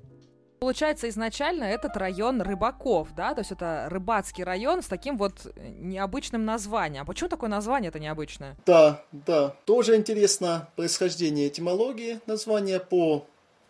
Получается, 0.60 1.07
изначально 1.07 1.64
этот 1.64 1.95
район 1.95 2.41
рыбаков, 2.41 3.10
да, 3.16 3.34
то 3.34 3.39
есть 3.39 3.51
это 3.51 3.88
рыбацкий 3.89 4.43
район 4.43 4.82
с 4.82 4.88
таким 4.88 5.18
вот 5.18 5.47
необычным 5.55 6.43
названием. 6.43 7.03
А 7.03 7.05
почему 7.05 7.30
такое 7.30 7.49
название 7.49 7.89
это 7.89 7.99
необычное? 7.99 8.57
Да, 8.66 9.03
да. 9.12 9.55
Тоже 9.66 9.95
интересно 9.95 10.70
происхождение 10.76 11.47
этимологии 11.47 12.20
названия 12.26 12.80
по 12.80 13.26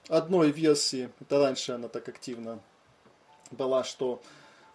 одной 0.07 0.51
версии. 0.51 1.09
Это 1.21 1.39
раньше 1.39 1.73
она 1.73 1.87
так 1.89 2.09
активно 2.09 2.59
была, 3.51 3.83
что 3.83 4.21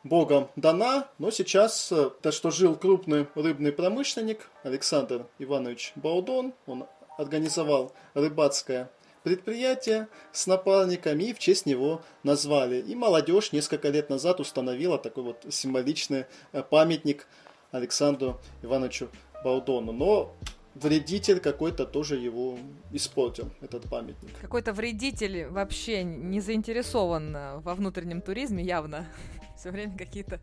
Богом 0.04 0.48
дана, 0.54 1.08
но 1.18 1.30
сейчас, 1.30 1.90
э, 1.90 2.10
то, 2.20 2.30
что 2.30 2.50
жил 2.50 2.76
крупный 2.76 3.26
рыбный 3.34 3.72
промышленник 3.72 4.50
Александр 4.62 5.26
Иванович 5.38 5.92
Баудон, 5.96 6.52
он 6.66 6.86
организовал 7.16 7.92
рыбацкое 8.12 8.90
предприятие 9.24 10.06
с 10.32 10.46
напарниками 10.46 11.32
в 11.32 11.38
честь 11.40 11.66
него 11.66 12.02
назвали. 12.22 12.80
И 12.80 12.94
молодежь 12.94 13.52
несколько 13.52 13.88
лет 13.88 14.10
назад 14.10 14.38
установила 14.38 14.98
такой 14.98 15.24
вот 15.24 15.44
символичный 15.48 16.26
э, 16.52 16.62
памятник 16.62 17.26
Александру 17.72 18.38
Ивановичу 18.62 19.08
Баудону. 19.42 19.92
Но 19.92 20.36
вредитель 20.74 21.40
какой-то 21.40 21.86
тоже 21.86 22.16
его 22.16 22.58
испортил, 22.92 23.50
этот 23.62 23.88
памятник. 23.88 24.30
Какой-то 24.40 24.74
вредитель 24.74 25.46
вообще 25.46 26.04
не 26.04 26.40
заинтересован 26.40 27.34
э, 27.34 27.58
во 27.60 27.74
внутреннем 27.74 28.20
туризме 28.20 28.62
явно. 28.62 29.06
Все 29.56 29.70
время 29.70 29.96
какие-то 29.96 30.38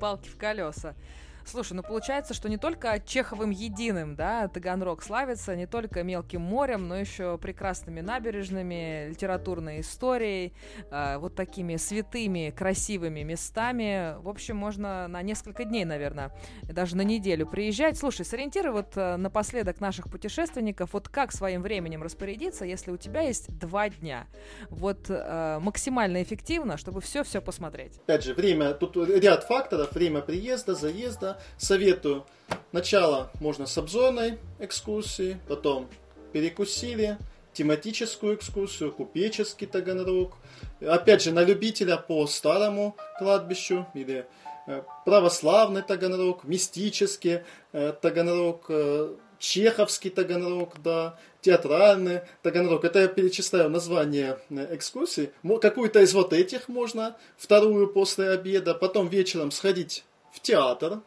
палки 0.00 0.28
в 0.28 0.36
колеса. 0.36 0.96
Слушай, 1.44 1.74
ну 1.74 1.82
получается, 1.82 2.34
что 2.34 2.48
не 2.48 2.56
только 2.56 3.00
Чеховым 3.04 3.50
единым, 3.50 4.14
да, 4.14 4.48
Таганрог 4.48 5.02
славится, 5.02 5.56
не 5.56 5.66
только 5.66 6.02
мелким 6.02 6.40
морем, 6.40 6.88
но 6.88 6.96
еще 6.96 7.38
прекрасными 7.38 8.00
набережными, 8.00 9.08
литературной 9.10 9.80
историей, 9.80 10.52
э, 10.90 11.18
вот 11.18 11.34
такими 11.34 11.76
святыми, 11.76 12.52
красивыми 12.56 13.22
местами. 13.22 14.16
В 14.22 14.28
общем, 14.28 14.56
можно 14.56 15.08
на 15.08 15.22
несколько 15.22 15.64
дней, 15.64 15.84
наверное, 15.84 16.32
даже 16.62 16.96
на 16.96 17.02
неделю 17.02 17.46
приезжать. 17.46 17.98
Слушай, 17.98 18.24
сориентируй 18.24 18.72
вот 18.72 18.96
э, 18.96 19.16
напоследок 19.16 19.80
наших 19.80 20.10
путешественников, 20.10 20.92
вот 20.92 21.08
как 21.08 21.32
своим 21.32 21.62
временем 21.62 22.02
распорядиться, 22.02 22.64
если 22.64 22.90
у 22.90 22.96
тебя 22.96 23.22
есть 23.22 23.56
два 23.58 23.88
дня. 23.88 24.26
Вот 24.70 25.06
э, 25.08 25.58
максимально 25.60 26.22
эффективно, 26.22 26.76
чтобы 26.76 27.00
все-все 27.00 27.40
посмотреть. 27.40 27.98
Опять 28.04 28.24
же, 28.24 28.34
время, 28.34 28.74
тут 28.74 28.96
ряд 28.96 29.44
факторов, 29.44 29.92
время 29.92 30.20
приезда, 30.20 30.74
заезда, 30.74 31.31
Советую. 31.58 32.24
Начало 32.72 33.30
можно 33.40 33.66
с 33.66 33.76
обзорной 33.78 34.38
экскурсии, 34.58 35.38
потом 35.48 35.88
перекусили, 36.32 37.18
тематическую 37.52 38.36
экскурсию, 38.36 38.92
купеческий 38.92 39.66
Таганрог. 39.66 40.36
Опять 40.80 41.22
же, 41.22 41.32
на 41.32 41.42
любителя 41.42 41.96
по 41.96 42.26
старому 42.26 42.96
кладбищу 43.18 43.86
или 43.94 44.26
э, 44.66 44.82
православный 45.04 45.82
Таганрог, 45.82 46.44
мистический 46.44 47.40
э, 47.72 47.92
Таганрог, 48.00 48.66
э, 48.68 49.14
чеховский 49.38 50.10
Таганрог, 50.10 50.80
да, 50.82 51.18
театральный 51.40 52.20
Таганрог. 52.42 52.84
Это 52.84 53.00
я 53.00 53.08
перечисляю 53.08 53.68
название 53.68 54.38
экскурсий. 54.70 55.30
Какую-то 55.60 56.00
из 56.00 56.14
вот 56.14 56.32
этих 56.32 56.68
можно, 56.68 57.16
вторую 57.36 57.88
после 57.88 58.30
обеда, 58.30 58.74
потом 58.74 59.08
вечером 59.08 59.50
сходить 59.50 60.04
в 60.32 60.40
театр, 60.40 61.00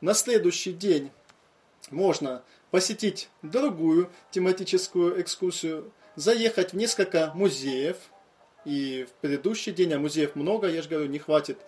на 0.00 0.14
следующий 0.14 0.72
день 0.72 1.10
можно 1.90 2.42
посетить 2.70 3.28
другую 3.42 4.10
тематическую 4.30 5.20
экскурсию, 5.20 5.92
заехать 6.16 6.72
в 6.72 6.76
несколько 6.76 7.32
музеев. 7.34 7.96
И 8.64 9.06
в 9.08 9.12
предыдущий 9.20 9.72
день, 9.72 9.94
а 9.94 9.98
музеев 9.98 10.34
много, 10.34 10.68
я 10.68 10.82
же 10.82 10.88
говорю, 10.88 11.06
не 11.06 11.18
хватит, 11.18 11.58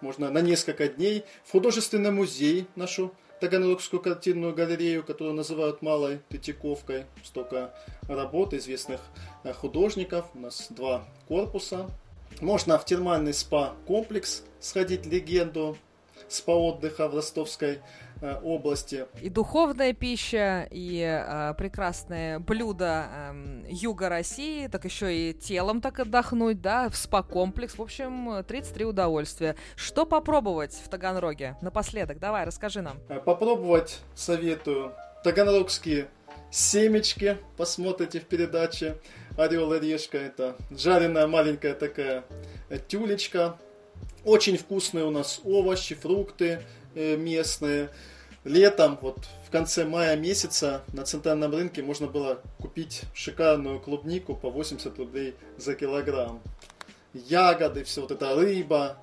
можно 0.00 0.30
на 0.30 0.40
несколько 0.40 0.86
дней. 0.88 1.24
В 1.44 1.52
художественный 1.52 2.10
музей 2.10 2.66
нашу 2.76 3.12
Таганрогскую 3.40 4.00
картинную 4.00 4.54
галерею, 4.54 5.02
которую 5.02 5.34
называют 5.34 5.82
Малой 5.82 6.20
Третьяковкой. 6.28 7.06
Столько 7.24 7.74
работ 8.08 8.54
известных 8.54 9.00
э, 9.42 9.52
художников. 9.52 10.26
У 10.34 10.38
нас 10.38 10.68
два 10.70 11.04
корпуса. 11.26 11.90
Можно 12.40 12.78
в 12.78 12.84
термальный 12.84 13.34
спа-комплекс 13.34 14.44
сходить, 14.60 15.06
легенду 15.06 15.76
спа-отдыха 16.28 17.08
в 17.08 17.14
Ростовской 17.14 17.80
э, 18.20 18.40
области. 18.42 19.06
И 19.20 19.28
духовная 19.28 19.92
пища, 19.92 20.66
и 20.70 21.00
э, 21.00 21.54
прекрасные 21.56 22.38
блюда 22.38 23.06
э, 23.10 23.64
юга 23.70 24.08
России, 24.08 24.66
так 24.68 24.84
еще 24.84 25.14
и 25.14 25.34
телом 25.34 25.80
так 25.80 26.00
отдохнуть, 26.00 26.60
да, 26.60 26.88
в 26.88 26.96
спа-комплекс. 26.96 27.76
В 27.78 27.82
общем, 27.82 28.44
33 28.44 28.84
удовольствия. 28.84 29.56
Что 29.76 30.06
попробовать 30.06 30.72
в 30.72 30.88
Таганроге? 30.88 31.56
Напоследок, 31.60 32.18
давай, 32.18 32.44
расскажи 32.44 32.82
нам. 32.82 32.98
Э, 33.08 33.20
попробовать 33.20 34.00
советую 34.14 34.92
таганрогские 35.24 36.08
семечки, 36.50 37.38
посмотрите 37.56 38.20
в 38.20 38.24
передаче 38.26 38.98
«Орел 39.36 39.72
и 39.72 39.80
решка». 39.80 40.18
Это 40.18 40.56
жареная 40.70 41.26
маленькая 41.26 41.74
такая 41.74 42.24
тюлечка, 42.88 43.58
очень 44.24 44.56
вкусные 44.56 45.04
у 45.04 45.10
нас 45.10 45.40
овощи, 45.44 45.94
фрукты 45.94 46.62
э, 46.94 47.16
местные. 47.16 47.90
Летом, 48.44 48.98
вот 49.00 49.18
в 49.46 49.50
конце 49.50 49.84
мая 49.84 50.16
месяца 50.16 50.82
на 50.92 51.04
центральном 51.04 51.54
рынке 51.54 51.82
можно 51.82 52.06
было 52.06 52.42
купить 52.58 53.02
шикарную 53.14 53.80
клубнику 53.80 54.34
по 54.34 54.50
80 54.50 54.98
рублей 54.98 55.34
за 55.56 55.74
килограмм. 55.74 56.42
Ягоды, 57.14 57.84
все 57.84 58.02
вот 58.02 58.10
это 58.10 58.34
рыба, 58.34 58.98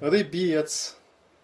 рыбец, 0.00 0.96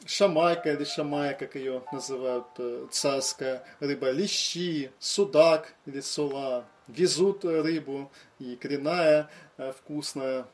шамайка 0.05 0.72
или 0.72 0.84
шамая, 0.84 1.34
как 1.34 1.55
ее 1.55 1.82
называют, 1.93 2.47
э, 2.59 2.86
царская 2.91 3.64
рыба, 3.80 4.11
лещи, 4.11 4.91
судак 4.99 5.74
или 5.86 6.01
сула. 6.01 6.64
Везут 6.88 7.45
рыбу 7.45 8.11
и 8.38 8.57
коренная, 8.57 9.30
э, 9.57 9.72
вкусная. 9.72 10.47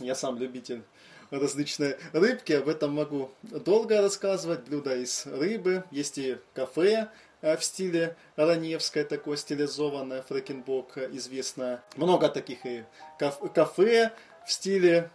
Я 0.00 0.14
сам 0.14 0.38
любитель 0.38 0.82
различные 1.30 1.98
рыбки. 2.12 2.52
Об 2.52 2.68
этом 2.68 2.92
могу 2.92 3.30
долго 3.42 4.00
рассказывать. 4.00 4.60
Блюда 4.64 4.96
из 4.96 5.26
рыбы. 5.26 5.84
Есть 5.90 6.18
и 6.18 6.38
кафе 6.54 7.08
э, 7.40 7.56
в 7.56 7.64
стиле 7.64 8.16
Раневское, 8.36 9.04
такое 9.04 9.36
стилизованное, 9.36 10.22
фрекенбок 10.22 10.98
известное. 10.98 11.82
Много 11.96 12.28
таких 12.28 12.64
и 12.64 12.84
кафе 13.18 14.12
в 14.46 14.52
стиле, 14.52 15.10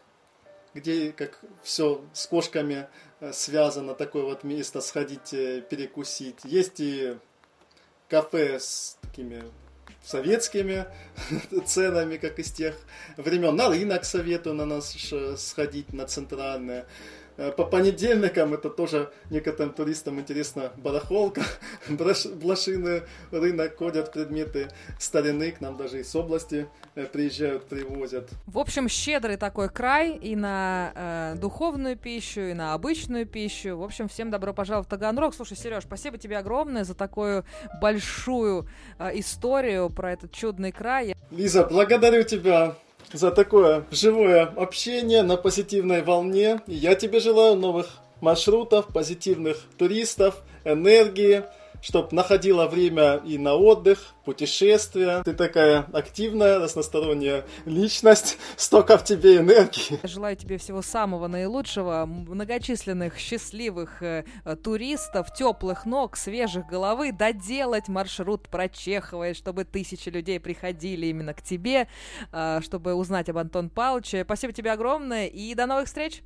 где 0.74 1.11
как 1.11 1.39
все 1.64 2.03
с 2.14 2.28
кошками 2.28 2.88
э, 3.20 3.34
связано, 3.34 3.95
такое 3.95 4.24
вот 4.24 4.43
место 4.43 4.82
сходить 4.82 5.34
э, 5.34 5.61
перекусить. 5.61 6.39
Есть 6.43 6.80
и 6.80 7.18
кафе 8.09 8.59
с 8.59 8.97
такими 9.01 9.43
советскими 10.04 10.86
ценами, 11.66 12.18
как 12.18 12.39
из 12.39 12.51
тех 12.51 12.76
времен. 13.18 13.56
На 13.56 13.70
рынок 13.70 14.06
советую 14.06 14.56
на 14.56 14.66
нас 14.66 14.95
сходить, 15.38 15.93
на 15.93 16.06
центральное. 16.06 16.86
Э, 17.38 17.51
по 17.51 17.65
понедельникам 17.65 18.53
это 18.53 18.69
тоже 18.69 19.11
некоторым 19.29 19.73
туристам 19.73 20.19
интересно 20.19 20.71
барахолка, 20.77 21.41
блошиный 21.89 23.03
рынок, 23.31 23.77
ходят 23.77 24.11
предметы 24.11 24.69
старины, 24.99 25.51
к 25.51 25.61
нам 25.61 25.77
даже 25.77 26.01
из 26.01 26.15
области 26.15 26.67
э, 26.95 27.05
приезжают, 27.05 27.65
привозят. 27.65 28.29
В 28.45 28.59
общем, 28.59 28.88
щедрый 28.88 29.38
такой 29.38 29.69
край 29.69 30.15
и 30.15 30.36
на 30.36 30.91
э, 30.95 31.36
духовную 31.39 31.97
пищу, 31.97 32.41
и 32.41 32.53
на 32.53 32.73
обычную 32.73 33.25
пищу. 33.25 33.77
В 33.77 33.84
общем, 33.84 34.07
всем 34.07 34.29
добро 34.29 34.53
пожаловать 34.53 34.88
в 34.88 34.89
Таганрог. 34.89 35.34
Слушай, 35.34 35.57
Сереж, 35.57 35.84
спасибо 35.84 36.17
тебе 36.17 36.38
огромное 36.38 36.84
за 36.84 36.93
такую 36.93 37.45
большую 37.81 38.67
э, 38.99 39.19
историю 39.19 39.89
про 39.89 40.13
этот 40.13 40.31
чудный 40.31 40.71
край. 40.71 41.15
Лиза, 41.31 41.63
благодарю 41.63 42.23
тебя 42.23 42.75
за 43.14 43.32
такое 43.32 43.86
живое 43.91 44.43
общение 44.43 45.24
на 45.24 45.38
позитивной 45.38 46.01
волне. 46.01 46.61
я 46.68 46.95
тебе 46.95 47.20
желаю 47.20 47.55
новых 47.55 47.88
маршрутов, 48.22 48.88
позитивных 48.88 49.57
туристов, 49.78 50.41
энергии, 50.66 51.43
чтобы 51.84 52.07
находила 52.11 52.65
время 52.67 53.17
и 53.17 53.38
на 53.38 53.55
отдых, 53.55 54.13
путешествия. 54.23 55.21
Ты 55.23 55.34
такая 55.34 55.86
активная, 55.91 56.59
разносторонняя 56.59 57.45
личность, 57.65 58.38
столько 58.55 58.97
в 58.97 59.03
тебе 59.03 59.38
энергии. 59.38 59.99
Желаю 60.03 60.38
тебе 60.38 60.57
всего 60.57 60.81
самого 60.81 61.27
наилучшего, 61.27 62.05
многочисленных 62.05 63.17
счастливых 63.17 64.01
э, 64.01 64.23
туристов, 64.63 65.34
теплых 65.34 65.86
ног, 65.86 66.15
свежих 66.15 66.67
головы, 66.67 67.11
доделать 67.11 67.89
маршрут 67.89 68.47
про 68.47 68.69
Чехова, 68.69 69.34
чтобы 69.34 69.65
тысячи 69.65 70.07
людей 70.07 70.39
приходили 70.39 71.07
именно 71.07 71.34
к 71.34 71.41
тебе, 71.41 71.89
э, 72.31 72.61
чтобы 72.63 72.93
узнать 72.93 73.27
об 73.27 73.38
Антон 73.38 73.69
Павловиче. 73.69 74.23
Спасибо 74.23 74.53
тебе 74.53 74.71
огромное 74.71 75.27
и 75.27 75.53
до 75.53 75.65
новых 75.65 75.88
встреч! 75.88 76.23